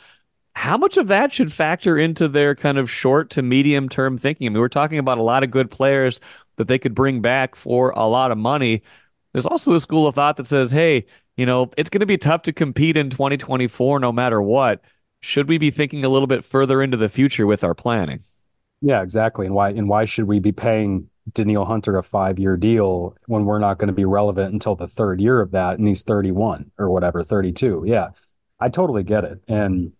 How 0.56 0.78
much 0.78 0.98
of 0.98 1.08
that 1.08 1.34
should 1.34 1.52
factor 1.52 1.98
into 1.98 2.28
their 2.28 2.56
kind 2.56 2.78
of 2.78 2.90
short 2.90 3.30
to 3.32 3.42
medium 3.42 3.90
term 3.90 4.18
thinking? 4.18 4.48
I 4.48 4.50
mean, 4.50 4.60
we're 4.60 4.70
talking 4.70 5.00
about 5.00 5.18
a 5.18 5.24
lot 5.24 5.44
of 5.44 5.52
good 5.52 5.72
players 5.72 6.20
that 6.58 6.68
they 6.68 6.78
could 6.78 6.94
bring 6.94 7.22
back 7.22 7.56
for 7.56 7.90
a 7.92 8.08
lot 8.08 8.32
of 8.32 8.38
money. 8.38 8.84
There's 9.32 9.48
also 9.48 9.74
a 9.74 9.80
school 9.80 10.08
of 10.08 10.16
thought 10.16 10.38
that 10.38 10.46
says, 10.46 10.72
hey, 10.72 11.06
you 11.36 11.46
know, 11.46 11.72
it's 11.76 11.90
going 11.90 12.02
to 12.02 12.06
be 12.06 12.18
tough 12.18 12.44
to 12.44 12.54
compete 12.54 12.96
in 12.96 13.10
2024 13.10 14.00
no 14.00 14.12
matter 14.12 14.42
what. 14.42 14.82
Should 15.22 15.50
we 15.50 15.58
be 15.58 15.72
thinking 15.72 16.06
a 16.06 16.10
little 16.10 16.28
bit 16.28 16.44
further 16.44 16.84
into 16.84 16.98
the 16.98 17.10
future 17.10 17.48
with 17.48 17.64
our 17.64 17.74
planning? 17.74 18.20
Yeah, 18.82 19.02
exactly. 19.02 19.46
And 19.46 19.56
why 19.56 19.70
and 19.70 19.88
why 19.88 20.06
should 20.06 20.26
we 20.26 20.40
be 20.40 20.52
paying 20.52 21.10
Danielle 21.32 21.66
Hunter 21.66 21.98
a 21.98 22.04
five 22.04 22.38
year 22.38 22.58
deal 22.58 23.16
when 23.28 23.46
we're 23.46 23.60
not 23.60 23.78
going 23.78 23.88
to 23.88 23.94
be 23.94 24.06
relevant 24.06 24.54
until 24.54 24.76
the 24.76 24.88
third 24.88 25.22
year 25.22 25.40
of 25.40 25.52
that 25.52 25.78
and 25.78 25.88
he's 25.88 26.04
31 26.04 26.72
or 26.78 26.90
whatever, 26.90 27.24
32. 27.24 27.84
Yeah. 27.86 28.10
I 28.60 28.70
totally 28.70 29.04
get 29.04 29.24
it. 29.24 29.42
And 29.48 29.94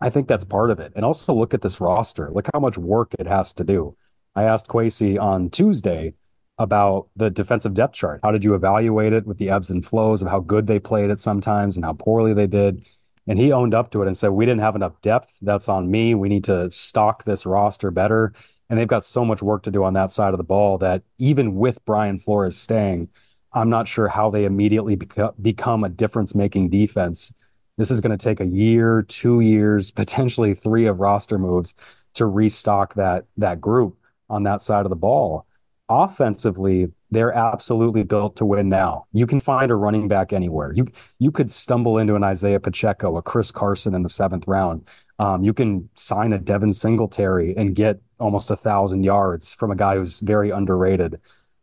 I 0.00 0.10
think 0.10 0.28
that's 0.28 0.44
part 0.44 0.70
of 0.70 0.80
it. 0.80 0.92
And 0.96 1.04
also 1.04 1.34
look 1.34 1.54
at 1.54 1.62
this 1.62 1.80
roster. 1.80 2.30
Look 2.30 2.48
how 2.52 2.60
much 2.60 2.76
work 2.76 3.14
it 3.18 3.26
has 3.26 3.52
to 3.54 3.64
do. 3.64 3.96
I 4.34 4.44
asked 4.44 4.68
Kwesi 4.68 5.20
on 5.20 5.50
Tuesday 5.50 6.14
about 6.58 7.08
the 7.16 7.30
defensive 7.30 7.74
depth 7.74 7.94
chart. 7.94 8.20
How 8.22 8.30
did 8.30 8.44
you 8.44 8.54
evaluate 8.54 9.12
it 9.12 9.26
with 9.26 9.38
the 9.38 9.50
ebbs 9.50 9.70
and 9.70 9.84
flows 9.84 10.22
of 10.22 10.28
how 10.28 10.40
good 10.40 10.66
they 10.66 10.78
played 10.78 11.10
it 11.10 11.20
sometimes 11.20 11.76
and 11.76 11.84
how 11.84 11.92
poorly 11.94 12.34
they 12.34 12.46
did? 12.46 12.84
And 13.26 13.38
he 13.38 13.52
owned 13.52 13.74
up 13.74 13.90
to 13.92 14.02
it 14.02 14.06
and 14.06 14.16
said, 14.16 14.28
We 14.28 14.44
didn't 14.44 14.60
have 14.60 14.76
enough 14.76 15.00
depth. 15.00 15.38
That's 15.40 15.68
on 15.68 15.90
me. 15.90 16.14
We 16.14 16.28
need 16.28 16.44
to 16.44 16.70
stock 16.70 17.24
this 17.24 17.46
roster 17.46 17.90
better. 17.90 18.34
And 18.70 18.78
they've 18.78 18.88
got 18.88 19.04
so 19.04 19.24
much 19.24 19.42
work 19.42 19.62
to 19.64 19.70
do 19.70 19.84
on 19.84 19.92
that 19.94 20.10
side 20.10 20.32
of 20.32 20.38
the 20.38 20.44
ball 20.44 20.78
that 20.78 21.02
even 21.18 21.54
with 21.54 21.84
Brian 21.84 22.18
Flores 22.18 22.56
staying, 22.56 23.08
I'm 23.52 23.70
not 23.70 23.86
sure 23.86 24.08
how 24.08 24.30
they 24.30 24.44
immediately 24.44 24.96
beca- 24.96 25.34
become 25.40 25.84
a 25.84 25.88
difference 25.88 26.34
making 26.34 26.70
defense. 26.70 27.32
This 27.76 27.90
is 27.90 28.00
going 28.00 28.16
to 28.16 28.22
take 28.22 28.40
a 28.40 28.46
year, 28.46 29.02
two 29.02 29.40
years, 29.40 29.90
potentially 29.90 30.54
three 30.54 30.86
of 30.86 31.00
roster 31.00 31.38
moves 31.38 31.74
to 32.14 32.26
restock 32.26 32.94
that 32.94 33.26
that 33.36 33.60
group 33.60 33.98
on 34.30 34.44
that 34.44 34.60
side 34.60 34.86
of 34.86 34.90
the 34.90 34.96
ball. 34.96 35.46
Offensively, 35.88 36.88
they're 37.10 37.32
absolutely 37.32 38.02
built 38.02 38.36
to 38.36 38.46
win 38.46 38.68
now. 38.68 39.06
You 39.12 39.26
can 39.26 39.38
find 39.38 39.70
a 39.70 39.74
running 39.74 40.08
back 40.08 40.32
anywhere. 40.32 40.72
You 40.74 40.86
you 41.18 41.30
could 41.30 41.52
stumble 41.52 41.98
into 41.98 42.14
an 42.14 42.24
Isaiah 42.24 42.60
Pacheco, 42.60 43.16
a 43.16 43.22
Chris 43.22 43.52
Carson 43.52 43.94
in 43.94 44.02
the 44.02 44.08
seventh 44.08 44.48
round. 44.48 44.86
Um, 45.18 45.44
you 45.44 45.52
can 45.52 45.88
sign 45.94 46.32
a 46.32 46.38
Devin 46.38 46.72
Singletary 46.72 47.54
and 47.56 47.74
get 47.74 48.00
almost 48.18 48.50
a 48.50 48.56
thousand 48.56 49.04
yards 49.04 49.54
from 49.54 49.70
a 49.70 49.76
guy 49.76 49.96
who's 49.96 50.20
very 50.20 50.50
underrated. 50.50 51.20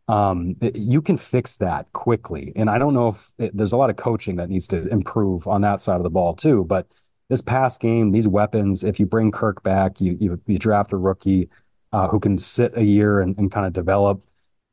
Um, 0.07 0.55
you 0.73 1.01
can 1.01 1.17
fix 1.17 1.57
that 1.57 1.91
quickly, 1.93 2.53
and 2.55 2.69
I 2.69 2.77
don't 2.77 2.93
know 2.93 3.09
if 3.09 3.31
it, 3.37 3.55
there's 3.55 3.71
a 3.71 3.77
lot 3.77 3.89
of 3.89 3.95
coaching 3.95 4.35
that 4.37 4.49
needs 4.49 4.67
to 4.67 4.87
improve 4.87 5.47
on 5.47 5.61
that 5.61 5.81
side 5.81 5.97
of 5.97 6.03
the 6.03 6.09
ball 6.09 6.33
too. 6.33 6.65
But 6.65 6.87
this 7.29 7.41
past 7.41 7.79
game, 7.79 8.11
these 8.11 8.27
weapons, 8.27 8.83
if 8.83 8.99
you 8.99 9.05
bring 9.05 9.31
Kirk 9.31 9.63
back, 9.63 10.01
you 10.01 10.17
you, 10.19 10.41
you 10.47 10.57
draft 10.57 10.91
a 10.93 10.97
rookie 10.97 11.49
uh, 11.93 12.07
who 12.07 12.19
can 12.19 12.37
sit 12.37 12.77
a 12.77 12.83
year 12.83 13.21
and, 13.21 13.37
and 13.37 13.51
kind 13.51 13.65
of 13.65 13.73
develop 13.73 14.23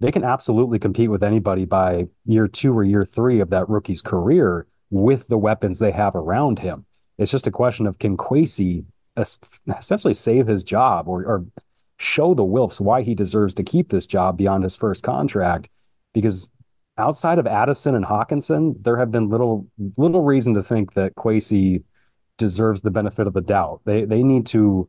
they 0.00 0.12
can 0.12 0.24
absolutely 0.24 0.78
compete 0.78 1.10
with 1.10 1.22
anybody 1.22 1.64
by 1.64 2.06
year 2.24 2.46
two 2.46 2.76
or 2.76 2.84
year 2.84 3.04
three 3.04 3.40
of 3.40 3.50
that 3.50 3.68
rookie's 3.68 4.02
career 4.02 4.66
with 4.90 5.28
the 5.28 5.38
weapons 5.38 5.78
they 5.78 5.90
have 5.90 6.14
around 6.14 6.60
him. 6.60 6.86
It's 7.18 7.30
just 7.30 7.46
a 7.46 7.50
question 7.52 7.86
of 7.86 7.98
can 7.98 8.16
Kwesi 8.16 8.84
essentially 9.76 10.14
save 10.14 10.46
his 10.46 10.62
job 10.62 11.08
or, 11.08 11.24
or 11.24 11.44
show 11.98 12.34
the 12.34 12.44
Wilfs 12.44 12.80
why 12.80 13.02
he 13.02 13.14
deserves 13.14 13.54
to 13.54 13.64
keep 13.64 13.88
this 13.88 14.06
job 14.06 14.36
beyond 14.36 14.62
his 14.62 14.76
first 14.76 15.02
contract? 15.02 15.68
Because 16.14 16.50
outside 16.96 17.38
of 17.38 17.46
Addison 17.46 17.94
and 17.94 18.04
Hockenson, 18.04 18.82
there 18.82 18.96
have 18.96 19.10
been 19.10 19.28
little 19.28 19.66
little 19.96 20.22
reason 20.22 20.54
to 20.54 20.62
think 20.62 20.94
that 20.94 21.14
Kwesi 21.16 21.82
deserves 22.36 22.82
the 22.82 22.90
benefit 22.90 23.26
of 23.26 23.34
the 23.34 23.40
doubt. 23.40 23.80
They 23.84 24.04
they 24.04 24.22
need 24.22 24.46
to 24.48 24.88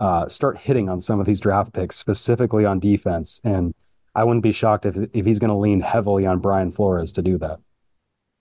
uh, 0.00 0.28
start 0.28 0.58
hitting 0.58 0.88
on 0.88 1.00
some 1.00 1.20
of 1.20 1.26
these 1.26 1.40
draft 1.40 1.72
picks, 1.72 1.96
specifically 1.96 2.64
on 2.64 2.78
defense, 2.78 3.40
and 3.44 3.74
I 4.14 4.24
wouldn't 4.24 4.42
be 4.42 4.52
shocked 4.52 4.86
if 4.86 4.96
if 5.12 5.26
he's 5.26 5.38
going 5.38 5.50
to 5.50 5.56
lean 5.56 5.80
heavily 5.80 6.26
on 6.26 6.40
Brian 6.40 6.70
Flores 6.70 7.12
to 7.14 7.22
do 7.22 7.38
that. 7.38 7.60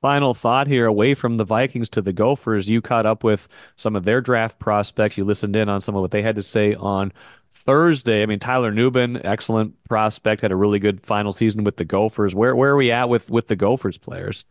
Final 0.02 0.34
thought 0.34 0.68
here 0.68 0.86
away 0.86 1.14
from 1.14 1.38
the 1.38 1.44
Vikings 1.44 1.90
to 1.90 2.02
the 2.02 2.14
Gophers. 2.14 2.70
You 2.70 2.82
caught 2.82 3.06
up 3.06 3.24
with 3.24 3.50
some 3.76 3.96
of 3.96 4.06
their 4.06 4.22
draft 4.22 4.58
prospects. 4.58 5.18
You 5.18 5.26
listened 5.26 5.56
in 5.56 5.68
on 5.68 5.82
some 5.82 5.96
of 5.96 6.02
what 6.02 6.12
they 6.12 6.22
had 6.22 6.38
to 6.38 6.44
say 6.44 6.74
on 6.76 7.12
Thursday. 7.52 8.24
I 8.24 8.26
mean, 8.26 8.40
Tyler 8.40 8.72
Nubin, 8.72 9.20
excellent 9.26 9.82
prospect, 9.84 10.42
had 10.42 10.52
a 10.52 10.56
really 10.56 10.80
good 10.80 11.06
final 11.06 11.34
season 11.34 11.66
with 11.66 11.76
the 11.76 11.86
Gophers. 11.86 12.34
Where 12.34 12.56
where 12.56 12.72
are 12.72 12.78
we 12.78 12.92
at 12.92 13.10
with 13.10 13.30
with 13.30 13.48
the 13.48 13.58
Gophers 13.58 13.98
players? 13.98 14.46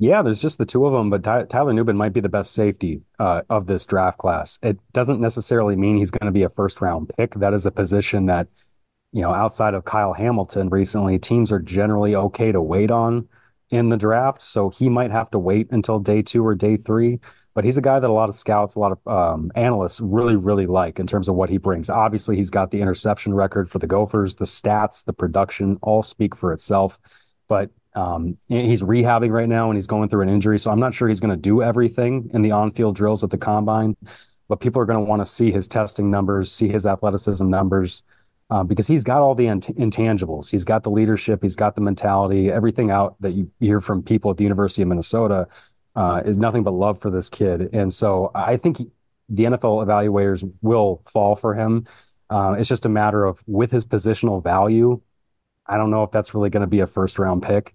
Yeah, 0.00 0.22
there's 0.22 0.42
just 0.42 0.58
the 0.58 0.66
two 0.66 0.84
of 0.84 0.92
them, 0.92 1.10
but 1.10 1.22
Ty- 1.22 1.44
Tyler 1.44 1.72
Nubin 1.72 1.96
might 1.96 2.12
be 2.12 2.20
the 2.20 2.28
best 2.28 2.52
safety 2.52 3.02
uh, 3.20 3.42
of 3.48 3.66
this 3.66 3.86
draft 3.86 4.18
class. 4.18 4.58
It 4.60 4.80
doesn't 4.92 5.20
necessarily 5.20 5.76
mean 5.76 5.96
he's 5.96 6.10
going 6.10 6.26
to 6.26 6.32
be 6.32 6.42
a 6.42 6.48
first 6.48 6.80
round 6.80 7.12
pick. 7.16 7.34
That 7.34 7.54
is 7.54 7.66
a 7.66 7.70
position 7.70 8.26
that 8.26 8.48
you 9.12 9.20
know, 9.20 9.32
outside 9.32 9.74
of 9.74 9.84
Kyle 9.84 10.14
Hamilton 10.14 10.70
recently, 10.70 11.18
teams 11.18 11.52
are 11.52 11.60
generally 11.60 12.16
okay 12.16 12.50
to 12.50 12.60
wait 12.60 12.90
on 12.90 13.28
in 13.72 13.88
the 13.88 13.96
draft. 13.96 14.42
So 14.42 14.68
he 14.68 14.88
might 14.88 15.10
have 15.10 15.30
to 15.30 15.38
wait 15.38 15.68
until 15.72 15.98
day 15.98 16.22
two 16.22 16.46
or 16.46 16.54
day 16.54 16.76
three. 16.76 17.18
But 17.54 17.64
he's 17.64 17.76
a 17.76 17.82
guy 17.82 17.98
that 18.00 18.08
a 18.08 18.12
lot 18.12 18.28
of 18.28 18.34
scouts, 18.34 18.76
a 18.76 18.78
lot 18.78 18.92
of 18.92 19.06
um, 19.06 19.50
analysts 19.54 20.00
really, 20.00 20.36
really 20.36 20.66
like 20.66 20.98
in 20.98 21.06
terms 21.06 21.28
of 21.28 21.34
what 21.34 21.50
he 21.50 21.58
brings. 21.58 21.90
Obviously, 21.90 22.36
he's 22.36 22.48
got 22.48 22.70
the 22.70 22.80
interception 22.80 23.34
record 23.34 23.68
for 23.68 23.78
the 23.78 23.86
Gophers. 23.86 24.36
The 24.36 24.46
stats, 24.46 25.04
the 25.04 25.12
production 25.12 25.78
all 25.82 26.02
speak 26.02 26.34
for 26.34 26.52
itself. 26.52 26.98
But 27.48 27.70
um, 27.94 28.38
he's 28.48 28.82
rehabbing 28.82 29.30
right 29.30 29.48
now 29.48 29.68
and 29.68 29.76
he's 29.76 29.86
going 29.86 30.08
through 30.08 30.22
an 30.22 30.30
injury. 30.30 30.58
So 30.58 30.70
I'm 30.70 30.80
not 30.80 30.94
sure 30.94 31.08
he's 31.08 31.20
going 31.20 31.34
to 31.34 31.36
do 31.36 31.62
everything 31.62 32.30
in 32.32 32.40
the 32.40 32.52
on 32.52 32.70
field 32.72 32.96
drills 32.96 33.22
at 33.22 33.28
the 33.28 33.38
combine. 33.38 33.96
But 34.48 34.60
people 34.60 34.80
are 34.80 34.86
going 34.86 35.04
to 35.04 35.08
want 35.08 35.20
to 35.20 35.26
see 35.26 35.50
his 35.50 35.68
testing 35.68 36.10
numbers, 36.10 36.50
see 36.50 36.68
his 36.68 36.86
athleticism 36.86 37.48
numbers 37.48 38.02
uh, 38.52 38.62
because 38.62 38.86
he's 38.86 39.02
got 39.02 39.22
all 39.22 39.34
the 39.34 39.46
intangibles. 39.46 40.50
He's 40.50 40.64
got 40.64 40.82
the 40.82 40.90
leadership, 40.90 41.42
he's 41.42 41.56
got 41.56 41.74
the 41.74 41.80
mentality, 41.80 42.52
everything 42.52 42.90
out 42.90 43.16
that 43.20 43.32
you 43.32 43.50
hear 43.60 43.80
from 43.80 44.02
people 44.02 44.30
at 44.30 44.36
the 44.36 44.42
University 44.42 44.82
of 44.82 44.88
Minnesota 44.88 45.48
uh, 45.96 46.20
is 46.26 46.36
nothing 46.36 46.62
but 46.62 46.72
love 46.72 47.00
for 47.00 47.10
this 47.10 47.30
kid. 47.30 47.70
And 47.72 47.90
so 47.94 48.30
I 48.34 48.58
think 48.58 48.76
he, 48.76 48.90
the 49.30 49.44
NFL 49.44 49.86
evaluators 49.86 50.46
will 50.60 51.02
fall 51.06 51.34
for 51.34 51.54
him. 51.54 51.86
Uh, 52.28 52.56
it's 52.58 52.68
just 52.68 52.84
a 52.84 52.90
matter 52.90 53.24
of 53.24 53.42
with 53.46 53.70
his 53.70 53.86
positional 53.86 54.44
value. 54.44 55.00
I 55.66 55.78
don't 55.78 55.90
know 55.90 56.02
if 56.02 56.10
that's 56.10 56.34
really 56.34 56.50
going 56.50 56.60
to 56.60 56.66
be 56.66 56.80
a 56.80 56.86
first 56.86 57.18
round 57.18 57.42
pick. 57.42 57.74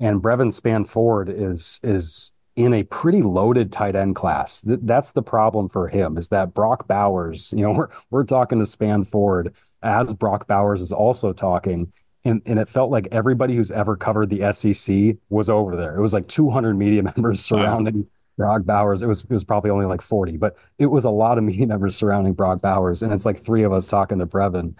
And 0.00 0.20
Brevyn 0.20 0.48
Spann-Ford 0.48 1.28
is 1.28 1.78
is 1.84 2.32
in 2.56 2.74
a 2.74 2.82
pretty 2.82 3.22
loaded 3.22 3.70
tight 3.70 3.94
end 3.94 4.16
class. 4.16 4.62
Th- 4.62 4.80
that's 4.82 5.12
the 5.12 5.22
problem 5.22 5.68
for 5.68 5.86
him 5.86 6.16
is 6.16 6.30
that 6.30 6.52
Brock 6.52 6.88
Bowers, 6.88 7.54
you 7.56 7.62
know, 7.62 7.70
we're, 7.78 7.88
we're 8.10 8.24
talking 8.24 8.58
to 8.58 8.64
Spann-Ford 8.64 9.54
as 9.82 10.14
Brock 10.14 10.46
Bowers 10.46 10.80
is 10.80 10.92
also 10.92 11.32
talking. 11.32 11.92
And, 12.24 12.42
and 12.44 12.58
it 12.58 12.66
felt 12.66 12.90
like 12.90 13.08
everybody 13.12 13.54
who's 13.54 13.70
ever 13.70 13.96
covered 13.96 14.30
the 14.30 14.52
SEC 14.52 15.16
was 15.28 15.48
over 15.48 15.76
there. 15.76 15.96
It 15.96 16.00
was 16.00 16.12
like 16.12 16.26
200 16.26 16.74
media 16.78 17.02
members 17.02 17.40
surrounding 17.40 17.98
wow. 17.98 18.06
Brock 18.36 18.64
Bowers. 18.64 19.02
It 19.02 19.06
was 19.06 19.22
it 19.22 19.30
was 19.30 19.44
probably 19.44 19.70
only 19.70 19.86
like 19.86 20.02
40, 20.02 20.36
but 20.36 20.56
it 20.78 20.86
was 20.86 21.04
a 21.04 21.10
lot 21.10 21.38
of 21.38 21.44
media 21.44 21.66
members 21.68 21.96
surrounding 21.96 22.34
Brock 22.34 22.60
Bowers. 22.60 23.02
And 23.02 23.12
it's 23.12 23.26
like 23.26 23.38
three 23.38 23.62
of 23.62 23.72
us 23.72 23.88
talking 23.88 24.18
to 24.18 24.26
Brevyn. 24.26 24.76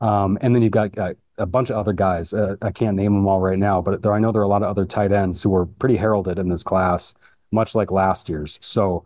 Um, 0.00 0.38
and 0.40 0.54
then 0.54 0.62
you've 0.62 0.72
got 0.72 0.96
uh, 0.96 1.14
a 1.38 1.46
bunch 1.46 1.70
of 1.70 1.76
other 1.76 1.92
guys. 1.92 2.32
Uh, 2.32 2.56
I 2.62 2.70
can't 2.70 2.96
name 2.96 3.14
them 3.14 3.26
all 3.26 3.40
right 3.40 3.58
now, 3.58 3.80
but 3.82 4.02
there, 4.02 4.12
I 4.12 4.18
know 4.18 4.32
there 4.32 4.42
are 4.42 4.44
a 4.44 4.48
lot 4.48 4.62
of 4.62 4.68
other 4.68 4.86
tight 4.86 5.12
ends 5.12 5.42
who 5.42 5.50
were 5.50 5.66
pretty 5.66 5.96
heralded 5.96 6.38
in 6.38 6.48
this 6.48 6.62
class, 6.62 7.14
much 7.50 7.74
like 7.74 7.90
last 7.90 8.28
year's. 8.28 8.58
So 8.62 9.04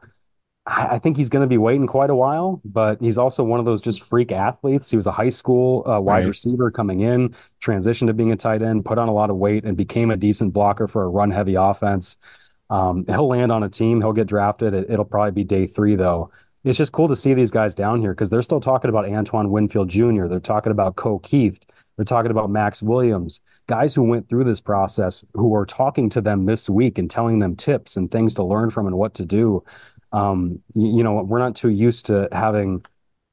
I 0.66 0.98
think 0.98 1.18
he's 1.18 1.28
going 1.28 1.42
to 1.42 1.46
be 1.48 1.58
waiting 1.58 1.86
quite 1.86 2.08
a 2.08 2.14
while, 2.14 2.62
but 2.64 2.98
he's 2.98 3.18
also 3.18 3.44
one 3.44 3.60
of 3.60 3.66
those 3.66 3.82
just 3.82 4.02
freak 4.02 4.32
athletes. 4.32 4.90
He 4.90 4.96
was 4.96 5.06
a 5.06 5.12
high 5.12 5.28
school 5.28 5.86
uh, 5.86 6.00
wide 6.00 6.20
right. 6.20 6.26
receiver 6.28 6.70
coming 6.70 7.00
in, 7.00 7.34
transitioned 7.60 8.06
to 8.06 8.14
being 8.14 8.32
a 8.32 8.36
tight 8.36 8.62
end, 8.62 8.86
put 8.86 8.96
on 8.96 9.08
a 9.08 9.12
lot 9.12 9.28
of 9.28 9.36
weight, 9.36 9.64
and 9.64 9.76
became 9.76 10.10
a 10.10 10.16
decent 10.16 10.54
blocker 10.54 10.86
for 10.86 11.04
a 11.04 11.08
run 11.08 11.30
heavy 11.30 11.54
offense. 11.54 12.16
Um, 12.70 13.04
he'll 13.06 13.28
land 13.28 13.52
on 13.52 13.62
a 13.62 13.68
team, 13.68 14.00
he'll 14.00 14.14
get 14.14 14.26
drafted. 14.26 14.72
It, 14.72 14.88
will 14.88 15.04
probably 15.04 15.32
be 15.32 15.44
day 15.44 15.66
three, 15.66 15.96
though. 15.96 16.30
It's 16.64 16.78
just 16.78 16.92
cool 16.92 17.08
to 17.08 17.16
see 17.16 17.34
these 17.34 17.50
guys 17.50 17.74
down 17.74 18.00
here 18.00 18.14
because 18.14 18.30
they're 18.30 18.40
still 18.40 18.60
talking 18.60 18.88
about 18.88 19.06
Antoine 19.06 19.50
Winfield 19.50 19.90
Jr., 19.90 20.28
they're 20.28 20.40
talking 20.40 20.72
about 20.72 20.96
Ko 20.96 21.18
Kieft, 21.18 21.64
they're 21.96 22.06
talking 22.06 22.30
about 22.30 22.48
Max 22.48 22.82
Williams, 22.82 23.42
guys 23.66 23.94
who 23.94 24.02
went 24.02 24.30
through 24.30 24.44
this 24.44 24.62
process 24.62 25.26
who 25.34 25.54
are 25.54 25.66
talking 25.66 26.08
to 26.08 26.22
them 26.22 26.44
this 26.44 26.70
week 26.70 26.96
and 26.96 27.10
telling 27.10 27.38
them 27.38 27.54
tips 27.54 27.98
and 27.98 28.10
things 28.10 28.32
to 28.34 28.42
learn 28.42 28.70
from 28.70 28.86
and 28.86 28.96
what 28.96 29.12
to 29.14 29.26
do 29.26 29.62
um, 30.14 30.62
you, 30.74 30.98
you 30.98 31.02
know, 31.02 31.22
we're 31.22 31.40
not 31.40 31.56
too 31.56 31.70
used 31.70 32.06
to 32.06 32.28
having 32.32 32.84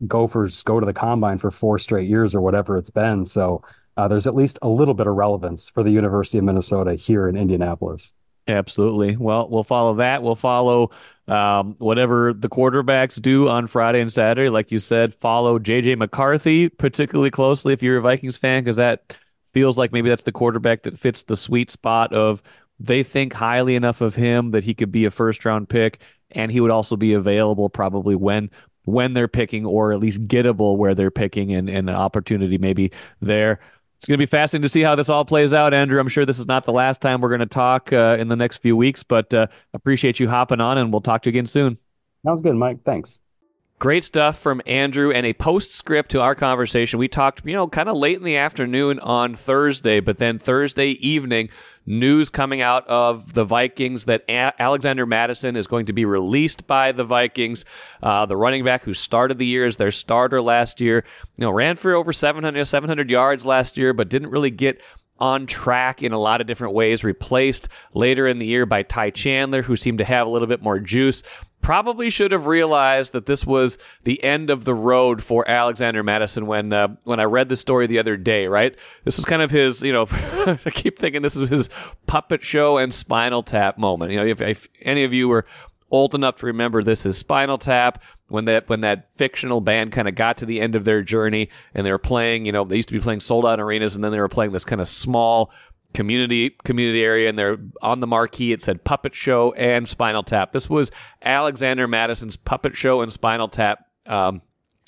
Gophers 0.07 0.63
go 0.63 0.79
to 0.79 0.85
the 0.85 0.93
combine 0.93 1.37
for 1.37 1.51
four 1.51 1.77
straight 1.77 2.09
years 2.09 2.33
or 2.33 2.41
whatever 2.41 2.75
it's 2.77 2.89
been. 2.89 3.23
So 3.23 3.63
uh, 3.97 4.07
there's 4.07 4.25
at 4.25 4.35
least 4.35 4.57
a 4.61 4.67
little 4.67 4.95
bit 4.95 5.05
of 5.05 5.15
relevance 5.15 5.69
for 5.69 5.83
the 5.83 5.91
University 5.91 6.39
of 6.39 6.43
Minnesota 6.43 6.95
here 6.95 7.27
in 7.27 7.37
Indianapolis. 7.37 8.13
Absolutely. 8.47 9.15
Well, 9.15 9.47
we'll 9.47 9.63
follow 9.63 9.95
that. 9.95 10.23
We'll 10.23 10.35
follow 10.35 10.89
um, 11.27 11.75
whatever 11.77 12.33
the 12.33 12.49
quarterbacks 12.49 13.21
do 13.21 13.47
on 13.47 13.67
Friday 13.67 14.01
and 14.01 14.11
Saturday. 14.11 14.49
Like 14.49 14.71
you 14.71 14.79
said, 14.79 15.13
follow 15.13 15.59
JJ 15.59 15.99
McCarthy 15.99 16.67
particularly 16.67 17.29
closely 17.29 17.73
if 17.73 17.83
you're 17.83 17.97
a 17.97 18.01
Vikings 18.01 18.37
fan, 18.37 18.63
because 18.63 18.77
that 18.77 19.15
feels 19.53 19.77
like 19.77 19.91
maybe 19.91 20.09
that's 20.09 20.23
the 20.23 20.31
quarterback 20.31 20.83
that 20.83 20.97
fits 20.97 21.23
the 21.23 21.37
sweet 21.37 21.69
spot 21.69 22.11
of 22.11 22.41
they 22.79 23.03
think 23.03 23.33
highly 23.33 23.75
enough 23.75 24.01
of 24.01 24.15
him 24.15 24.51
that 24.51 24.63
he 24.63 24.73
could 24.73 24.91
be 24.91 25.05
a 25.05 25.11
first 25.11 25.45
round 25.45 25.69
pick 25.69 25.99
and 26.33 26.51
he 26.51 26.59
would 26.59 26.71
also 26.71 26.95
be 26.95 27.13
available 27.13 27.69
probably 27.69 28.15
when 28.15 28.49
when 28.85 29.13
they're 29.13 29.27
picking 29.27 29.65
or 29.65 29.93
at 29.93 29.99
least 29.99 30.21
gettable 30.27 30.75
where 30.77 30.95
they're 30.95 31.11
picking 31.11 31.53
and, 31.53 31.69
and 31.69 31.87
the 31.87 31.93
opportunity 31.93 32.57
maybe 32.57 32.91
there. 33.21 33.59
It's 33.97 34.07
going 34.07 34.17
to 34.17 34.21
be 34.21 34.25
fascinating 34.25 34.63
to 34.63 34.69
see 34.69 34.81
how 34.81 34.95
this 34.95 35.09
all 35.09 35.23
plays 35.23 35.53
out, 35.53 35.75
Andrew. 35.75 35.99
I'm 35.99 36.07
sure 36.07 36.25
this 36.25 36.39
is 36.39 36.47
not 36.47 36.65
the 36.65 36.71
last 36.71 37.01
time 37.01 37.21
we're 37.21 37.29
going 37.29 37.41
to 37.41 37.45
talk 37.45 37.93
uh, 37.93 38.17
in 38.19 38.29
the 38.29 38.35
next 38.35 38.57
few 38.57 38.75
weeks, 38.75 39.03
but 39.03 39.31
uh, 39.31 39.45
appreciate 39.75 40.19
you 40.19 40.27
hopping 40.27 40.59
on 40.59 40.79
and 40.79 40.91
we'll 40.91 41.01
talk 41.01 41.21
to 41.23 41.29
you 41.29 41.31
again 41.31 41.45
soon. 41.45 41.77
Sounds 42.25 42.41
good, 42.41 42.55
Mike. 42.55 42.83
Thanks. 42.83 43.19
Great 43.81 44.03
stuff 44.03 44.37
from 44.37 44.61
Andrew 44.67 45.11
and 45.11 45.25
a 45.25 45.33
postscript 45.33 46.11
to 46.11 46.21
our 46.21 46.35
conversation. 46.35 46.99
We 46.99 47.07
talked, 47.07 47.43
you 47.45 47.53
know, 47.53 47.67
kind 47.67 47.89
of 47.89 47.97
late 47.97 48.17
in 48.17 48.23
the 48.23 48.37
afternoon 48.37 48.99
on 48.99 49.33
Thursday, 49.33 49.99
but 49.99 50.19
then 50.19 50.37
Thursday 50.37 50.91
evening, 50.91 51.49
news 51.85 52.29
coming 52.29 52.61
out 52.61 52.87
of 52.87 53.33
the 53.33 53.43
Vikings 53.43 54.05
that 54.05 54.23
a- 54.29 54.53
Alexander 54.61 55.05
Mattison 55.05 55.55
is 55.55 55.67
going 55.67 55.85
to 55.87 55.93
be 55.93 56.05
released 56.05 56.67
by 56.67 56.91
the 56.91 57.03
Vikings. 57.03 57.65
Uh, 58.01 58.25
the 58.25 58.37
running 58.37 58.63
back 58.63 58.83
who 58.83 58.93
started 58.93 59.37
the 59.37 59.45
year 59.45 59.65
as 59.65 59.77
their 59.77 59.91
starter 59.91 60.41
last 60.41 60.79
year, 60.81 61.03
you 61.37 61.41
know, 61.45 61.51
ran 61.51 61.75
for 61.75 61.93
over 61.93 62.13
700, 62.13 62.65
700 62.65 63.09
yards 63.09 63.45
last 63.45 63.77
year, 63.77 63.93
but 63.93 64.09
didn't 64.09 64.29
really 64.29 64.51
get 64.51 64.79
on 65.19 65.45
track 65.45 66.01
in 66.01 66.11
a 66.11 66.19
lot 66.19 66.41
of 66.41 66.47
different 66.47 66.73
ways, 66.73 67.03
replaced 67.03 67.67
later 67.93 68.27
in 68.27 68.39
the 68.39 68.45
year 68.45 68.65
by 68.65 68.81
Ty 68.81 69.11
Chandler, 69.11 69.61
who 69.61 69.75
seemed 69.75 69.99
to 69.99 70.05
have 70.05 70.25
a 70.25 70.29
little 70.29 70.47
bit 70.47 70.63
more 70.63 70.79
juice 70.79 71.21
probably 71.61 72.09
should 72.09 72.31
have 72.31 72.47
realized 72.47 73.13
that 73.13 73.25
this 73.25 73.45
was 73.45 73.77
the 74.03 74.23
end 74.23 74.49
of 74.49 74.65
the 74.65 74.73
road 74.73 75.23
for 75.23 75.47
Alexander 75.49 76.03
Mattison 76.03 76.45
when 76.45 76.73
uh, 76.73 76.89
when 77.03 77.19
I 77.19 77.23
read 77.23 77.49
the 77.49 77.55
story 77.55 77.87
the 77.87 77.99
other 77.99 78.17
day. 78.17 78.47
Right, 78.47 78.75
this 79.03 79.19
is 79.19 79.25
kind 79.25 79.41
of 79.41 79.51
his. 79.51 79.81
You 79.81 79.93
know, 79.93 80.07
I 80.11 80.69
keep 80.71 80.99
thinking 80.99 81.21
this 81.21 81.35
is 81.35 81.49
his 81.49 81.69
puppet 82.07 82.43
show 82.43 82.77
and 82.77 82.93
Spinal 82.93 83.43
Tap 83.43 83.77
moment. 83.77 84.11
You 84.11 84.17
know, 84.17 84.25
if, 84.25 84.41
if 84.41 84.67
any 84.81 85.03
of 85.03 85.13
you 85.13 85.27
were 85.27 85.45
old 85.91 86.15
enough 86.15 86.37
to 86.37 86.45
remember 86.45 86.81
this 86.83 87.05
is 87.05 87.17
Spinal 87.17 87.57
Tap 87.57 88.01
when 88.29 88.45
that 88.45 88.67
when 88.69 88.81
that 88.81 89.11
fictional 89.11 89.61
band 89.61 89.91
kind 89.91 90.07
of 90.07 90.15
got 90.15 90.37
to 90.37 90.45
the 90.45 90.61
end 90.61 90.75
of 90.75 90.85
their 90.85 91.01
journey 91.01 91.49
and 91.75 91.85
they 91.85 91.91
were 91.91 91.97
playing. 91.97 92.45
You 92.45 92.51
know, 92.51 92.63
they 92.63 92.77
used 92.77 92.89
to 92.89 92.93
be 92.93 93.01
playing 93.01 93.19
sold 93.19 93.45
out 93.45 93.59
arenas 93.59 93.95
and 93.95 94.03
then 94.03 94.11
they 94.11 94.19
were 94.19 94.29
playing 94.29 94.53
this 94.53 94.63
kind 94.63 94.81
of 94.81 94.87
small 94.87 95.51
community 95.93 96.55
community 96.63 97.03
area 97.03 97.29
and 97.29 97.37
they're 97.37 97.57
on 97.81 97.99
the 97.99 98.07
marquee. 98.07 98.51
It 98.51 98.61
said 98.61 98.83
puppet 98.83 99.15
show 99.15 99.53
and 99.53 99.87
spinal 99.87 100.23
tap. 100.23 100.51
This 100.51 100.69
was 100.69 100.91
alexander 101.21 101.87
mattison's 101.87 102.37
puppet 102.37 102.75
show 102.75 103.01
and 103.01 103.11
spinal 103.11 103.47
tap 103.47 103.85
um, 104.05 104.41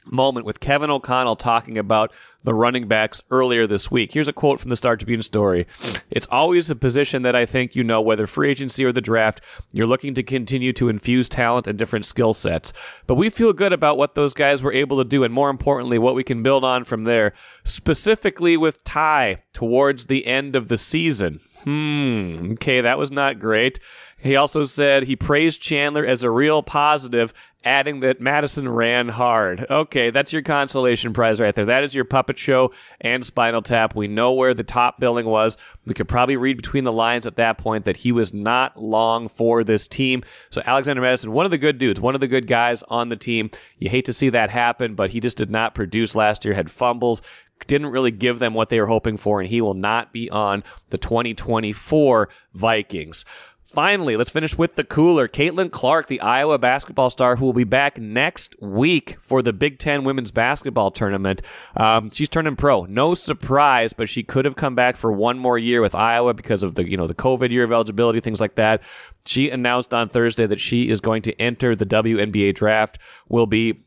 moment 0.06 0.46
with 0.46 0.60
Kevin 0.60 0.90
O'Connell 0.90 1.36
talking 1.36 1.78
about 1.78 2.12
the 2.44 2.54
running 2.54 2.88
backs 2.88 3.22
earlier 3.32 3.66
this 3.66 3.90
week. 3.90 4.14
Here's 4.14 4.28
a 4.28 4.34
quote 4.34 4.60
from 4.60 4.70
the 4.70 4.76
Star 4.76 4.98
Tribune 4.98 5.22
story. 5.22 5.66
It's 6.10 6.28
always 6.30 6.70
a 6.70 6.76
position 6.76 7.22
that 7.24 7.36
I 7.36 7.46
think 7.46 7.76
you 7.76 7.84
know, 7.84 8.02
whether 8.02 8.28
free 8.28 8.52
agency 8.52 8.84
or 8.84 8.92
the 8.92 9.02
draft, 9.02 9.42
you're 9.72 9.88
looking 9.88 10.14
to 10.16 10.24
continue 10.24 10.74
to 10.74 10.90
infuse 10.90 11.30
talent 11.30 11.68
and 11.68 11.78
different 11.78 12.06
skill 12.06 12.34
sets. 12.34 12.74
But 13.08 13.16
we 13.16 13.30
feel 13.30 13.54
good 13.54 13.74
about 13.74 13.98
what 13.98 14.16
those 14.16 14.34
guys 14.34 14.62
were 14.62 14.74
able 14.74 14.98
to 14.98 15.10
do, 15.10 15.24
and 15.24 15.34
more 15.34 15.50
importantly, 15.50 15.98
what 15.98 16.16
we 16.16 16.24
can 16.24 16.44
build 16.44 16.64
on 16.64 16.84
from 16.84 17.06
there, 17.06 17.34
specifically 17.64 18.58
with 18.58 18.84
Ty 18.84 19.44
towards 19.54 20.08
the 20.08 20.26
end 20.26 20.56
of 20.56 20.68
the 20.68 20.78
season. 20.78 21.40
Hmm, 21.64 22.54
okay, 22.54 22.82
that 22.82 22.98
was 22.98 23.12
not 23.12 23.40
great. 23.40 23.80
He 24.24 24.38
also 24.38 24.64
said 24.64 25.04
he 25.04 25.18
praised 25.18 25.62
Chandler 25.62 26.06
as 26.06 26.24
a 26.24 26.32
real 26.32 26.64
positive 26.64 27.34
adding 27.64 28.02
that 28.02 28.20
Mattison 28.20 28.68
ran 28.68 29.10
hard. 29.10 29.66
Okay, 29.70 30.10
that's 30.10 30.34
your 30.34 30.42
consolation 30.42 31.14
prize 31.14 31.40
right 31.40 31.56
there. 31.56 31.66
That 31.66 31.84
is 31.84 31.96
your 31.96 32.06
puppet 32.06 32.38
show 32.38 32.72
and 33.00 33.26
Spinal 33.26 33.62
Tap. 33.62 33.96
We 33.96 34.08
know 34.08 34.34
where 34.34 34.54
the 34.54 34.64
top 34.64 35.00
billing 35.00 35.26
was. 35.26 35.58
We 35.86 35.94
could 35.94 36.08
probably 36.08 36.38
read 36.38 36.58
between 36.58 36.84
the 36.84 36.92
lines 36.92 37.26
at 37.26 37.38
that 37.38 37.58
point 37.58 37.86
that 37.86 37.98
he 37.98 38.12
was 38.12 38.34
not 38.34 38.82
long 38.82 39.30
for 39.30 39.64
this 39.64 39.88
team. 39.88 40.24
So 40.50 40.62
Alexander 40.66 41.02
Mattison, 41.02 41.32
one 41.32 41.46
of 41.46 41.52
the 41.52 41.58
good 41.58 41.78
dudes, 41.78 42.00
one 42.00 42.16
of 42.16 42.22
the 42.22 42.28
good 42.28 42.48
guys 42.48 42.84
on 42.84 43.10
the 43.10 43.16
team. 43.16 43.50
You 43.80 43.90
hate 43.90 44.06
to 44.06 44.14
see 44.14 44.30
that 44.30 44.50
happen, 44.50 44.96
but 44.96 45.12
he 45.12 45.20
just 45.20 45.38
did 45.38 45.50
not 45.50 45.76
produce 45.76 46.16
last 46.16 46.46
year, 46.46 46.54
had 46.54 46.72
fumbles, 46.72 47.22
didn't 47.68 47.88
really 47.88 48.12
give 48.12 48.40
them 48.40 48.54
what 48.54 48.70
they 48.70 48.80
were 48.80 48.88
hoping 48.88 49.18
for, 49.18 49.40
and 49.40 49.50
he 49.50 49.62
will 49.62 49.74
not 49.74 50.12
be 50.12 50.30
on 50.30 50.64
the 50.90 50.98
2024 50.98 52.30
Vikings. 52.54 53.26
Finally, 53.74 54.16
let's 54.16 54.30
finish 54.30 54.56
with 54.56 54.76
the 54.76 54.84
cooler. 54.84 55.28
Caitlin 55.28 55.72
Clark, 55.72 56.06
the 56.06 56.22
Iowa 56.22 56.60
basketball 56.60 57.10
star, 57.10 57.38
who 57.38 57.46
will 57.46 57.54
be 57.54 57.64
back 57.64 57.98
next 57.98 58.56
week 58.62 59.18
for 59.20 59.42
the 59.42 59.52
Big 59.52 59.80
Ten 59.80 60.04
women's 60.04 60.30
basketball 60.30 60.92
tournament. 60.92 61.42
Um, 61.76 62.12
she's 62.12 62.30
turning 62.30 62.56
pro. 62.56 62.86
No 62.86 63.16
surprise, 63.16 63.92
but 63.92 64.10
she 64.10 64.22
could 64.22 64.46
have 64.46 64.56
come 64.56 64.76
back 64.76 64.96
for 64.96 65.12
one 65.12 65.40
more 65.40 65.58
year 65.58 65.82
with 65.82 65.96
Iowa 65.96 66.36
because 66.36 66.62
of 66.62 66.76
the 66.76 66.88
you 66.88 66.98
know 66.98 67.08
the 67.08 67.16
COVID 67.16 67.50
year 67.50 67.64
of 67.64 67.72
eligibility, 67.72 68.20
things 68.20 68.40
like 68.40 68.54
that. 68.56 68.80
She 69.26 69.50
announced 69.50 69.92
on 69.92 70.08
Thursday 70.08 70.46
that 70.46 70.60
she 70.62 70.90
is 70.90 71.02
going 71.02 71.24
to 71.24 71.42
enter 71.42 71.76
the 71.76 71.86
WNBA 71.88 72.54
draft. 72.54 73.00
Will 73.28 73.48
be 73.48 73.82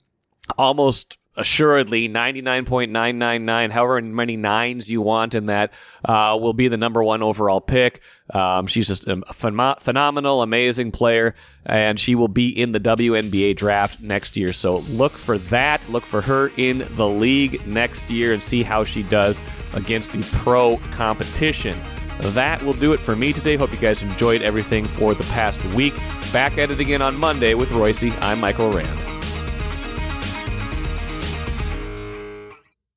almost 0.59 1.17
assuredly 1.37 2.09
99.999 2.09 3.71
however 3.71 4.01
many 4.01 4.37
nines 4.37 4.91
you 4.91 5.01
want 5.01 5.35
in 5.35 5.47
that 5.47 5.73
uh, 6.05 6.37
will 6.41 6.53
be 6.53 6.69
the 6.69 6.77
number 6.77 7.03
one 7.03 7.23
overall 7.23 7.61
pick. 7.61 8.01
Um, 8.31 8.67
she's 8.67 8.89
just 8.89 9.07
a 9.07 9.17
phen- 9.17 9.81
phenomenal 9.81 10.43
amazing 10.43 10.93
player 10.93 11.35
and 11.65 11.99
she 12.01 12.15
will 12.15 12.29
be 12.29 12.49
in 12.49 12.73
the 12.73 12.81
WNBA 12.81 13.57
draft 13.57 14.01
next 14.01 14.37
year. 14.37 14.53
So 14.53 14.79
look 14.79 15.13
for 15.13 15.39
that. 15.39 15.89
Look 15.89 16.05
for 16.05 16.23
her 16.23 16.51
in 16.57 16.87
the 16.97 17.09
league 17.09 17.67
next 17.67 18.11
year 18.11 18.33
and 18.33 18.43
see 18.43 18.63
how 18.63 18.85
she 18.85 19.03
does 19.05 19.41
against 19.75 20.13
the 20.13 20.23
pro 20.39 20.77
competition. 20.93 21.77
That 22.19 22.63
will 22.63 22.73
do 22.73 22.93
it 22.93 23.01
for 23.01 23.15
me 23.15 23.33
today. 23.33 23.57
Hope 23.57 23.73
you 23.73 23.79
guys 23.79 24.03
enjoyed 24.03 24.41
everything 24.43 24.87
for 24.87 25.15
the 25.15 25.25
past 25.25 25.63
week. 25.75 25.95
Back 26.33 26.59
at 26.59 26.71
it 26.71 26.81
again 26.81 27.03
on 27.03 27.17
monday 27.17 27.55
with 27.55 27.71
royce 27.73 28.03
i'm 28.03 28.41
michael 28.41 28.71
rand 28.71 29.16